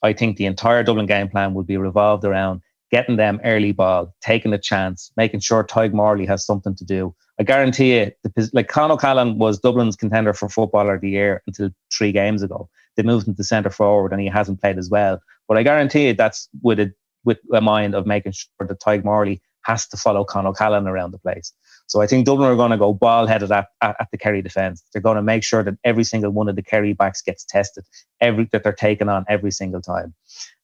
I 0.06 0.14
think 0.14 0.38
the 0.38 0.46
entire 0.46 0.84
Dublin 0.84 1.06
game 1.06 1.28
plan 1.28 1.54
will 1.54 1.64
be 1.64 1.78
revolved 1.78 2.24
around 2.24 2.62
getting 2.92 3.18
them 3.18 3.42
early 3.44 3.72
ball, 3.72 4.14
taking 4.22 4.54
a 4.54 4.58
chance, 4.58 5.12
making 5.18 5.40
sure 5.40 5.64
Tadhg 5.64 5.94
Morley 5.94 6.26
has 6.26 6.46
something 6.46 6.76
to 6.76 6.86
do. 6.86 7.16
I 7.40 7.44
guarantee 7.44 7.98
you, 7.98 8.12
the, 8.24 8.50
like 8.54 8.68
Con 8.68 8.92
O'Callaghan 8.92 9.38
was 9.38 9.60
Dublin's 9.60 9.96
contender 9.96 10.34
for 10.34 10.48
Footballer 10.48 10.96
of 10.96 11.02
the 11.02 11.10
Year 11.10 11.42
until 11.48 11.72
three 11.92 12.12
games 12.12 12.42
ago. 12.44 12.70
They 12.96 13.04
moved 13.04 13.28
him 13.28 13.36
to 13.36 13.44
centre 13.44 13.70
forward 13.70 14.14
and 14.14 14.22
he 14.22 14.28
hasn't 14.28 14.62
played 14.62 14.78
as 14.78 14.90
well. 14.90 15.20
But 15.48 15.58
I 15.58 15.64
guarantee 15.64 16.08
you 16.08 16.14
that's 16.14 16.48
with 16.62 16.80
a, 16.80 16.94
with 17.26 17.40
a 17.52 17.60
mind 17.60 17.96
of 17.96 18.06
making 18.06 18.34
sure 18.34 18.68
that 18.68 18.80
Tadhg 18.80 19.04
Morley 19.04 19.42
has 19.66 19.88
to 19.88 19.98
follow 19.98 20.24
Con 20.24 20.46
O'Callaghan 20.46 20.88
around 20.88 21.12
the 21.12 21.18
place. 21.18 21.52
So 21.88 22.02
I 22.02 22.08
think 22.08 22.26
Dublin 22.26 22.50
are 22.50 22.56
going 22.56 22.72
to 22.72 22.78
go 22.78 22.94
ball 22.94 23.28
headed 23.28 23.52
at, 23.52 23.68
at, 23.82 23.96
at, 24.00 24.08
the 24.12 24.18
Kerry 24.18 24.42
defence. 24.42 24.84
They're 24.92 25.02
going 25.02 25.18
to 25.18 25.22
make 25.22 25.44
sure 25.44 25.64
that 25.64 25.76
every 25.84 26.04
single 26.04 26.32
one 26.32 26.50
of 26.50 26.56
the 26.56 26.64
Kerry 26.64 26.94
backs 26.94 27.22
gets 27.22 27.46
tested, 27.46 27.86
every 28.22 28.50
that 28.52 28.64
they're 28.64 28.74
taken 28.74 29.08
on 29.08 29.26
every 29.30 29.52
single 29.52 29.82
time. 29.82 30.14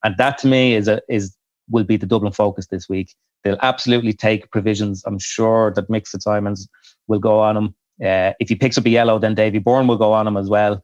And 0.04 0.18
that 0.18 0.38
to 0.40 0.48
me 0.48 0.76
is 0.76 0.88
a 0.88 1.02
is 1.08 1.36
will 1.70 1.84
be 1.84 1.98
the 1.98 2.06
Dublin 2.06 2.34
focus 2.34 2.68
this 2.68 2.90
week. 2.90 3.16
They'll 3.44 3.58
absolutely 3.62 4.14
take 4.14 4.52
provisions. 4.52 5.04
I'm 5.06 5.20
sure 5.20 5.72
that 5.76 5.90
Mick 5.90 6.08
Fitzsimons 6.08 6.68
will 7.08 7.20
go 7.20 7.40
on 7.40 7.58
him. 7.58 7.76
Uh, 8.04 8.34
if 8.40 8.50
he 8.50 8.56
picks 8.56 8.78
up 8.78 8.86
a 8.86 8.90
yellow, 8.90 9.20
then 9.20 9.36
Davy 9.36 9.60
Byrne 9.60 9.88
will 9.88 9.98
go 9.98 10.14
on 10.14 10.28
him 10.28 10.38
as 10.38 10.50
well 10.50 10.84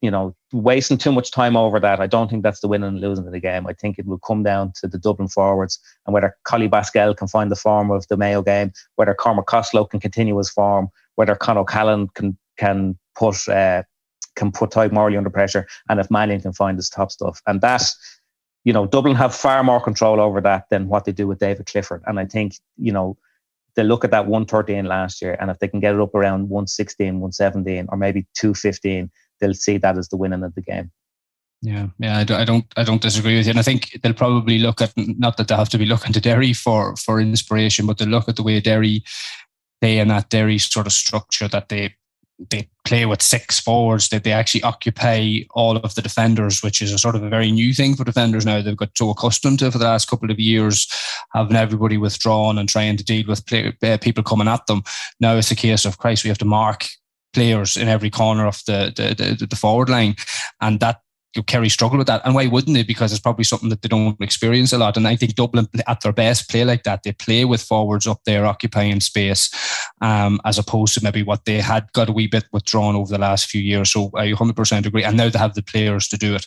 you 0.00 0.10
know, 0.10 0.34
wasting 0.52 0.98
too 0.98 1.12
much 1.12 1.30
time 1.30 1.56
over 1.56 1.80
that, 1.80 2.00
I 2.00 2.06
don't 2.06 2.28
think 2.28 2.42
that's 2.42 2.60
the 2.60 2.68
winning 2.68 2.88
and 2.88 3.00
losing 3.00 3.26
of 3.26 3.32
the 3.32 3.40
game. 3.40 3.66
I 3.66 3.72
think 3.72 3.98
it 3.98 4.06
will 4.06 4.18
come 4.18 4.42
down 4.42 4.72
to 4.80 4.88
the 4.88 4.98
Dublin 4.98 5.28
forwards 5.28 5.78
and 6.06 6.14
whether 6.14 6.36
Colly 6.44 6.68
Basquel 6.68 7.16
can 7.16 7.28
find 7.28 7.50
the 7.50 7.56
form 7.56 7.90
of 7.90 8.06
the 8.08 8.16
Mayo 8.16 8.42
game, 8.42 8.72
whether 8.96 9.14
Cormac 9.14 9.46
Costello 9.46 9.84
can 9.84 10.00
continue 10.00 10.36
his 10.38 10.50
form, 10.50 10.88
whether 11.16 11.34
Con 11.34 11.58
O'Callaghan 11.58 12.08
can 12.14 12.36
can 12.56 12.98
put 13.14 13.48
uh, 13.48 13.82
can 14.34 14.52
put 14.52 14.70
Tadhg 14.70 14.92
Morley 14.92 15.16
under 15.16 15.30
pressure, 15.30 15.66
and 15.88 16.00
if 16.00 16.10
Mannion 16.10 16.40
can 16.40 16.52
find 16.52 16.76
his 16.76 16.88
top 16.88 17.10
stuff. 17.12 17.40
And 17.46 17.60
that, 17.60 17.82
you 18.64 18.72
know, 18.72 18.86
Dublin 18.86 19.16
have 19.16 19.34
far 19.34 19.62
more 19.62 19.80
control 19.80 20.20
over 20.20 20.40
that 20.40 20.68
than 20.70 20.88
what 20.88 21.04
they 21.04 21.12
do 21.12 21.26
with 21.26 21.38
David 21.38 21.66
Clifford. 21.66 22.02
And 22.06 22.18
I 22.18 22.26
think, 22.26 22.54
you 22.76 22.92
know, 22.92 23.16
they 23.74 23.82
look 23.82 24.04
at 24.04 24.10
that 24.10 24.26
113 24.26 24.84
last 24.84 25.22
year, 25.22 25.36
and 25.40 25.50
if 25.50 25.58
they 25.58 25.68
can 25.68 25.80
get 25.80 25.94
it 25.94 26.00
up 26.00 26.14
around 26.14 26.48
116, 26.48 27.20
117, 27.20 27.86
or 27.88 27.96
maybe 27.96 28.26
215, 28.34 29.10
they'll 29.42 29.52
see 29.52 29.76
that 29.76 29.98
as 29.98 30.08
the 30.08 30.16
winning 30.16 30.42
of 30.42 30.54
the 30.54 30.62
game. 30.62 30.90
Yeah, 31.60 31.88
yeah, 31.98 32.18
I 32.18 32.24
don't, 32.24 32.40
I 32.40 32.44
don't, 32.44 32.64
I 32.76 32.84
don't 32.84 33.02
disagree 33.02 33.36
with 33.36 33.46
you. 33.46 33.50
And 33.50 33.58
I 33.58 33.62
think 33.62 34.00
they'll 34.02 34.14
probably 34.14 34.58
look 34.58 34.80
at 34.80 34.92
not 34.96 35.36
that 35.36 35.46
they'll 35.46 35.58
have 35.58 35.68
to 35.70 35.78
be 35.78 35.86
looking 35.86 36.12
to 36.12 36.20
Derry 36.20 36.52
for 36.52 36.96
for 36.96 37.20
inspiration, 37.20 37.86
but 37.86 37.98
they'll 37.98 38.08
look 38.08 38.28
at 38.28 38.36
the 38.36 38.42
way 38.42 38.58
Derry 38.60 39.04
play 39.80 39.98
and 39.98 40.10
that 40.10 40.30
Derry 40.30 40.58
sort 40.58 40.86
of 40.86 40.92
structure 40.92 41.48
that 41.48 41.68
they 41.68 41.94
they 42.50 42.68
play 42.84 43.06
with 43.06 43.22
six 43.22 43.60
forwards 43.60 44.08
that 44.08 44.24
they 44.24 44.32
actually 44.32 44.62
occupy 44.62 45.40
all 45.50 45.76
of 45.76 45.94
the 45.94 46.02
defenders, 46.02 46.62
which 46.62 46.82
is 46.82 46.92
a 46.92 46.98
sort 46.98 47.14
of 47.14 47.22
a 47.22 47.28
very 47.28 47.52
new 47.52 47.72
thing 47.72 47.94
for 47.94 48.02
defenders 48.02 48.44
now. 48.44 48.60
They've 48.60 48.76
got 48.76 48.96
so 48.96 49.10
accustomed 49.10 49.60
to 49.60 49.70
for 49.70 49.78
the 49.78 49.84
last 49.84 50.08
couple 50.08 50.30
of 50.30 50.40
years 50.40 50.88
having 51.32 51.56
everybody 51.56 51.96
withdrawn 51.96 52.58
and 52.58 52.68
trying 52.68 52.96
to 52.96 53.04
deal 53.04 53.26
with 53.28 53.46
play, 53.46 53.72
uh, 53.82 53.98
people 53.98 54.24
coming 54.24 54.48
at 54.48 54.66
them. 54.66 54.82
Now 55.20 55.36
it's 55.36 55.52
a 55.52 55.56
case 55.56 55.84
of 55.84 55.98
Christ, 55.98 56.24
we 56.24 56.28
have 56.28 56.38
to 56.38 56.44
mark 56.44 56.86
players 57.32 57.76
in 57.76 57.88
every 57.88 58.10
corner 58.10 58.46
of 58.46 58.62
the 58.66 58.92
the, 58.94 59.14
the, 59.14 59.46
the 59.46 59.56
forward 59.56 59.88
line, 59.88 60.16
and 60.60 60.80
that 60.80 61.00
Kerry 61.46 61.70
struggle 61.70 61.96
with 61.96 62.08
that. 62.08 62.20
And 62.26 62.34
why 62.34 62.46
wouldn't 62.46 62.74
they? 62.74 62.82
Because 62.82 63.10
it's 63.10 63.20
probably 63.20 63.44
something 63.44 63.70
that 63.70 63.80
they 63.80 63.88
don't 63.88 64.20
experience 64.20 64.72
a 64.72 64.78
lot. 64.78 64.98
And 64.98 65.08
I 65.08 65.16
think 65.16 65.34
Dublin 65.34 65.66
at 65.86 66.02
their 66.02 66.12
best 66.12 66.50
play 66.50 66.64
like 66.64 66.82
that. 66.82 67.04
They 67.04 67.12
play 67.12 67.46
with 67.46 67.62
forwards 67.62 68.06
up 68.06 68.20
there 68.26 68.44
occupying 68.44 69.00
space, 69.00 69.50
um, 70.02 70.40
as 70.44 70.58
opposed 70.58 70.92
to 70.94 71.02
maybe 71.02 71.22
what 71.22 71.46
they 71.46 71.60
had 71.60 71.90
got 71.94 72.10
a 72.10 72.12
wee 72.12 72.26
bit 72.26 72.44
withdrawn 72.52 72.96
over 72.96 73.10
the 73.10 73.18
last 73.18 73.46
few 73.46 73.62
years. 73.62 73.90
So 73.90 74.10
I 74.14 74.32
100% 74.32 74.84
agree. 74.84 75.04
And 75.04 75.16
now 75.16 75.30
they 75.30 75.38
have 75.38 75.54
the 75.54 75.62
players 75.62 76.06
to 76.08 76.18
do 76.18 76.34
it. 76.34 76.46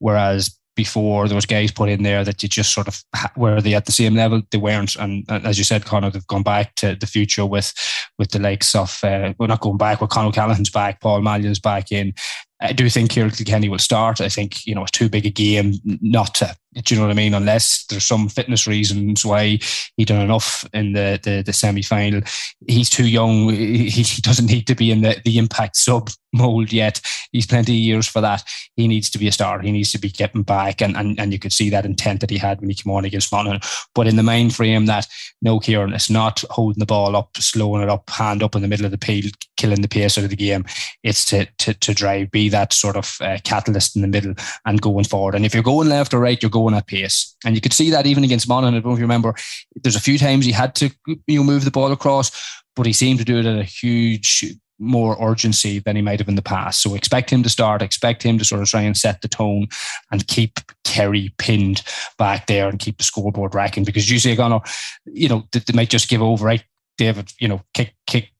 Whereas 0.00 0.59
before 0.76 1.28
there 1.28 1.34
was 1.34 1.46
guys 1.46 1.70
put 1.70 1.88
in 1.88 2.02
there 2.02 2.24
that 2.24 2.42
you 2.42 2.48
just 2.48 2.72
sort 2.72 2.88
of 2.88 3.02
were 3.36 3.60
they 3.60 3.74
at 3.74 3.86
the 3.86 3.92
same 3.92 4.14
level 4.14 4.42
they 4.50 4.58
weren't. 4.58 4.96
And, 4.96 5.24
as 5.30 5.58
you 5.58 5.64
said 5.64 5.84
Conor 5.84 6.10
they've 6.10 6.26
gone 6.26 6.42
back 6.42 6.74
to 6.76 6.94
the 6.94 7.06
future 7.06 7.46
with 7.46 7.72
with 8.18 8.30
the 8.30 8.38
likes 8.38 8.74
of 8.74 8.98
uh, 9.02 9.32
we're 9.38 9.46
not 9.46 9.60
going 9.60 9.78
back 9.78 10.00
with 10.00 10.10
Conor 10.10 10.32
Callaghan's 10.32 10.70
back 10.70 11.00
Paul 11.00 11.22
Mannion's 11.22 11.60
back 11.60 11.92
in 11.92 12.14
I 12.62 12.72
do 12.72 12.88
think 12.90 13.10
Kilkenny 13.10 13.68
will 13.68 13.78
start. 13.78 14.20
I 14.20 14.28
think, 14.28 14.66
you 14.66 14.74
know, 14.74 14.82
it's 14.82 14.90
too 14.90 15.08
big 15.08 15.24
a 15.24 15.30
game 15.30 15.74
not 15.84 16.34
to, 16.36 16.54
do 16.74 16.94
you 16.94 17.00
know 17.00 17.06
what 17.06 17.12
I 17.12 17.16
mean? 17.16 17.34
Unless 17.34 17.86
there's 17.86 18.04
some 18.04 18.28
fitness 18.28 18.66
reasons 18.66 19.24
why 19.24 19.58
he 19.96 20.04
done 20.04 20.20
enough 20.20 20.64
in 20.72 20.92
the, 20.92 21.18
the, 21.22 21.42
the 21.42 21.52
semi 21.52 21.82
final. 21.82 22.20
He's 22.68 22.90
too 22.90 23.06
young. 23.06 23.48
He, 23.48 23.88
he 23.88 24.20
doesn't 24.22 24.46
need 24.46 24.66
to 24.66 24.74
be 24.74 24.90
in 24.90 25.00
the, 25.00 25.20
the 25.24 25.38
impact 25.38 25.76
sub 25.76 26.10
mold 26.32 26.72
yet. 26.72 27.00
He's 27.32 27.46
plenty 27.46 27.72
of 27.72 27.78
years 27.78 28.06
for 28.06 28.20
that. 28.20 28.44
He 28.76 28.86
needs 28.86 29.10
to 29.10 29.18
be 29.18 29.26
a 29.26 29.32
starter. 29.32 29.64
He 29.64 29.72
needs 29.72 29.90
to 29.92 29.98
be 29.98 30.10
getting 30.10 30.42
back. 30.42 30.80
And, 30.80 30.96
and, 30.96 31.18
and 31.18 31.32
you 31.32 31.38
could 31.38 31.52
see 31.52 31.70
that 31.70 31.86
intent 31.86 32.20
that 32.20 32.30
he 32.30 32.38
had 32.38 32.60
when 32.60 32.68
he 32.68 32.76
came 32.76 32.92
on 32.92 33.04
against 33.04 33.32
Monaghan. 33.32 33.60
But 33.94 34.06
in 34.06 34.16
the 34.16 34.22
main 34.22 34.50
frame, 34.50 34.86
that 34.86 35.08
no, 35.42 35.58
Ciarán, 35.58 35.94
it's 35.94 36.10
not 36.10 36.44
holding 36.50 36.78
the 36.78 36.86
ball 36.86 37.16
up, 37.16 37.36
slowing 37.38 37.82
it 37.82 37.88
up, 37.88 38.08
hand 38.10 38.42
up 38.42 38.54
in 38.54 38.62
the 38.62 38.68
middle 38.68 38.84
of 38.84 38.92
the 38.92 39.04
field, 39.04 39.32
killing 39.56 39.82
the 39.82 39.88
pace 39.88 40.18
out 40.18 40.24
of 40.24 40.30
the 40.30 40.36
game. 40.36 40.64
It's 41.02 41.24
to, 41.26 41.46
to, 41.58 41.74
to 41.74 41.94
drive, 41.94 42.30
be 42.30 42.49
that 42.50 42.72
sort 42.72 42.96
of 42.96 43.16
uh, 43.20 43.38
catalyst 43.44 43.96
in 43.96 44.02
the 44.02 44.08
middle 44.08 44.34
and 44.66 44.80
going 44.80 45.04
forward. 45.04 45.34
And 45.34 45.44
if 45.44 45.54
you're 45.54 45.62
going 45.62 45.88
left 45.88 46.14
or 46.14 46.20
right, 46.20 46.40
you're 46.42 46.50
going 46.50 46.74
at 46.74 46.86
pace. 46.86 47.34
And 47.44 47.54
you 47.54 47.60
could 47.60 47.72
see 47.72 47.90
that 47.90 48.06
even 48.06 48.24
against 48.24 48.48
Monaghan. 48.48 48.74
I 48.74 48.78
don't 48.78 48.86
know 48.86 48.92
if 48.94 48.98
you 48.98 49.04
remember, 49.04 49.34
there's 49.82 49.96
a 49.96 50.00
few 50.00 50.18
times 50.18 50.44
he 50.44 50.52
had 50.52 50.74
to 50.76 50.90
you 51.06 51.38
know 51.38 51.44
move 51.44 51.64
the 51.64 51.70
ball 51.70 51.92
across, 51.92 52.30
but 52.76 52.86
he 52.86 52.92
seemed 52.92 53.18
to 53.18 53.24
do 53.24 53.38
it 53.38 53.46
at 53.46 53.58
a 53.58 53.64
huge 53.64 54.44
more 54.80 55.16
urgency 55.20 55.78
than 55.78 55.94
he 55.94 56.02
might 56.02 56.18
have 56.18 56.28
in 56.28 56.34
the 56.34 56.42
past. 56.42 56.82
So 56.82 56.94
expect 56.94 57.30
him 57.30 57.42
to 57.42 57.48
start, 57.48 57.82
expect 57.82 58.22
him 58.22 58.38
to 58.38 58.44
sort 58.44 58.62
of 58.62 58.68
try 58.68 58.80
and 58.80 58.96
set 58.96 59.20
the 59.20 59.28
tone 59.28 59.68
and 60.10 60.26
keep 60.26 60.58
Kerry 60.84 61.32
pinned 61.38 61.82
back 62.18 62.46
there 62.46 62.68
and 62.68 62.78
keep 62.78 62.96
the 62.96 63.04
scoreboard 63.04 63.54
racking 63.54 63.84
because 63.84 64.10
usually 64.10 64.34
to, 64.34 64.60
you 65.04 65.28
know, 65.28 65.44
they, 65.52 65.60
they 65.60 65.76
might 65.76 65.90
just 65.90 66.08
give 66.08 66.22
over, 66.22 66.44
right? 66.44 66.64
David, 66.96 67.32
you 67.38 67.48
know, 67.48 67.62
kick, 67.74 67.94
kick 68.06 68.30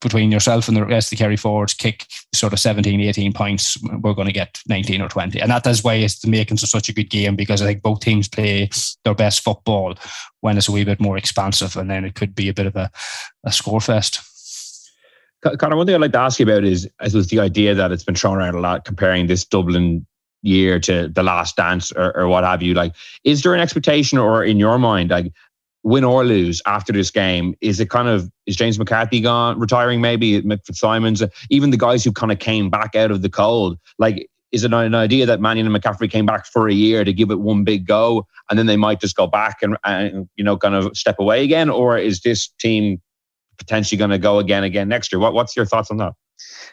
between 0.00 0.32
yourself 0.32 0.68
and 0.68 0.76
the 0.76 0.84
rest 0.84 1.12
of 1.12 1.18
the 1.18 1.22
Kerry 1.22 1.36
forwards, 1.36 1.74
kick 1.74 2.06
sort 2.34 2.52
of 2.52 2.58
17, 2.58 3.00
18 3.00 3.32
points, 3.32 3.76
we're 4.00 4.14
going 4.14 4.26
to 4.26 4.32
get 4.32 4.60
19 4.68 5.02
or 5.02 5.08
20. 5.08 5.40
And 5.40 5.50
that 5.50 5.66
is 5.66 5.84
why 5.84 5.94
it's 5.94 6.20
the 6.20 6.30
makings 6.30 6.62
of 6.62 6.68
such 6.68 6.88
a 6.88 6.94
good 6.94 7.10
game 7.10 7.36
because 7.36 7.60
I 7.60 7.66
think 7.66 7.82
both 7.82 8.00
teams 8.00 8.28
play 8.28 8.70
their 9.04 9.14
best 9.14 9.42
football 9.42 9.94
when 10.40 10.56
it's 10.56 10.68
a 10.68 10.72
wee 10.72 10.84
bit 10.84 11.00
more 11.00 11.18
expansive 11.18 11.76
and 11.76 11.90
then 11.90 12.04
it 12.04 12.14
could 12.14 12.34
be 12.34 12.48
a 12.48 12.54
bit 12.54 12.66
of 12.66 12.76
a, 12.76 12.90
a 13.44 13.52
score 13.52 13.80
fest. 13.80 14.20
Conor, 15.58 15.76
one 15.76 15.86
thing 15.86 15.94
I'd 15.94 16.00
like 16.00 16.12
to 16.12 16.18
ask 16.18 16.40
you 16.40 16.46
about 16.46 16.64
is, 16.64 16.88
is 17.02 17.28
the 17.28 17.38
idea 17.38 17.74
that 17.74 17.92
it's 17.92 18.04
been 18.04 18.16
thrown 18.16 18.38
around 18.38 18.54
a 18.54 18.60
lot, 18.60 18.84
comparing 18.84 19.26
this 19.26 19.44
Dublin 19.44 20.04
year 20.42 20.80
to 20.80 21.08
the 21.08 21.22
last 21.22 21.56
dance 21.56 21.92
or, 21.92 22.16
or 22.16 22.28
what 22.28 22.44
have 22.44 22.62
you. 22.62 22.74
Like, 22.74 22.94
is 23.24 23.42
there 23.42 23.54
an 23.54 23.60
expectation 23.60 24.18
or 24.18 24.44
in 24.44 24.58
your 24.58 24.78
mind, 24.78 25.10
like, 25.10 25.32
win 25.88 26.04
or 26.04 26.24
lose 26.24 26.60
after 26.66 26.92
this 26.92 27.10
game, 27.10 27.54
is 27.60 27.80
it 27.80 27.90
kind 27.90 28.08
of 28.08 28.30
is 28.46 28.56
James 28.56 28.78
McCarthy 28.78 29.20
gone 29.20 29.58
retiring? 29.58 30.00
Maybe 30.00 30.40
Fitzsimons, 30.40 31.22
even 31.50 31.70
the 31.70 31.76
guys 31.76 32.04
who 32.04 32.12
kind 32.12 32.32
of 32.32 32.38
came 32.38 32.70
back 32.70 32.94
out 32.94 33.10
of 33.10 33.22
the 33.22 33.28
cold. 33.28 33.78
Like, 33.98 34.28
is 34.52 34.64
it 34.64 34.72
an 34.72 34.94
idea 34.94 35.26
that 35.26 35.40
Mannion 35.40 35.66
and 35.66 35.74
McCaffrey 35.74 36.10
came 36.10 36.24
back 36.26 36.46
for 36.46 36.68
a 36.68 36.72
year 36.72 37.04
to 37.04 37.12
give 37.12 37.30
it 37.30 37.40
one 37.40 37.64
big 37.64 37.86
go, 37.86 38.26
and 38.48 38.58
then 38.58 38.66
they 38.66 38.76
might 38.76 39.00
just 39.00 39.16
go 39.16 39.26
back 39.26 39.62
and, 39.62 39.76
and 39.84 40.28
you 40.36 40.44
know 40.44 40.56
kind 40.56 40.74
of 40.74 40.96
step 40.96 41.16
away 41.18 41.42
again, 41.42 41.70
or 41.70 41.98
is 41.98 42.20
this 42.20 42.48
team 42.60 43.00
potentially 43.58 43.98
going 43.98 44.10
to 44.10 44.18
go 44.18 44.38
again 44.38 44.64
again 44.64 44.88
next 44.88 45.12
year. 45.12 45.18
What, 45.18 45.34
what's 45.34 45.56
your 45.56 45.66
thoughts 45.66 45.90
on 45.90 45.98
that? 45.98 46.14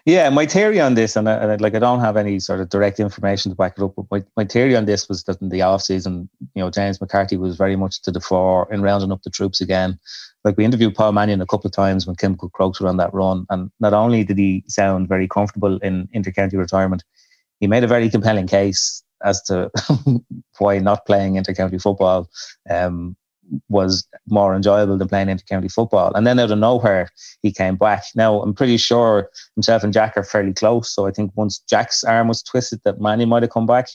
Yeah, 0.06 0.30
my 0.30 0.45
theory 0.45 0.80
on 0.80 0.93
this, 0.93 1.15
and 1.15 1.28
I, 1.28 1.56
like 1.56 1.73
I 1.73 1.80
don't 1.80 1.99
have 1.99 2.17
any 2.17 2.39
sort 2.39 2.60
of 2.60 2.69
direct 2.69 2.99
information 2.99 3.51
to 3.51 3.56
back 3.56 3.73
it 3.78 3.84
up, 3.84 3.93
but 3.95 4.06
my, 4.12 4.23
my 4.38 4.45
theory 4.45 4.75
on 4.75 4.86
this 4.86 5.10
was 5.10 5.23
that 5.23 5.41
in 5.41 5.49
the 5.49 5.63
off 5.63 5.82
season, 5.82 6.30
you 6.54 6.62
know, 6.62 6.69
James 6.69 7.01
McCarthy 7.01 7.38
was 7.38 7.58
very 7.58 7.75
much 7.75 8.01
to 8.04 8.12
the 8.12 8.21
fore 8.21 8.71
in 8.71 8.84
rounding 8.84 9.12
up 9.12 9.23
the 9.23 9.30
troops 9.32 9.62
again. 9.62 9.99
Like 10.43 10.58
we 10.58 10.65
interviewed 10.65 10.93
Paul 10.93 11.13
Mannion 11.13 11.41
a 11.41 11.47
couple 11.47 11.67
of 11.67 11.73
times 11.73 12.06
when 12.06 12.15
Kilmacud 12.15 12.51
Crokes 12.51 12.80
were 12.80 12.88
on 12.88 12.97
that 12.97 13.13
run, 13.13 13.47
and 13.49 13.71
not 13.80 13.93
only 13.93 14.23
did 14.23 14.38
he 14.38 14.63
sound 14.67 15.08
very 15.08 15.28
comfortable 15.28 15.78
in 15.78 16.08
intercounty 16.15 16.54
retirement, 16.54 17.04
he 17.60 17.67
made 17.67 17.84
a 17.84 17.88
very 17.88 18.10
compelling 18.10 18.47
case 18.47 19.04
as 19.23 19.41
to 19.43 19.71
why 20.60 20.78
not 20.78 21.06
playing 21.08 21.34
intercounty 21.34 21.82
football 21.82 22.30
um, 22.69 23.15
was 23.69 24.08
more 24.27 24.55
enjoyable 24.55 24.97
than 24.97 25.08
playing 25.08 25.29
inter-county 25.29 25.69
football. 25.69 26.12
And 26.15 26.25
then 26.25 26.39
out 26.39 26.51
of 26.51 26.58
nowhere, 26.58 27.10
he 27.41 27.51
came 27.51 27.75
back. 27.75 28.03
Now, 28.15 28.41
I'm 28.41 28.53
pretty 28.53 28.77
sure 28.77 29.29
himself 29.55 29.84
and 29.84 29.93
Jack 29.93 30.17
are 30.17 30.23
fairly 30.23 30.53
close. 30.53 30.89
So 30.89 31.05
I 31.05 31.12
think 31.12 31.31
once 31.36 31.60
Jack's 31.60 32.03
arm 32.03 32.27
was 32.27 32.41
twisted, 32.41 32.81
that 32.84 33.01
Manny 33.01 33.25
might 33.25 33.43
have 33.43 33.51
come 33.51 33.67
back. 33.67 33.89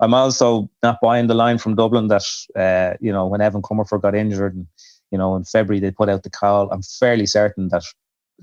I'm 0.00 0.14
also 0.14 0.68
not 0.82 0.98
buying 1.00 1.28
the 1.28 1.34
line 1.34 1.58
from 1.58 1.76
Dublin 1.76 2.08
that, 2.08 2.24
uh, 2.56 2.96
you 3.00 3.12
know, 3.12 3.26
when 3.26 3.40
Evan 3.40 3.62
Comerford 3.62 4.02
got 4.02 4.14
injured 4.14 4.54
and, 4.54 4.66
you 5.12 5.18
know, 5.18 5.36
in 5.36 5.44
February 5.44 5.78
they 5.78 5.90
put 5.92 6.08
out 6.08 6.24
the 6.24 6.30
call. 6.30 6.70
I'm 6.70 6.82
fairly 6.82 7.26
certain 7.26 7.68
that 7.68 7.84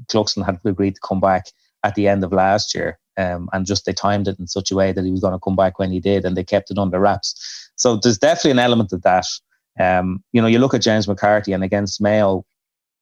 Cluxton 0.07 0.45
had 0.45 0.59
agreed 0.63 0.95
to 0.95 1.01
come 1.01 1.19
back 1.19 1.47
at 1.83 1.95
the 1.95 2.07
end 2.07 2.23
of 2.23 2.31
last 2.31 2.73
year. 2.73 2.97
Um, 3.17 3.49
and 3.51 3.65
just 3.65 3.85
they 3.85 3.91
timed 3.91 4.29
it 4.29 4.39
in 4.39 4.47
such 4.47 4.71
a 4.71 4.75
way 4.75 4.93
that 4.93 5.03
he 5.03 5.11
was 5.11 5.19
going 5.19 5.33
to 5.33 5.39
come 5.39 5.57
back 5.57 5.77
when 5.77 5.91
he 5.91 5.99
did, 5.99 6.23
and 6.23 6.37
they 6.37 6.43
kept 6.43 6.71
it 6.71 6.77
under 6.77 7.01
wraps. 7.01 7.69
So 7.75 7.97
there's 7.97 8.17
definitely 8.17 8.51
an 8.51 8.59
element 8.59 8.93
of 8.93 9.01
that. 9.01 9.25
Um, 9.79 10.23
you 10.33 10.41
know, 10.41 10.47
you 10.47 10.59
look 10.59 10.73
at 10.73 10.81
James 10.81 11.07
McCarthy 11.07 11.53
and 11.53 11.63
against 11.63 12.01
Mayo, 12.01 12.45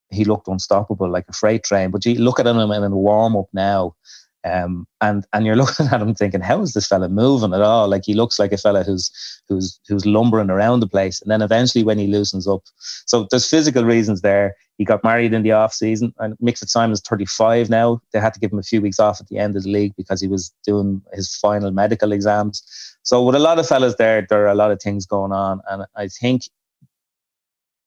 he 0.09 0.23
looked 0.25 0.47
unstoppable 0.47 1.09
like 1.09 1.25
a 1.27 1.33
freight 1.33 1.63
train. 1.63 1.91
But 1.91 2.05
you 2.05 2.15
look 2.15 2.39
at 2.39 2.47
him 2.47 2.57
in 2.57 2.83
a 2.83 2.89
warm 2.89 3.35
up 3.35 3.47
now, 3.53 3.95
um, 4.43 4.87
and 5.01 5.25
and 5.33 5.45
you're 5.45 5.55
looking 5.63 5.87
at 5.87 6.01
him 6.01 6.13
thinking, 6.15 6.41
how 6.41 6.61
is 6.61 6.73
this 6.73 6.87
fella 6.87 7.09
moving 7.09 7.53
at 7.53 7.61
all? 7.61 7.87
Like 7.87 8.03
he 8.05 8.13
looks 8.13 8.39
like 8.39 8.51
a 8.51 8.57
fella 8.57 8.83
who's 8.83 9.11
who's 9.49 9.79
who's 9.87 10.05
lumbering 10.05 10.49
around 10.49 10.79
the 10.79 10.87
place. 10.87 11.21
And 11.21 11.31
then 11.31 11.41
eventually, 11.41 11.83
when 11.83 11.97
he 11.97 12.07
loosens 12.07 12.47
up, 12.47 12.63
so 13.05 13.27
there's 13.29 13.49
physical 13.49 13.83
reasons 13.83 14.21
there. 14.21 14.55
He 14.77 14.85
got 14.85 15.03
married 15.03 15.33
in 15.33 15.41
the 15.41 15.53
off 15.53 15.73
season, 15.73 16.13
and 16.19 16.35
Mick 16.37 16.59
Fitzsimon's 16.59 17.01
35 17.01 17.69
now. 17.69 17.99
They 18.13 18.19
had 18.19 18.35
to 18.35 18.39
give 18.39 18.51
him 18.53 18.59
a 18.59 18.63
few 18.63 18.79
weeks 18.79 18.99
off 18.99 19.19
at 19.19 19.27
the 19.27 19.39
end 19.39 19.55
of 19.55 19.63
the 19.63 19.71
league 19.71 19.95
because 19.97 20.21
he 20.21 20.27
was 20.27 20.53
doing 20.63 21.01
his 21.13 21.35
final 21.35 21.71
medical 21.71 22.11
exams. 22.11 22.61
So 23.01 23.23
with 23.23 23.35
a 23.35 23.39
lot 23.39 23.57
of 23.57 23.67
fellas 23.67 23.95
there, 23.95 24.27
there 24.29 24.43
are 24.43 24.51
a 24.51 24.55
lot 24.55 24.69
of 24.69 24.79
things 24.79 25.07
going 25.07 25.31
on, 25.31 25.61
and 25.67 25.85
I 25.95 26.09
think 26.09 26.43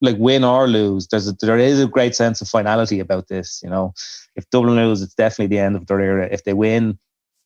like 0.01 0.17
win 0.17 0.43
or 0.43 0.67
lose, 0.67 1.07
there's 1.07 1.27
a, 1.27 1.33
there 1.39 1.57
is 1.57 1.81
a 1.81 1.87
great 1.87 2.15
sense 2.15 2.41
of 2.41 2.47
finality 2.47 2.99
about 2.99 3.27
this. 3.27 3.61
You 3.63 3.69
know, 3.69 3.93
if 4.35 4.49
Dublin 4.49 4.75
lose, 4.75 5.01
it's 5.01 5.13
definitely 5.13 5.55
the 5.55 5.61
end 5.61 5.75
of 5.75 5.87
their 5.87 6.01
era. 6.01 6.27
If 6.31 6.43
they 6.43 6.53
win, 6.53 6.97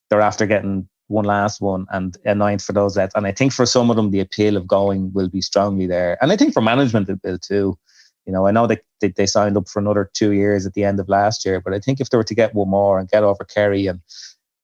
they're 0.08 0.20
after 0.20 0.46
getting 0.46 0.88
one 1.08 1.24
last 1.24 1.60
one 1.60 1.86
and 1.90 2.16
a 2.24 2.34
ninth 2.34 2.64
for 2.64 2.72
those 2.72 2.96
lads. 2.96 3.12
And 3.14 3.26
I 3.26 3.32
think 3.32 3.52
for 3.52 3.66
some 3.66 3.90
of 3.90 3.96
them, 3.96 4.10
the 4.10 4.20
appeal 4.20 4.56
of 4.56 4.66
going 4.66 5.12
will 5.12 5.28
be 5.28 5.40
strongly 5.40 5.86
there. 5.86 6.18
And 6.20 6.32
I 6.32 6.36
think 6.36 6.52
for 6.52 6.62
management, 6.62 7.08
it 7.08 7.20
will 7.22 7.38
too. 7.38 7.78
You 8.24 8.32
know, 8.32 8.46
I 8.46 8.50
know 8.50 8.66
they, 8.66 8.78
they, 9.00 9.08
they 9.08 9.26
signed 9.26 9.56
up 9.56 9.68
for 9.68 9.78
another 9.78 10.10
two 10.12 10.32
years 10.32 10.66
at 10.66 10.74
the 10.74 10.82
end 10.82 10.98
of 10.98 11.08
last 11.08 11.44
year, 11.44 11.60
but 11.60 11.72
I 11.72 11.78
think 11.78 12.00
if 12.00 12.10
they 12.10 12.16
were 12.16 12.24
to 12.24 12.34
get 12.34 12.54
one 12.54 12.68
more 12.68 12.98
and 12.98 13.08
get 13.08 13.22
over 13.22 13.44
Kerry 13.44 13.86
and 13.86 14.00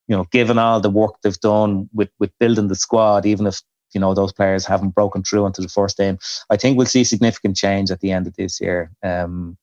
you 0.09 0.17
know, 0.17 0.25
given 0.33 0.59
all 0.59 0.81
the 0.81 0.91
work 0.91 1.15
they've 1.23 1.41
done 1.41 1.89
with 1.93 2.11
with 2.19 2.37
building 2.39 2.69
the 2.69 2.75
squad, 2.75 3.25
even 3.25 3.47
if 3.47 3.63
you 3.95 4.01
know 4.01 4.15
those 4.15 4.33
players 4.33 4.67
haven't 4.67 4.95
broken 4.95 5.23
through 5.23 5.47
into 5.47 5.61
the 5.61 5.69
first 5.69 5.97
team. 5.97 6.19
I 6.51 6.57
think 6.57 6.77
we'll 6.77 6.87
see 6.87 7.05
significant 7.05 7.57
change 7.57 7.91
at 7.91 8.01
the 8.01 8.13
end 8.13 8.27
of 8.27 8.35
this 8.37 8.61
year. 8.61 8.91
Um, 9.03 9.57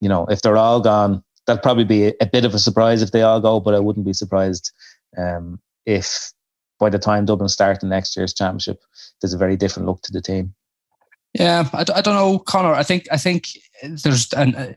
you 0.00 0.08
know, 0.08 0.26
if 0.26 0.42
they're 0.42 0.56
all 0.56 0.80
gone, 0.80 1.22
that'll 1.46 1.62
probably 1.62 1.84
be 1.84 2.14
a, 2.20 2.26
bit 2.26 2.44
of 2.44 2.54
a 2.54 2.58
surprise 2.58 3.02
if 3.02 3.12
they 3.12 3.22
all 3.22 3.40
go, 3.40 3.60
but 3.60 3.74
I 3.74 3.78
wouldn't 3.78 4.06
be 4.06 4.12
surprised 4.12 4.72
um, 5.16 5.60
if 5.86 6.32
by 6.78 6.90
the 6.90 6.98
time 6.98 7.24
Dublin 7.24 7.48
start 7.48 7.80
the 7.80 7.86
next 7.86 8.16
year's 8.16 8.34
championship, 8.34 8.82
there's 9.20 9.34
a 9.34 9.38
very 9.38 9.56
different 9.56 9.86
look 9.86 10.02
to 10.02 10.12
the 10.12 10.20
team. 10.20 10.54
Yeah, 11.34 11.68
I, 11.72 11.84
I 11.94 12.00
don't 12.00 12.14
know, 12.14 12.38
Conor. 12.38 12.74
I 12.74 12.82
think 12.82 13.06
I 13.10 13.16
think 13.16 13.48
there's 13.82 14.32
an. 14.32 14.54
Uh, 14.54 14.72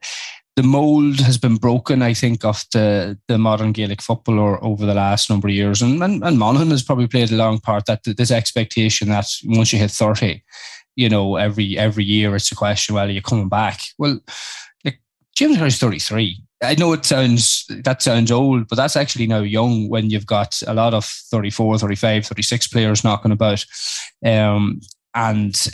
the 0.56 0.64
mold 0.64 1.20
has 1.20 1.38
been 1.38 1.58
broken, 1.58 2.02
I 2.02 2.14
think, 2.14 2.46
of 2.46 2.64
the, 2.72 3.18
the 3.28 3.38
modern 3.38 3.74
Gaelic 3.74 4.02
footballer 4.02 4.64
over 4.64 4.86
the 4.86 4.94
last 4.94 5.30
number 5.30 5.50
of 5.50 5.54
years. 5.54 5.82
And, 5.82 6.02
and, 6.02 6.24
and 6.24 6.40
Monaghan 6.40 6.72
has 6.72 6.84
probably 6.84 7.08
played 7.08 7.32
a 7.32 7.36
long 7.36 7.60
part 7.60 7.86
that 7.88 8.04
this 8.06 8.32
expectation 8.32 9.10
that 9.10 9.28
once 9.44 9.74
you 9.74 9.80
hit 9.80 9.92
30, 9.92 10.42
you 10.96 11.10
know, 11.10 11.36
every 11.36 11.78
every 11.78 12.06
year 12.06 12.36
it's 12.36 12.52
a 12.52 12.56
question, 12.56 12.96
well, 12.96 13.08
are 13.08 13.12
you 13.12 13.22
coming 13.22 13.50
back? 13.50 13.82
Well, 13.98 14.20
like 14.86 15.02
James 15.36 15.58
Harris 15.58 15.78
33. 15.78 16.42
I 16.64 16.76
know 16.76 16.94
it 16.94 17.04
sounds 17.04 17.66
that 17.84 18.02
sounds 18.02 18.32
old, 18.32 18.70
but 18.70 18.78
that's 18.78 18.96
actually 18.96 19.28
now 19.28 19.42
young 19.42 19.90
when 19.90 20.10
you've 20.10 20.26
got 20.26 20.62
a 20.66 20.74
lot 20.74 20.94
of 20.94 21.04
34, 21.04 21.80
35, 21.80 22.28
36 22.28 22.68
players 22.70 23.04
knocking 23.04 23.34
about. 23.34 23.66
Um, 24.24 24.80
and 25.14 25.68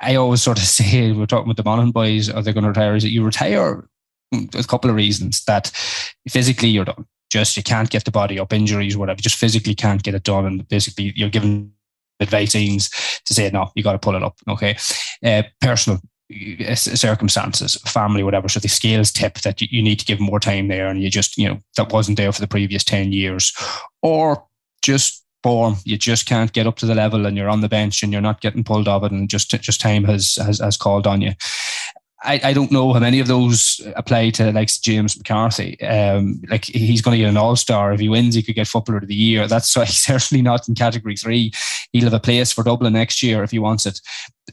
I 0.00 0.14
always 0.14 0.42
sort 0.42 0.58
of 0.58 0.64
say, 0.78 1.12
we're 1.12 1.26
talking 1.26 1.48
with 1.48 1.56
the 1.56 1.64
Monaghan 1.64 1.92
boys, 1.92 2.30
are 2.30 2.42
they 2.42 2.52
going 2.52 2.64
to 2.64 2.70
retire? 2.70 2.96
Is 2.96 3.04
it 3.04 3.08
you 3.08 3.24
retire? 3.24 3.88
A 4.32 4.64
couple 4.64 4.90
of 4.90 4.96
reasons 4.96 5.44
that 5.44 5.68
physically 6.28 6.68
you're 6.68 6.84
done. 6.84 7.06
Just 7.30 7.56
you 7.56 7.62
can't 7.62 7.90
get 7.90 8.04
the 8.04 8.10
body 8.10 8.38
up, 8.38 8.52
injuries, 8.52 8.96
whatever. 8.96 9.20
Just 9.20 9.36
physically 9.36 9.74
can't 9.74 10.02
get 10.02 10.14
it 10.14 10.22
done, 10.22 10.46
and 10.46 10.68
basically 10.68 11.12
you're 11.16 11.28
given 11.28 11.72
advice 12.20 12.52
to 12.52 13.34
say 13.34 13.50
no, 13.50 13.70
you 13.74 13.82
got 13.82 13.92
to 13.92 13.98
pull 13.98 14.14
it 14.14 14.22
up. 14.22 14.36
Okay, 14.48 14.76
uh, 15.24 15.42
personal 15.60 16.00
uh, 16.68 16.74
circumstances, 16.74 17.76
family, 17.82 18.22
whatever. 18.22 18.48
So 18.48 18.60
the 18.60 18.68
scales 18.68 19.12
tip 19.12 19.40
that 19.40 19.60
you 19.60 19.82
need 19.82 19.98
to 20.00 20.04
give 20.04 20.20
more 20.20 20.40
time 20.40 20.68
there, 20.68 20.86
and 20.86 21.02
you 21.02 21.10
just 21.10 21.36
you 21.36 21.48
know 21.48 21.58
that 21.76 21.92
wasn't 21.92 22.16
there 22.16 22.32
for 22.32 22.40
the 22.40 22.48
previous 22.48 22.84
ten 22.84 23.12
years, 23.12 23.52
or 24.02 24.44
just 24.82 25.24
form. 25.46 25.76
You 25.84 25.96
just 25.96 26.26
can't 26.26 26.52
get 26.52 26.66
up 26.66 26.76
to 26.78 26.86
the 26.86 26.94
level, 26.94 27.24
and 27.24 27.36
you're 27.36 27.48
on 27.48 27.60
the 27.60 27.68
bench, 27.68 28.02
and 28.02 28.12
you're 28.12 28.20
not 28.20 28.40
getting 28.40 28.64
pulled 28.64 28.88
off 28.88 29.04
it, 29.04 29.12
and 29.12 29.30
just 29.30 29.50
just 29.50 29.80
time 29.80 30.02
has 30.04 30.34
has, 30.36 30.58
has 30.58 30.76
called 30.76 31.06
on 31.06 31.20
you. 31.20 31.34
I, 32.22 32.40
I 32.42 32.52
don't 32.54 32.72
know 32.72 32.92
how 32.92 33.00
many 33.00 33.20
of 33.20 33.26
those 33.26 33.80
apply 33.94 34.30
to 34.30 34.50
like 34.50 34.68
James 34.68 35.16
McCarthy. 35.18 35.80
Um, 35.82 36.40
like 36.48 36.64
he's 36.64 37.02
going 37.02 37.16
to 37.16 37.22
get 37.22 37.28
an 37.28 37.36
All 37.36 37.56
Star 37.56 37.92
if 37.92 38.00
he 38.00 38.08
wins. 38.08 38.34
He 38.34 38.42
could 38.42 38.54
get 38.54 38.68
Footballer 38.68 38.98
of 38.98 39.06
the 39.06 39.14
Year. 39.14 39.46
That's 39.46 39.68
certainly 39.86 40.42
not 40.42 40.66
in 40.68 40.74
Category 40.74 41.16
Three. 41.16 41.52
He'll 41.92 42.04
have 42.04 42.14
a 42.14 42.20
place 42.20 42.52
for 42.52 42.64
Dublin 42.64 42.94
next 42.94 43.22
year 43.22 43.42
if 43.42 43.50
he 43.50 43.58
wants 43.58 43.84
it. 43.84 44.00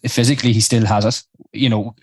Physically, 0.08 0.52
he 0.52 0.60
still 0.60 0.86
has 0.86 1.06
it. 1.06 1.24
You 1.54 1.70
know, 1.70 1.96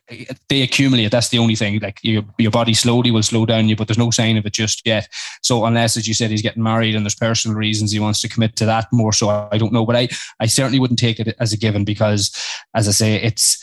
they 0.49 0.63
accumulate. 0.63 1.11
That's 1.11 1.29
the 1.29 1.39
only 1.39 1.57
thing. 1.57 1.79
Like 1.81 1.99
your 2.03 2.23
your 2.39 2.53
body 2.53 2.73
slowly 2.73 3.11
will 3.11 3.23
slow 3.23 3.45
down 3.45 3.69
you, 3.69 3.77
but 3.77 3.87
there's 3.87 3.99
no 3.99 4.11
sign 4.11 4.39
of 4.39 4.47
it 4.47 4.55
just 4.55 4.87
yet. 4.87 5.09
So 5.43 5.67
unless, 5.67 5.97
as 5.97 6.09
you 6.09 6.15
said, 6.15 6.31
he's 6.31 6.43
getting 6.43 6.63
married 6.63 6.95
and 6.95 7.05
there's 7.05 7.15
personal 7.15 7.57
reasons 7.57 7.93
he 7.93 8.01
wants 8.01 8.23
to 8.23 8.29
commit 8.29 8.57
to 8.57 8.65
that 8.65 8.87
more, 8.93 9.13
so 9.13 9.29
I 9.29 9.59
don't 9.59 9.73
know. 9.73 9.85
But 9.85 9.97
I 9.97 10.09
I 10.39 10.47
certainly 10.47 10.79
wouldn't 10.79 11.01
take 11.01 11.21
it 11.21 11.37
as 11.39 11.53
a 11.53 11.59
given 11.59 11.85
because, 11.85 12.35
as 12.75 12.89
I 12.89 12.93
say, 12.93 13.17
it's 13.17 13.63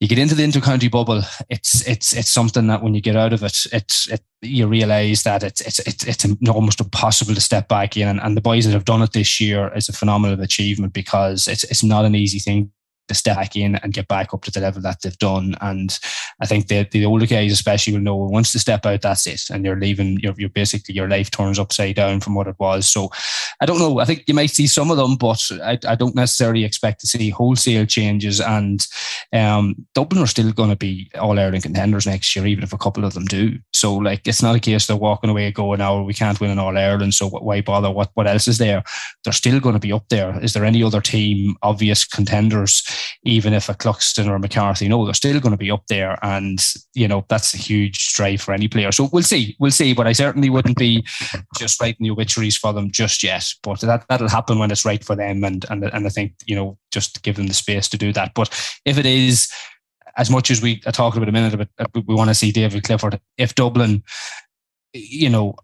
you 0.00 0.08
get 0.08 0.18
into 0.18 0.34
the 0.34 0.42
intercounty 0.42 0.90
bubble, 0.90 1.22
it's 1.48 1.86
it's 1.86 2.12
it's 2.12 2.32
something 2.32 2.66
that 2.66 2.82
when 2.82 2.94
you 2.94 3.00
get 3.00 3.16
out 3.16 3.32
of 3.32 3.42
it, 3.42 3.66
it's 3.72 4.08
it, 4.08 4.20
you 4.42 4.66
realise 4.66 5.22
that 5.22 5.42
it's 5.42 5.60
it's 5.60 5.78
it's 5.80 6.04
it's 6.04 6.48
almost 6.48 6.80
impossible 6.80 7.34
to 7.34 7.40
step 7.40 7.68
back 7.68 7.96
in. 7.96 8.08
And, 8.08 8.20
and 8.20 8.36
the 8.36 8.40
boys 8.40 8.64
that 8.64 8.72
have 8.72 8.84
done 8.84 9.02
it 9.02 9.12
this 9.12 9.40
year 9.40 9.72
is 9.74 9.88
a 9.88 9.92
phenomenal 9.92 10.40
achievement 10.40 10.92
because 10.92 11.46
it's 11.46 11.64
it's 11.64 11.84
not 11.84 12.04
an 12.04 12.14
easy 12.14 12.38
thing 12.38 12.70
to 13.08 13.14
step 13.14 13.36
back 13.36 13.56
in 13.56 13.76
and 13.76 13.92
get 13.92 14.08
back 14.08 14.32
up 14.32 14.42
to 14.42 14.50
the 14.50 14.60
level 14.60 14.80
that 14.82 15.02
they've 15.02 15.18
done. 15.18 15.54
And 15.60 15.98
I 16.40 16.46
think 16.46 16.68
the, 16.68 16.86
the 16.90 17.04
older 17.04 17.26
guys 17.26 17.52
especially 17.52 17.92
will 17.92 18.00
know 18.00 18.16
once 18.16 18.52
they 18.52 18.58
step 18.58 18.86
out, 18.86 19.02
that's 19.02 19.26
it. 19.26 19.42
And 19.50 19.64
you're 19.64 19.78
leaving, 19.78 20.18
you're, 20.20 20.34
you're 20.36 20.48
basically, 20.48 20.94
your 20.94 21.08
life 21.08 21.30
turns 21.30 21.58
upside 21.58 21.96
down 21.96 22.20
from 22.20 22.34
what 22.34 22.46
it 22.46 22.56
was. 22.58 22.88
So 22.88 23.10
I 23.60 23.66
don't 23.66 23.78
know. 23.78 23.98
I 23.98 24.04
think 24.04 24.24
you 24.26 24.34
might 24.34 24.50
see 24.50 24.66
some 24.66 24.90
of 24.90 24.96
them, 24.96 25.16
but 25.16 25.42
I, 25.62 25.78
I 25.86 25.94
don't 25.94 26.14
necessarily 26.14 26.64
expect 26.64 27.00
to 27.00 27.06
see 27.06 27.30
wholesale 27.30 27.86
changes. 27.86 28.40
And 28.40 28.86
um, 29.32 29.86
Dublin 29.94 30.22
are 30.22 30.26
still 30.26 30.52
going 30.52 30.70
to 30.70 30.76
be 30.76 31.10
all 31.18 31.38
Ireland 31.38 31.62
contenders 31.62 32.06
next 32.06 32.34
year, 32.34 32.46
even 32.46 32.64
if 32.64 32.72
a 32.72 32.78
couple 32.78 33.04
of 33.04 33.14
them 33.14 33.26
do. 33.26 33.58
So 33.72 33.94
like, 33.94 34.26
it's 34.26 34.42
not 34.42 34.56
a 34.56 34.60
case 34.60 34.86
they're 34.86 34.96
walking 34.96 35.30
away 35.30 35.50
going, 35.52 35.80
"Oh, 35.80 36.02
we 36.02 36.14
can't 36.14 36.40
win 36.40 36.50
in 36.50 36.58
all 36.58 36.76
Ireland, 36.76 37.14
so 37.14 37.28
why 37.28 37.60
bother? 37.60 37.90
What 37.90 38.10
what 38.14 38.26
else 38.26 38.48
is 38.48 38.58
there?" 38.58 38.82
They're 39.22 39.32
still 39.32 39.60
going 39.60 39.74
to 39.74 39.80
be 39.80 39.92
up 39.92 40.08
there. 40.08 40.38
Is 40.42 40.52
there 40.52 40.64
any 40.64 40.82
other 40.82 41.00
team 41.00 41.56
obvious 41.62 42.04
contenders? 42.04 42.82
Even 43.24 43.52
if 43.52 43.68
a 43.68 43.74
Cluxton 43.74 44.28
or 44.28 44.34
a 44.34 44.40
McCarthy, 44.40 44.88
no, 44.88 45.04
they're 45.04 45.14
still 45.14 45.40
going 45.40 45.52
to 45.52 45.58
be 45.58 45.70
up 45.70 45.86
there, 45.88 46.18
and 46.22 46.58
you 46.94 47.08
know 47.08 47.24
that's 47.28 47.54
a 47.54 47.58
huge 47.58 48.14
drive 48.14 48.40
for 48.40 48.52
any 48.52 48.68
player. 48.68 48.92
So 48.92 49.08
we'll 49.12 49.22
see, 49.22 49.56
we'll 49.58 49.70
see. 49.70 49.94
But 49.94 50.06
I 50.06 50.12
certainly 50.12 50.50
wouldn't 50.50 50.78
be 50.78 51.04
just 51.58 51.80
writing 51.80 52.04
the 52.04 52.10
obituaries 52.10 52.56
for 52.56 52.72
them 52.72 52.90
just 52.90 53.22
yet. 53.22 53.46
But 53.62 53.80
that 53.80 54.04
that'll 54.08 54.28
happen 54.28 54.58
when 54.58 54.70
it's 54.70 54.84
right 54.84 55.02
for 55.02 55.16
them, 55.16 55.44
and 55.44 55.64
and 55.70 55.84
and 55.84 56.06
I 56.06 56.10
think 56.10 56.32
you 56.46 56.56
know 56.56 56.78
just 56.90 57.22
give 57.22 57.36
them 57.36 57.46
the 57.46 57.54
space 57.54 57.88
to 57.88 57.98
do 57.98 58.12
that. 58.12 58.32
But 58.34 58.48
if 58.84 58.98
it 58.98 59.06
is 59.06 59.52
as 60.16 60.30
much 60.30 60.50
as 60.50 60.62
we 60.62 60.80
talking 60.80 61.18
about 61.18 61.28
a 61.28 61.32
minute 61.32 61.54
about 61.54 61.68
we 62.06 62.14
want 62.14 62.30
to 62.30 62.34
see 62.34 62.52
David 62.52 62.84
Clifford, 62.84 63.20
if 63.36 63.54
Dublin, 63.54 64.02
you 64.92 65.28
know, 65.28 65.56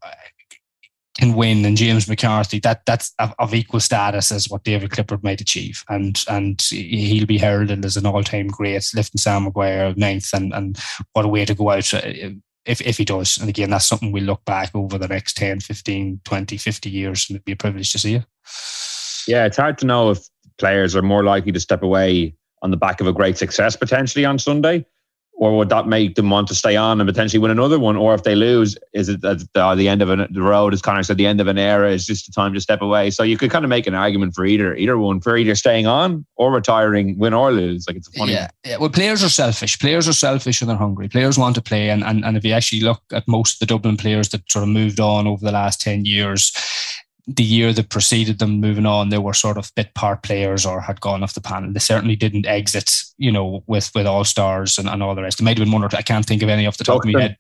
can 1.20 1.34
win 1.34 1.64
and 1.64 1.76
James 1.76 2.08
McCarthy, 2.08 2.58
that 2.60 2.84
that's 2.86 3.14
of 3.38 3.54
equal 3.54 3.80
status 3.80 4.32
as 4.32 4.48
what 4.48 4.64
David 4.64 4.90
Clifford 4.90 5.22
might 5.22 5.40
achieve, 5.40 5.84
and 5.88 6.22
and 6.28 6.60
he'll 6.70 7.26
be 7.26 7.38
heralded 7.38 7.84
as 7.84 7.96
an 7.96 8.06
all-time 8.06 8.48
great, 8.48 8.90
lifting 8.94 9.18
Sam 9.18 9.44
Maguire 9.44 9.94
ninth, 9.96 10.30
and 10.32 10.52
and 10.52 10.78
what 11.12 11.24
a 11.24 11.28
way 11.28 11.44
to 11.44 11.54
go 11.54 11.70
out. 11.70 11.92
Uh, 11.94 12.30
if, 12.66 12.82
if 12.82 12.98
he 12.98 13.06
does. 13.06 13.38
And 13.38 13.48
again, 13.48 13.70
that's 13.70 13.86
something 13.86 14.12
we 14.12 14.20
look 14.20 14.44
back 14.44 14.70
over 14.74 14.98
the 14.98 15.08
next 15.08 15.34
10, 15.38 15.60
15, 15.60 16.20
20, 16.24 16.56
50 16.58 16.90
years 16.90 17.26
and 17.28 17.36
it'd 17.36 17.44
be 17.46 17.52
a 17.52 17.56
privilege 17.56 17.90
to 17.92 17.98
see 17.98 18.16
it. 18.16 18.26
Yeah, 19.26 19.46
it's 19.46 19.56
hard 19.56 19.78
to 19.78 19.86
know 19.86 20.10
if 20.10 20.28
players 20.58 20.94
are 20.94 21.02
more 21.02 21.24
likely 21.24 21.52
to 21.52 21.58
step 21.58 21.82
away 21.82 22.34
on 22.62 22.70
the 22.70 22.76
back 22.76 23.00
of 23.00 23.06
a 23.06 23.14
great 23.14 23.38
success 23.38 23.76
potentially 23.76 24.26
on 24.26 24.38
Sunday? 24.38 24.84
Or 25.41 25.57
would 25.57 25.70
that 25.70 25.86
make 25.86 26.16
them 26.16 26.28
want 26.28 26.49
to 26.49 26.55
stay 26.55 26.76
on 26.76 27.01
and 27.01 27.09
potentially 27.09 27.41
win 27.41 27.51
another 27.51 27.78
one? 27.78 27.97
Or 27.97 28.12
if 28.12 28.24
they 28.24 28.34
lose, 28.34 28.76
is 28.93 29.09
it 29.09 29.24
at 29.24 29.41
the, 29.55 29.88
end 29.88 30.03
of 30.03 30.11
an, 30.11 30.28
the 30.30 30.43
road, 30.43 30.74
as 30.74 30.82
Conor 30.82 31.03
said, 31.03 31.16
the 31.16 31.26
end 31.26 31.41
of 31.41 31.47
an 31.47 31.57
era 31.57 31.91
is 31.91 32.05
just 32.05 32.26
the 32.26 32.32
time 32.32 32.53
to 32.53 32.61
step 32.61 32.82
away? 32.82 33.09
So 33.09 33.22
you 33.22 33.38
could 33.38 33.51
kind 33.51 33.64
of 33.64 33.70
make 33.70 33.86
an 33.86 33.95
argument 33.95 34.34
for 34.34 34.45
either 34.45 34.76
either 34.76 34.99
one, 34.99 35.18
for 35.18 35.38
either 35.38 35.55
staying 35.55 35.86
on 35.86 36.26
or 36.36 36.53
retiring, 36.53 37.18
win 37.18 37.32
or 37.32 37.53
lose. 37.53 37.86
Like 37.88 37.97
it's 37.97 38.14
funny. 38.14 38.32
Yeah, 38.32 38.51
yeah. 38.66 38.76
Well, 38.76 38.91
players 38.91 39.24
are 39.24 39.30
selfish. 39.30 39.78
Players 39.78 40.07
are 40.07 40.12
selfish 40.12 40.61
and 40.61 40.68
they're 40.68 40.76
hungry. 40.76 41.09
Players 41.09 41.38
want 41.38 41.55
to 41.55 41.62
play, 41.62 41.88
and, 41.88 42.05
and 42.05 42.22
and 42.22 42.36
if 42.36 42.45
you 42.45 42.53
actually 42.53 42.82
look 42.82 43.03
at 43.11 43.26
most 43.26 43.55
of 43.55 43.61
the 43.61 43.66
Dublin 43.66 43.97
players 43.97 44.28
that 44.28 44.43
sort 44.51 44.64
of 44.64 44.68
moved 44.68 45.01
on 45.01 45.26
over 45.26 45.43
the 45.43 45.53
last 45.53 45.80
ten 45.80 46.05
years, 46.05 46.53
the 47.26 47.42
year 47.42 47.72
that 47.72 47.90
preceded 47.90 48.38
them 48.38 48.60
moving 48.60 48.86
on, 48.86 49.08
they 49.08 49.18
were 49.18 49.34
sort 49.34 49.56
of 49.56 49.72
bit 49.74 49.94
part 49.94 50.22
players 50.22 50.64
or 50.64 50.80
had 50.80 51.00
gone 51.00 51.22
off 51.22 51.34
the 51.34 51.40
panel. 51.40 51.72
They 51.72 51.80
certainly 51.80 52.16
didn't 52.16 52.46
exit, 52.46 52.90
you 53.18 53.32
know, 53.32 53.62
with 53.66 53.90
with 53.94 54.06
all 54.06 54.24
stars 54.24 54.78
and, 54.78 54.88
and 54.88 55.02
all 55.02 55.14
the 55.14 55.22
rest. 55.22 55.38
There 55.38 55.44
might 55.44 55.58
have 55.58 55.64
been 55.64 55.72
one 55.72 55.84
or 55.84 55.88
two. 55.88 55.96
I 55.96 56.02
can't 56.02 56.26
think 56.26 56.42
of 56.42 56.48
any 56.48 56.66
off 56.66 56.78
the 56.78 56.84
top 56.84 57.04
of 57.04 57.12
my 57.12 57.20
head. 57.20 57.36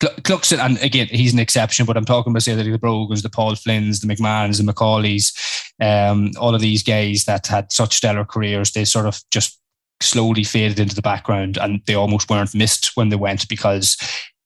Cluxton, 0.00 0.58
and 0.58 0.76
again, 0.78 1.06
he's 1.10 1.32
an 1.32 1.38
exception, 1.38 1.86
but 1.86 1.96
I'm 1.96 2.04
talking 2.04 2.30
about 2.30 2.42
say 2.42 2.54
the 2.54 2.78
Brogans, 2.78 3.22
the 3.22 3.30
Paul 3.30 3.54
Flynn's, 3.54 4.00
the 4.00 4.12
McMahons, 4.12 4.58
the 4.58 4.64
Macauleys, 4.64 5.32
um, 5.80 6.32
all 6.38 6.54
of 6.54 6.60
these 6.60 6.82
guys 6.82 7.24
that 7.24 7.46
had 7.46 7.72
such 7.72 7.94
stellar 7.94 8.24
careers. 8.24 8.72
They 8.72 8.84
sort 8.84 9.06
of 9.06 9.20
just 9.30 9.60
slowly 10.00 10.44
faded 10.44 10.78
into 10.78 10.94
the 10.94 11.02
background 11.02 11.56
and 11.56 11.80
they 11.86 11.94
almost 11.94 12.28
weren't 12.28 12.54
missed 12.54 12.90
when 12.94 13.08
they 13.08 13.16
went 13.16 13.48
because 13.48 13.96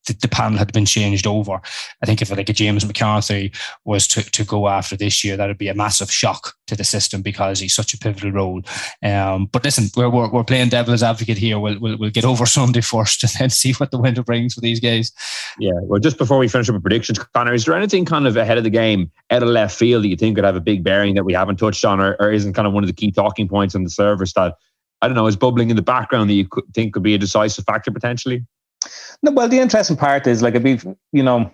the, 0.08 0.18
the, 0.20 0.28
panel 0.28 0.58
had 0.58 0.72
been 0.72 0.84
changed 0.84 1.26
over. 1.26 1.60
I 2.02 2.06
think 2.06 2.20
if 2.20 2.30
like 2.30 2.48
a 2.48 2.52
James 2.52 2.84
McCarthy 2.84 3.52
was 3.84 4.06
to, 4.08 4.22
to 4.30 4.44
go 4.44 4.68
after 4.68 4.96
this 4.96 5.22
year, 5.22 5.36
that 5.36 5.46
would 5.46 5.58
be 5.58 5.68
a 5.68 5.74
massive 5.74 6.10
shock 6.10 6.54
to 6.66 6.76
the 6.76 6.84
system 6.84 7.22
because 7.22 7.60
he's 7.60 7.74
such 7.74 7.94
a 7.94 7.98
pivotal 7.98 8.32
role. 8.32 8.62
Um, 9.02 9.46
but 9.46 9.64
listen, 9.64 9.86
we're, 9.96 10.08
we're, 10.08 10.30
we're, 10.30 10.44
playing 10.44 10.70
devil's 10.70 11.02
advocate 11.02 11.38
here. 11.38 11.58
We'll, 11.58 11.78
we'll, 11.78 11.98
we'll 11.98 12.10
get 12.10 12.24
over 12.24 12.46
Sunday 12.58 12.80
first 12.80 13.22
and 13.22 13.32
then 13.38 13.50
see 13.50 13.72
what 13.74 13.90
the 13.90 13.98
winter 13.98 14.22
brings 14.22 14.54
for 14.54 14.60
these 14.60 14.80
guys. 14.80 15.12
Yeah. 15.58 15.72
Well, 15.82 16.00
just 16.00 16.18
before 16.18 16.38
we 16.38 16.48
finish 16.48 16.68
up 16.68 16.74
with 16.74 16.82
predictions, 16.82 17.18
Conor, 17.18 17.54
is 17.54 17.64
there 17.64 17.74
anything 17.74 18.04
kind 18.04 18.26
of 18.26 18.36
ahead 18.36 18.58
of 18.58 18.64
the 18.64 18.70
game 18.70 19.10
out 19.30 19.42
of 19.42 19.48
left 19.48 19.76
field 19.76 20.04
that 20.04 20.08
you 20.08 20.16
think 20.16 20.36
could 20.36 20.44
have 20.44 20.56
a 20.56 20.60
big 20.60 20.82
bearing 20.82 21.14
that 21.14 21.24
we 21.24 21.34
haven't 21.34 21.56
touched 21.56 21.84
on 21.84 22.00
or, 22.00 22.16
or 22.18 22.32
isn't 22.32 22.54
kind 22.54 22.66
of 22.66 22.72
one 22.72 22.82
of 22.82 22.88
the 22.88 22.94
key 22.94 23.12
talking 23.12 23.48
points 23.48 23.74
on 23.74 23.84
the 23.84 23.90
service 23.90 24.32
that 24.34 24.54
I 25.00 25.06
don't 25.06 25.14
know, 25.14 25.26
is 25.26 25.36
bubbling 25.36 25.70
in 25.70 25.76
the 25.76 25.82
background 25.82 26.28
that 26.28 26.34
you 26.34 26.46
could 26.48 26.64
think 26.74 26.92
could 26.92 27.02
be 27.02 27.14
a 27.14 27.18
decisive 27.18 27.64
factor 27.64 27.90
potentially? 27.90 28.44
No, 29.22 29.32
well, 29.32 29.48
the 29.48 29.58
interesting 29.58 29.96
part 29.96 30.26
is 30.26 30.42
like, 30.42 30.60
be, 30.62 30.80
you 31.12 31.22
know, 31.22 31.50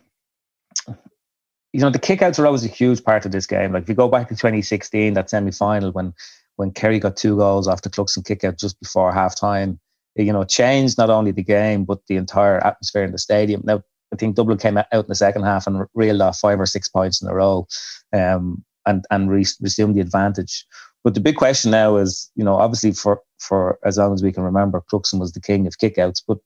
you 1.74 1.80
know, 1.80 1.90
the 1.90 1.98
kickouts 1.98 2.38
are 2.38 2.46
always 2.46 2.64
a 2.64 2.68
huge 2.68 3.02
part 3.02 3.26
of 3.26 3.32
this 3.32 3.46
game. 3.46 3.72
Like 3.72 3.82
if 3.82 3.88
you 3.88 3.96
go 3.96 4.08
back 4.08 4.28
to 4.28 4.36
2016, 4.36 5.14
that 5.14 5.28
semi 5.28 5.50
final 5.50 5.90
when 5.90 6.14
when 6.56 6.70
Kerry 6.70 7.00
got 7.00 7.16
two 7.16 7.36
goals 7.36 7.66
after 7.66 7.90
Cluxton 7.90 8.24
kickout 8.24 8.58
just 8.58 8.78
before 8.78 9.12
half 9.12 9.36
time, 9.36 9.80
you 10.14 10.32
know, 10.32 10.44
changed 10.44 10.98
not 10.98 11.10
only 11.10 11.32
the 11.32 11.42
game 11.42 11.84
but 11.84 11.98
the 12.06 12.14
entire 12.16 12.64
atmosphere 12.64 13.02
in 13.02 13.10
the 13.10 13.18
stadium. 13.18 13.62
Now 13.64 13.82
I 14.12 14.16
think 14.16 14.36
Dublin 14.36 14.58
came 14.58 14.78
out 14.78 14.86
in 14.92 15.04
the 15.08 15.16
second 15.16 15.42
half 15.42 15.66
and 15.66 15.84
reeled 15.94 16.20
off 16.20 16.38
five 16.38 16.60
or 16.60 16.66
six 16.66 16.88
points 16.88 17.20
in 17.20 17.28
a 17.28 17.34
row, 17.34 17.66
um, 18.12 18.64
and 18.86 19.04
and 19.10 19.28
re- 19.28 19.44
resumed 19.60 19.96
the 19.96 20.00
advantage. 20.00 20.64
But 21.02 21.14
the 21.14 21.20
big 21.20 21.36
question 21.36 21.72
now 21.72 21.96
is, 21.96 22.30
you 22.36 22.44
know, 22.44 22.54
obviously 22.54 22.92
for 22.92 23.20
for 23.40 23.80
as 23.84 23.98
long 23.98 24.14
as 24.14 24.22
we 24.22 24.30
can 24.30 24.44
remember, 24.44 24.82
Cluxton 24.92 25.18
was 25.18 25.32
the 25.32 25.40
king 25.40 25.66
of 25.66 25.78
kickouts. 25.78 26.22
But 26.26 26.38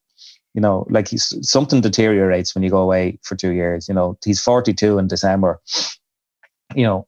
you 0.58 0.60
know, 0.60 0.84
like 0.90 1.06
he's, 1.06 1.32
something 1.48 1.80
deteriorates 1.80 2.52
when 2.52 2.64
you 2.64 2.70
go 2.70 2.82
away 2.82 3.16
for 3.22 3.36
two 3.36 3.52
years. 3.52 3.86
You 3.86 3.94
know, 3.94 4.18
he's 4.24 4.42
42 4.42 4.98
in 4.98 5.06
December. 5.06 5.60
You 6.74 6.82
know, 6.82 7.06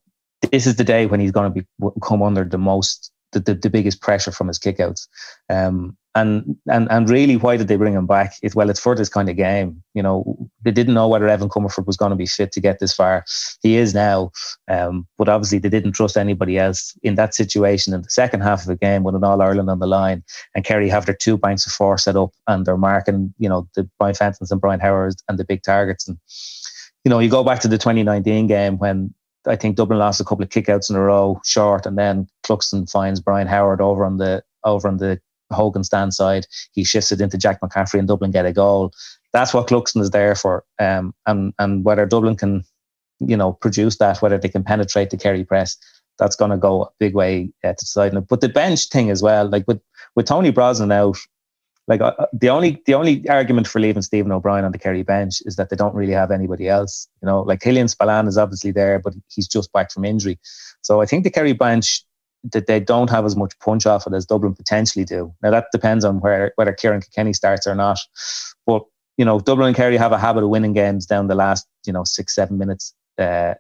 this 0.53 0.68
is 0.68 0.76
the 0.76 0.84
day 0.84 1.07
when 1.07 1.18
he's 1.18 1.32
going 1.32 1.53
to 1.53 1.61
be 1.61 1.66
come 2.01 2.22
under 2.22 2.44
the 2.44 2.59
most, 2.59 3.11
the, 3.33 3.41
the, 3.41 3.55
the 3.55 3.70
biggest 3.70 4.01
pressure 4.01 4.33
from 4.33 4.49
his 4.49 4.59
kickouts. 4.59 5.07
Um, 5.49 5.97
and 6.16 6.57
and 6.68 6.91
and 6.91 7.09
really, 7.09 7.37
why 7.37 7.57
did 7.57 7.68
they 7.68 7.76
bring 7.76 7.95
him 7.95 8.07
back? 8.07 8.35
It, 8.43 8.57
well, 8.57 8.68
it's 8.68 8.81
for 8.81 8.97
this 8.97 9.09
kind 9.09 9.28
of 9.28 9.37
game. 9.37 9.81
You 9.95 10.03
know, 10.03 10.37
they 10.62 10.72
didn't 10.72 10.95
know 10.95 11.07
whether 11.07 11.28
Evan 11.28 11.49
Comerford 11.49 11.87
was 11.87 11.97
going 11.97 12.11
to 12.11 12.16
be 12.16 12.26
fit 12.26 12.51
to 12.53 12.61
get 12.61 12.81
this 12.81 12.93
far. 12.93 13.24
He 13.62 13.76
is 13.76 13.95
now, 13.95 14.33
um, 14.66 15.07
but 15.18 15.28
obviously 15.28 15.59
they 15.59 15.68
didn't 15.68 15.93
trust 15.93 16.16
anybody 16.16 16.59
else 16.59 16.99
in 17.05 17.14
that 17.14 17.35
situation. 17.35 17.95
In 17.95 18.03
the 18.03 18.11
second 18.11 18.41
half 18.41 18.62
of 18.62 18.66
the 18.66 18.76
game, 18.76 19.05
with 19.05 19.14
an 19.14 19.22
All 19.22 19.41
Ireland 19.41 19.70
on 19.70 19.78
the 19.78 19.87
line, 19.87 20.24
and 20.57 20.64
Kerry 20.64 20.89
have 20.89 21.07
their 21.07 21.14
two 21.14 21.39
banks 21.39 21.64
of 21.64 21.72
four 21.72 21.97
set 21.97 22.16
up, 22.16 22.31
and 22.49 22.66
they're 22.66 22.76
marking, 22.76 23.33
you 23.39 23.49
know, 23.49 23.68
the 23.76 23.89
Brian 23.99 24.14
Fentons 24.16 24.51
and 24.51 24.61
Brian 24.61 24.81
Howard 24.81 25.14
and 25.28 25.39
the 25.39 25.45
big 25.45 25.62
targets. 25.62 26.09
And 26.09 26.18
you 27.05 27.09
know, 27.09 27.20
you 27.20 27.31
go 27.31 27.45
back 27.45 27.61
to 27.61 27.68
the 27.68 27.78
2019 27.78 28.47
game 28.47 28.78
when 28.78 29.14
I 29.47 29.57
think 29.57 29.76
Dublin 29.76 29.99
lost 29.99 30.20
a 30.20 30.24
couple 30.24 30.43
of 30.43 30.51
kickouts 30.51 30.91
in 30.91 30.97
a 30.97 31.01
row 31.01 31.41
short, 31.45 31.86
and 31.86 31.97
then 31.97 32.28
Cluxton 32.45 32.91
finds 32.91 33.20
Brian 33.20 33.49
Howard 33.49 33.80
over 33.80 34.05
on 34.05 34.18
the 34.18 34.43
over 34.64 34.86
on 34.88 34.99
the 34.99 35.20
Hogan 35.53 35.84
stand 35.84 36.14
side. 36.14 36.47
He 36.72 36.84
shifts 36.84 37.12
it 37.12 37.20
into 37.20 37.38
Jack 37.38 37.61
McCaffrey 37.61 37.99
and 37.99 38.09
Dublin 38.09 38.30
get 38.30 38.47
a 38.47 38.53
goal. 38.53 38.93
That's 39.32 39.55
what 39.55 39.68
Cluxton 39.68 40.03
is 40.03 40.11
there 40.11 40.34
for. 40.34 40.64
Um, 40.78 41.14
and 41.26 41.53
and 41.59 41.84
whether 41.84 42.07
Dublin 42.07 42.36
can, 42.36 42.64
you 43.18 43.36
know, 43.36 43.53
produce 43.55 43.97
that, 43.99 44.20
whether 44.22 44.38
they 44.38 44.49
can 44.49 44.64
penetrate 44.64 45.11
the 45.11 45.16
Kerry 45.16 45.45
press, 45.45 45.76
that's 46.18 46.36
going 46.36 46.51
to 46.51 46.57
go 46.57 46.84
a 46.84 46.91
big 46.99 47.14
way 47.14 47.51
uh, 47.64 47.68
to 47.68 47.74
decide. 47.74 48.12
But 48.28 48.41
the 48.41 48.49
bench 48.49 48.88
thing 48.88 49.11
as 49.11 49.22
well, 49.22 49.49
like 49.49 49.66
with 49.66 49.80
with 50.16 50.26
Tony 50.26 50.51
Brosnan 50.51 50.93
out, 50.93 51.18
like 51.91 52.01
uh, 52.01 52.26
the 52.32 52.49
only 52.49 52.80
the 52.86 52.95
only 52.95 53.28
argument 53.28 53.66
for 53.66 53.80
leaving 53.80 54.01
Stephen 54.01 54.30
O'Brien 54.30 54.64
on 54.64 54.70
the 54.70 54.78
Kerry 54.78 55.03
bench 55.03 55.43
is 55.45 55.57
that 55.57 55.70
they 55.70 55.76
don't 55.76 55.95
really 55.95 56.12
have 56.12 56.30
anybody 56.30 56.68
else. 56.68 57.09
You 57.20 57.26
know, 57.26 57.41
like 57.43 57.61
Killian 57.61 57.88
Spillane 57.88 58.28
is 58.28 58.38
obviously 58.38 58.70
there, 58.70 59.01
but 59.01 59.12
he's 59.28 59.49
just 59.49 59.72
back 59.72 59.91
from 59.91 60.05
injury. 60.05 60.38
So 60.82 61.01
I 61.01 61.07
think 61.07 61.24
the 61.24 61.30
Kerry 61.30 61.53
bench 61.53 62.05
that 62.53 62.68
they 62.68 62.78
don't 62.78 63.11
have 63.11 63.26
as 63.26 63.34
much 63.34 63.59
punch 63.59 63.86
off 63.86 64.07
it 64.07 64.14
as 64.14 64.24
Dublin 64.24 64.55
potentially 64.55 65.05
do. 65.05 65.34
Now 65.43 65.51
that 65.51 65.66
depends 65.72 66.05
on 66.05 66.20
where 66.20 66.53
whether 66.55 66.72
Ciarán 66.72 67.03
Kilkenny 67.03 67.32
starts 67.32 67.66
or 67.66 67.74
not. 67.74 67.99
But 68.66 68.84
you 69.16 69.24
know, 69.24 69.41
Dublin 69.41 69.66
and 69.66 69.76
Kerry 69.76 69.97
have 69.97 70.12
a 70.12 70.18
habit 70.18 70.45
of 70.45 70.49
winning 70.49 70.72
games 70.72 71.07
down 71.07 71.26
the 71.26 71.34
last 71.34 71.66
you 71.86 71.93
know 71.93 72.05
six 72.05 72.36
seven 72.36 72.57
minutes, 72.57 72.95
uh, 73.18 73.55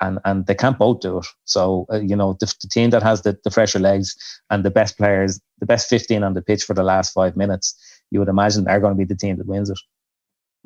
and 0.00 0.18
and 0.24 0.46
they 0.46 0.54
can't 0.54 0.78
both 0.78 1.00
do 1.00 1.18
it. 1.18 1.26
So 1.44 1.86
uh, 1.92 2.00
you 2.00 2.16
know, 2.16 2.36
the, 2.40 2.52
the, 2.60 2.68
team 2.68 2.90
that 2.90 3.02
has 3.02 3.22
the, 3.22 3.38
the 3.44 3.50
fresher 3.50 3.78
legs 3.78 4.16
and 4.50 4.64
the 4.64 4.70
best 4.70 4.96
players, 4.96 5.40
the 5.58 5.66
best 5.66 5.88
fifteen 5.88 6.22
on 6.22 6.34
the 6.34 6.42
pitch 6.42 6.64
for 6.64 6.74
the 6.74 6.82
last 6.82 7.12
five 7.12 7.36
minutes, 7.36 7.74
you 8.10 8.18
would 8.18 8.28
imagine 8.28 8.64
they're 8.64 8.80
going 8.80 8.94
to 8.94 8.98
be 8.98 9.04
the 9.04 9.16
team 9.16 9.36
that 9.36 9.46
wins 9.46 9.70
it. 9.70 9.78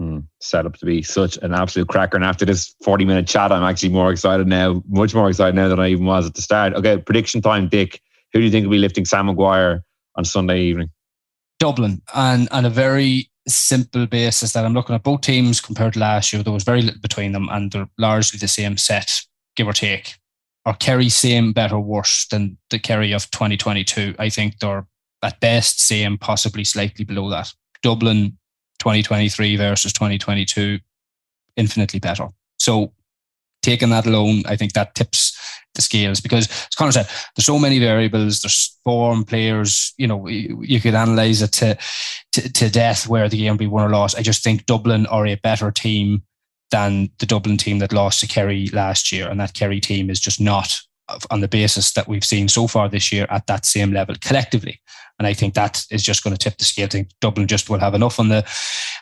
Mm, 0.01 0.24
set 0.41 0.64
up 0.64 0.76
to 0.78 0.87
be 0.87 1.03
such 1.03 1.37
an 1.39 1.53
absolute 1.53 1.89
cracker. 1.89 2.16
And 2.16 2.24
after 2.24 2.47
this 2.47 2.74
40 2.83 3.05
minute 3.05 3.28
chat, 3.28 3.53
I'm 3.53 3.62
actually 3.62 3.91
more 3.91 4.11
excited 4.11 4.47
now, 4.47 4.83
much 4.89 5.14
more 5.14 5.28
excited 5.28 5.55
now 5.55 5.68
than 5.68 5.78
I 5.78 5.89
even 5.89 6.07
was 6.07 6.26
at 6.26 6.35
the 6.35 6.41
start. 6.41 6.72
Okay, 6.74 6.97
prediction 6.97 7.43
time, 7.43 7.68
Dick. 7.68 8.01
Who 8.33 8.39
do 8.39 8.45
you 8.47 8.51
think 8.51 8.64
will 8.64 8.72
be 8.72 8.78
lifting 8.78 9.05
Sam 9.05 9.26
Maguire 9.26 9.85
on 10.16 10.24
Sunday 10.24 10.62
evening? 10.62 10.91
Dublin, 11.59 12.01
and 12.14 12.49
on 12.51 12.64
a 12.64 12.70
very 12.70 13.30
simple 13.51 14.07
basis 14.07 14.53
that 14.53 14.64
I'm 14.64 14.74
looking 14.74 14.94
at 14.94 15.03
both 15.03 15.20
teams 15.22 15.61
compared 15.61 15.94
to 15.94 15.98
last 15.98 16.32
year. 16.32 16.42
There 16.42 16.53
was 16.53 16.64
very 16.64 16.82
little 16.82 17.01
between 17.01 17.32
them, 17.32 17.48
and 17.51 17.70
they're 17.70 17.88
largely 17.98 18.38
the 18.38 18.48
same 18.48 18.76
set, 18.76 19.20
give 19.57 19.68
or 19.68 19.72
take. 19.72 20.16
Or 20.66 20.74
Kerry 20.74 21.09
same, 21.09 21.53
better, 21.53 21.78
worse 21.78 22.26
than 22.26 22.59
the 22.70 22.78
Kerry 22.78 23.12
of 23.12 23.30
2022. 23.30 24.14
I 24.18 24.28
think 24.28 24.59
they're 24.59 24.86
at 25.22 25.40
best 25.40 25.80
same, 25.80 26.18
possibly 26.18 26.64
slightly 26.64 27.05
below 27.05 27.30
that. 27.30 27.53
Dublin 27.82 28.38
2023 28.78 29.57
versus 29.57 29.92
2022, 29.92 30.78
infinitely 31.57 32.01
better. 32.01 32.28
So 32.59 32.92
taking 33.63 33.91
that 33.91 34.07
alone, 34.07 34.43
I 34.47 34.57
think 34.57 34.73
that 34.73 34.95
tips 34.95 35.37
the 35.75 35.83
scales 35.83 36.21
because 36.21 36.49
as 36.49 36.75
Conor 36.77 36.93
said, 36.93 37.09
there's 37.37 37.47
so 37.47 37.59
many 37.59 37.79
variables. 37.79 38.41
There's 38.41 38.77
form 38.85 39.25
players. 39.25 39.95
You 39.99 40.07
know, 40.07 40.27
you, 40.27 40.61
you 40.63 40.81
could 40.81 40.95
analyze 40.95 41.43
it 41.43 41.53
to, 41.53 41.79
to, 42.33 42.53
to 42.53 42.71
death 42.71 43.09
where 43.09 43.29
the 43.29 43.39
game 43.39 43.57
be 43.57 43.67
won 43.67 43.85
or 43.85 43.91
lost. 43.91 44.19
I 44.19 44.23
just 44.23 44.43
think 44.43 44.67
Dublin 44.67 45.07
are 45.07 45.27
a 45.27 45.37
better 45.37 45.71
team 45.71 46.23
than 46.71 47.11
the 47.19 47.27
Dublin 47.27 47.57
team 47.57 47.79
that 47.81 47.93
lost 47.93 48.21
to 48.21 48.29
Kerry 48.29 48.69
last 48.69 49.13
year, 49.13 49.29
and 49.29 49.41
that 49.41 49.55
Kerry 49.55 49.81
team 49.81 50.11
is 50.11 50.21
just 50.21 50.41
not 50.41 50.81
on 51.31 51.41
the 51.41 51.49
basis 51.49 51.93
that 51.93 52.09
we've 52.09 52.25
seen 52.25 52.49
so 52.49 52.67
far 52.67 52.89
this 52.89 53.13
year 53.13 53.27
at 53.31 53.47
that 53.47 53.67
same 53.67 53.93
level 53.93 54.15
collectively. 54.21 54.81
And 55.19 55.27
I 55.27 55.35
think 55.35 55.53
that 55.53 55.85
is 55.91 56.03
just 56.03 56.25
going 56.25 56.35
to 56.35 56.39
tip 56.39 56.57
the 56.57 56.65
scale. 56.65 56.87
I 56.87 56.89
think 56.89 57.11
Dublin 57.21 57.47
just 57.47 57.69
will 57.69 57.79
have 57.79 57.95
enough 57.95 58.19
on 58.19 58.29
the 58.29 58.43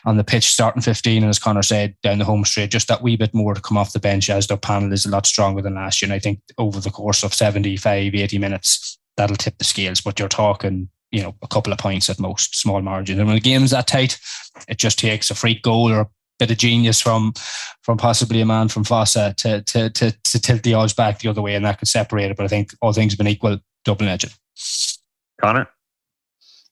on 0.05 0.17
the 0.17 0.23
pitch 0.23 0.49
starting 0.49 0.81
15. 0.81 1.23
And 1.23 1.29
as 1.29 1.39
Conor 1.39 1.63
said, 1.63 1.95
down 2.03 2.19
the 2.19 2.25
home 2.25 2.43
straight, 2.43 2.71
just 2.71 2.89
that 2.89 3.01
wee 3.01 3.15
bit 3.15 3.33
more 3.33 3.53
to 3.53 3.61
come 3.61 3.77
off 3.77 3.93
the 3.93 3.99
bench 3.99 4.29
as 4.29 4.47
their 4.47 4.57
panel 4.57 4.91
is 4.91 5.05
a 5.05 5.09
lot 5.09 5.25
stronger 5.25 5.61
than 5.61 5.75
last 5.75 6.01
year. 6.01 6.07
And 6.07 6.13
I 6.13 6.19
think 6.19 6.41
over 6.57 6.81
the 6.81 6.89
course 6.89 7.23
of 7.23 7.33
75, 7.33 8.13
80 8.13 8.37
minutes, 8.37 8.99
that'll 9.15 9.37
tip 9.37 9.57
the 9.57 9.63
scales. 9.63 10.01
But 10.01 10.19
you're 10.19 10.27
talking, 10.27 10.89
you 11.11 11.23
know, 11.23 11.35
a 11.41 11.47
couple 11.47 11.71
of 11.71 11.79
points 11.79 12.09
at 12.09 12.19
most, 12.19 12.59
small 12.59 12.81
margin. 12.81 13.17
And 13.17 13.27
when 13.27 13.37
the 13.37 13.41
game's 13.41 13.71
that 13.71 13.87
tight, 13.87 14.19
it 14.67 14.77
just 14.77 14.99
takes 14.99 15.31
a 15.31 15.35
freak 15.35 15.63
goal 15.63 15.89
or 15.89 16.09
bit 16.39 16.51
of 16.51 16.57
genius 16.57 16.99
from 16.99 17.33
from 17.83 17.97
possibly 17.97 18.41
a 18.41 18.45
man 18.45 18.69
from 18.69 18.83
Fossa 18.83 19.35
to 19.37 19.61
to 19.63 19.89
to, 19.91 20.11
to 20.11 20.39
tilt 20.39 20.63
the 20.63 20.73
odds 20.73 20.93
back 20.93 21.19
the 21.19 21.29
other 21.29 21.41
way, 21.41 21.55
and 21.55 21.65
that 21.65 21.77
could 21.77 21.87
separate 21.87 22.31
it. 22.31 22.37
But 22.37 22.45
I 22.45 22.47
think 22.47 22.71
all 22.81 22.93
things 22.93 23.15
been 23.15 23.27
equal, 23.27 23.59
Dublin 23.85 24.09
edge 24.09 24.23
it. 24.23 24.35
Conor. 25.39 25.67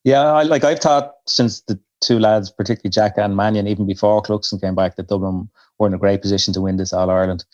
Yeah, 0.03 0.31
I, 0.31 0.43
like 0.43 0.63
I've 0.63 0.79
thought 0.79 1.13
since 1.27 1.61
the 1.61 1.79
two 2.01 2.19
lads, 2.19 2.49
particularly 2.49 2.91
Jack 2.91 3.13
and 3.17 3.35
Mannion, 3.35 3.67
even 3.67 3.85
before 3.85 4.21
Cluxton 4.21 4.61
came 4.61 4.75
back, 4.75 4.95
that 4.95 5.07
Dublin 5.07 5.49
were 5.79 5.87
in 5.87 5.93
a 5.93 5.97
great 5.97 6.21
position 6.21 6.53
to 6.53 6.61
win 6.61 6.77
this 6.77 6.93
All 6.93 7.09
Ireland. 7.09 7.45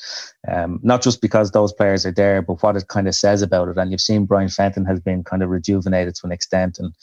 Um, 0.48 0.80
not 0.84 1.02
just 1.02 1.22
because 1.22 1.52
those 1.52 1.74
players 1.74 2.06
are 2.06 2.12
there, 2.12 2.42
but 2.42 2.62
what 2.62 2.76
it 2.76 2.88
kind 2.88 3.08
of 3.08 3.16
says 3.16 3.42
about 3.42 3.70
it. 3.70 3.78
And 3.78 3.92
you've 3.92 4.02
seen 4.02 4.26
Brian 4.26 4.50
Fenton 4.50 4.86
has 4.86 5.00
been 5.00 5.24
kind 5.24 5.44
of 5.44 5.50
rejuvenated 5.50 6.16
to 6.16 6.26
an 6.26 6.32
extent. 6.32 6.80
And 6.80 6.94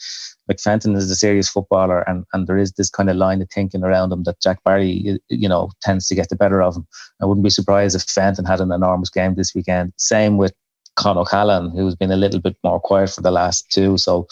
like 0.48 0.60
Fenton 0.60 0.96
is 0.96 1.10
a 1.10 1.16
serious 1.16 1.48
footballer, 1.48 2.00
and, 2.08 2.24
and 2.32 2.46
there 2.46 2.58
is 2.58 2.72
this 2.72 2.90
kind 2.90 3.08
of 3.10 3.16
line 3.16 3.42
of 3.42 3.50
thinking 3.50 3.84
around 3.84 4.12
him 4.12 4.24
that 4.24 4.40
Jack 4.40 4.62
Barry, 4.64 5.20
you 5.28 5.48
know, 5.48 5.70
tends 5.82 6.08
to 6.08 6.14
get 6.14 6.28
the 6.28 6.36
better 6.36 6.62
of 6.62 6.76
him. 6.76 6.86
I 7.22 7.26
wouldn't 7.26 7.44
be 7.44 7.50
surprised 7.50 7.94
if 7.94 8.02
Fenton 8.02 8.44
had 8.44 8.60
an 8.60 8.72
enormous 8.72 9.10
game 9.10 9.34
this 9.34 9.54
weekend. 9.54 9.92
Same 9.96 10.38
with 10.38 10.52
Con 10.96 11.16
O'Callaghan, 11.16 11.70
who's 11.70 11.94
been 11.94 12.10
a 12.10 12.16
little 12.16 12.40
bit 12.40 12.56
more 12.64 12.80
quiet 12.80 13.10
for 13.10 13.20
the 13.20 13.30
last 13.30 13.70
two. 13.70 13.96
So, 13.96 14.26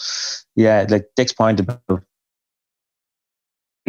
yeah, 0.55 0.85
like 0.89 1.07
Dick's 1.15 1.33
point 1.33 1.59
about 1.61 2.03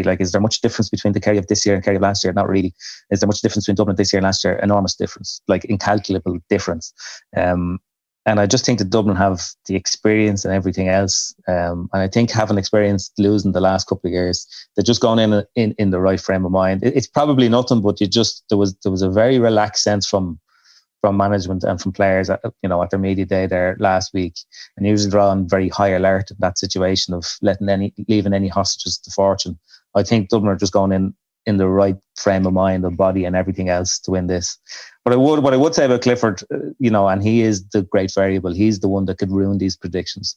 like, 0.03 0.20
is 0.20 0.32
there 0.32 0.40
much 0.40 0.61
difference 0.61 0.88
between 0.88 1.12
the 1.12 1.20
Kerry 1.20 1.38
of 1.38 1.46
this 1.46 1.64
year 1.64 1.74
and 1.74 1.84
Kerry 1.84 1.96
of 1.96 2.03
last 2.03 2.24
year? 2.24 2.32
Not 2.32 2.48
really. 2.48 2.74
Is 3.11 3.20
there 3.20 3.26
much 3.26 3.40
difference 3.40 3.64
between 3.64 3.76
Dublin 3.76 3.96
this 3.96 4.12
year 4.12 4.18
and 4.18 4.24
last 4.24 4.44
year? 4.44 4.57
Enormous 4.57 4.94
difference, 4.94 5.40
like 5.48 5.64
incalculable 5.64 6.38
difference. 6.48 6.92
Um, 7.36 7.78
and 8.26 8.38
I 8.38 8.46
just 8.46 8.66
think 8.66 8.78
that 8.78 8.90
Dublin 8.90 9.16
have 9.16 9.42
the 9.66 9.74
experience 9.76 10.44
and 10.44 10.53
everything 10.53 10.88
else. 10.88 11.34
Um, 11.48 11.88
and 11.92 12.03
I 12.03 12.09
think 12.09 12.30
having 12.30 12.59
experienced 12.59 13.12
losing 13.18 13.53
the 13.53 13.61
last 13.61 13.86
couple 13.88 14.09
of 14.09 14.12
years, 14.12 14.46
they're 14.76 14.84
just 14.84 15.01
going 15.01 15.18
in 15.18 15.44
in, 15.57 15.74
in 15.78 15.90
the 15.90 16.01
right 16.01 16.20
frame 16.20 16.44
of 16.44 16.53
mind. 16.53 16.82
It, 16.82 16.96
it's 16.96 17.07
probably 17.07 17.48
nothing, 17.48 17.80
but 17.80 18.01
you 18.01 18.07
just 18.07 18.44
there 18.48 18.59
was 18.59 18.76
there 18.82 18.92
was 18.92 19.03
a 19.03 19.11
very 19.11 19.38
relaxed 19.38 19.82
sense 19.84 20.07
from 20.07 20.38
from 21.01 21.16
management 21.16 21.64
and 21.64 21.80
from 21.80 21.92
players, 21.92 22.28
at, 22.28 22.40
you 22.62 22.68
know, 22.68 22.82
at 22.82 22.90
their 22.90 22.98
media 22.98 23.24
day 23.24 23.46
there 23.46 23.74
last 23.80 24.12
week, 24.12 24.34
and 24.76 24.86
usually 24.86 25.18
on 25.18 25.48
very 25.48 25.70
high 25.70 25.88
alert 25.88 26.30
in 26.30 26.36
that 26.40 26.59
situation 26.59 27.14
of 27.14 27.24
letting 27.40 27.70
any 27.70 27.94
leaving 28.07 28.34
any 28.34 28.48
hostages 28.48 28.98
to 28.98 29.11
fortune. 29.11 29.59
I 29.95 30.03
think 30.03 30.28
Dublin 30.28 30.51
are 30.51 30.57
just 30.57 30.72
going 30.72 30.93
in 30.93 31.14
in 31.47 31.57
the 31.57 31.68
right 31.68 31.97
frame 32.16 32.47
of 32.47 32.53
mind 32.53 32.84
and 32.84 32.97
body 32.97 33.24
and 33.24 33.34
everything 33.34 33.68
else 33.70 33.99
to 33.99 34.11
win 34.11 34.26
this. 34.26 34.59
But 35.05 35.14
I 35.14 35.16
would, 35.16 35.43
what 35.43 35.55
I 35.55 35.57
would 35.57 35.74
say 35.74 35.86
about 35.86 36.03
Clifford, 36.03 36.43
uh, 36.53 36.59
you 36.78 36.91
know, 36.91 37.09
and 37.09 37.22
he 37.22 37.41
is 37.41 37.66
the 37.70 37.82
great 37.82 38.12
variable. 38.14 38.53
He's 38.53 38.80
the 38.80 38.88
one 38.88 39.07
that 39.07 39.18
could 39.18 39.32
ruin 39.32 39.57
these 39.57 39.76
predictions. 39.76 40.36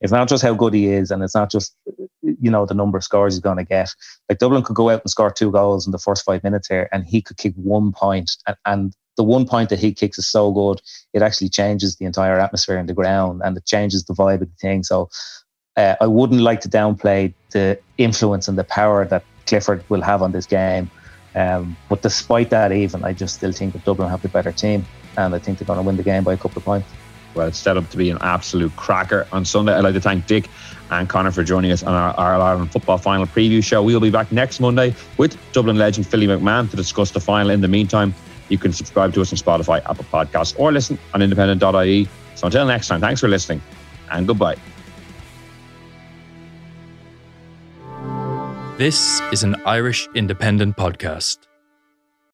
It's 0.00 0.12
not 0.12 0.28
just 0.28 0.44
how 0.44 0.54
good 0.54 0.72
he 0.72 0.86
is, 0.86 1.10
and 1.10 1.22
it's 1.24 1.34
not 1.34 1.50
just, 1.50 1.76
you 2.22 2.50
know, 2.50 2.66
the 2.66 2.74
number 2.74 2.96
of 2.96 3.02
scores 3.02 3.34
he's 3.34 3.42
going 3.42 3.56
to 3.56 3.64
get. 3.64 3.90
Like 4.28 4.38
Dublin 4.38 4.62
could 4.62 4.76
go 4.76 4.90
out 4.90 5.02
and 5.02 5.10
score 5.10 5.30
two 5.30 5.50
goals 5.50 5.86
in 5.86 5.92
the 5.92 5.98
first 5.98 6.24
five 6.24 6.44
minutes 6.44 6.68
here, 6.68 6.88
and 6.92 7.04
he 7.04 7.20
could 7.20 7.36
kick 7.36 7.54
one 7.56 7.90
point, 7.92 8.36
and, 8.46 8.56
and 8.64 8.94
the 9.16 9.24
one 9.24 9.46
point 9.46 9.70
that 9.70 9.78
he 9.78 9.92
kicks 9.92 10.18
is 10.18 10.28
so 10.28 10.52
good, 10.52 10.80
it 11.12 11.22
actually 11.22 11.48
changes 11.48 11.96
the 11.96 12.04
entire 12.04 12.38
atmosphere 12.38 12.78
in 12.78 12.86
the 12.86 12.94
ground 12.94 13.42
and 13.44 13.56
it 13.56 13.64
changes 13.64 14.04
the 14.04 14.14
vibe 14.14 14.42
of 14.42 14.50
the 14.50 14.56
thing. 14.60 14.82
So 14.82 15.08
uh, 15.76 15.96
I 16.00 16.06
wouldn't 16.06 16.40
like 16.40 16.60
to 16.62 16.68
downplay 16.68 17.32
the 17.50 17.78
influence 17.98 18.48
and 18.48 18.58
the 18.58 18.64
power 18.64 19.04
that 19.06 19.24
Clifford 19.46 19.84
will 19.88 20.02
have 20.02 20.22
on 20.22 20.32
this 20.32 20.46
game. 20.46 20.90
Um, 21.34 21.76
but 21.88 22.02
despite 22.02 22.50
that, 22.50 22.72
even 22.72 23.04
I 23.04 23.12
just 23.12 23.36
still 23.36 23.52
think 23.52 23.72
that 23.72 23.84
Dublin 23.84 24.08
have 24.08 24.22
the 24.22 24.28
better 24.28 24.52
team, 24.52 24.86
and 25.16 25.34
I 25.34 25.38
think 25.38 25.58
they're 25.58 25.66
going 25.66 25.78
to 25.78 25.82
win 25.82 25.96
the 25.96 26.02
game 26.02 26.22
by 26.22 26.32
a 26.32 26.36
couple 26.36 26.58
of 26.58 26.64
points. 26.64 26.88
Well, 27.34 27.48
it's 27.48 27.58
set 27.58 27.76
up 27.76 27.90
to 27.90 27.96
be 27.96 28.10
an 28.10 28.18
absolute 28.20 28.74
cracker 28.76 29.26
on 29.32 29.44
Sunday. 29.44 29.72
I'd 29.72 29.82
like 29.82 29.94
to 29.94 30.00
thank 30.00 30.26
Dick 30.28 30.48
and 30.92 31.08
Conor 31.08 31.32
for 31.32 31.42
joining 31.42 31.72
us 31.72 31.82
on 31.82 31.92
All 31.92 32.42
Ireland 32.42 32.70
football 32.70 32.98
final 32.98 33.26
preview 33.26 33.64
show. 33.64 33.82
We'll 33.82 33.98
be 33.98 34.10
back 34.10 34.30
next 34.30 34.60
Monday 34.60 34.94
with 35.16 35.36
Dublin 35.52 35.76
legend 35.76 36.06
Philly 36.06 36.28
McMahon 36.28 36.70
to 36.70 36.76
discuss 36.76 37.10
the 37.10 37.18
final. 37.18 37.50
In 37.50 37.60
the 37.60 37.68
meantime, 37.68 38.14
you 38.48 38.58
can 38.58 38.72
subscribe 38.72 39.12
to 39.14 39.20
us 39.20 39.32
on 39.32 39.38
Spotify, 39.38 39.78
Apple 39.90 40.04
Podcasts, 40.12 40.54
or 40.56 40.70
listen 40.70 40.96
on 41.12 41.22
independent.ie. 41.22 42.08
So 42.36 42.46
until 42.46 42.66
next 42.66 42.86
time, 42.86 43.00
thanks 43.00 43.20
for 43.20 43.28
listening 43.28 43.60
and 44.10 44.26
goodbye. 44.26 44.56
This 48.76 49.20
is 49.32 49.44
an 49.44 49.54
Irish 49.66 50.08
independent 50.16 50.76
podcast. 50.76 51.38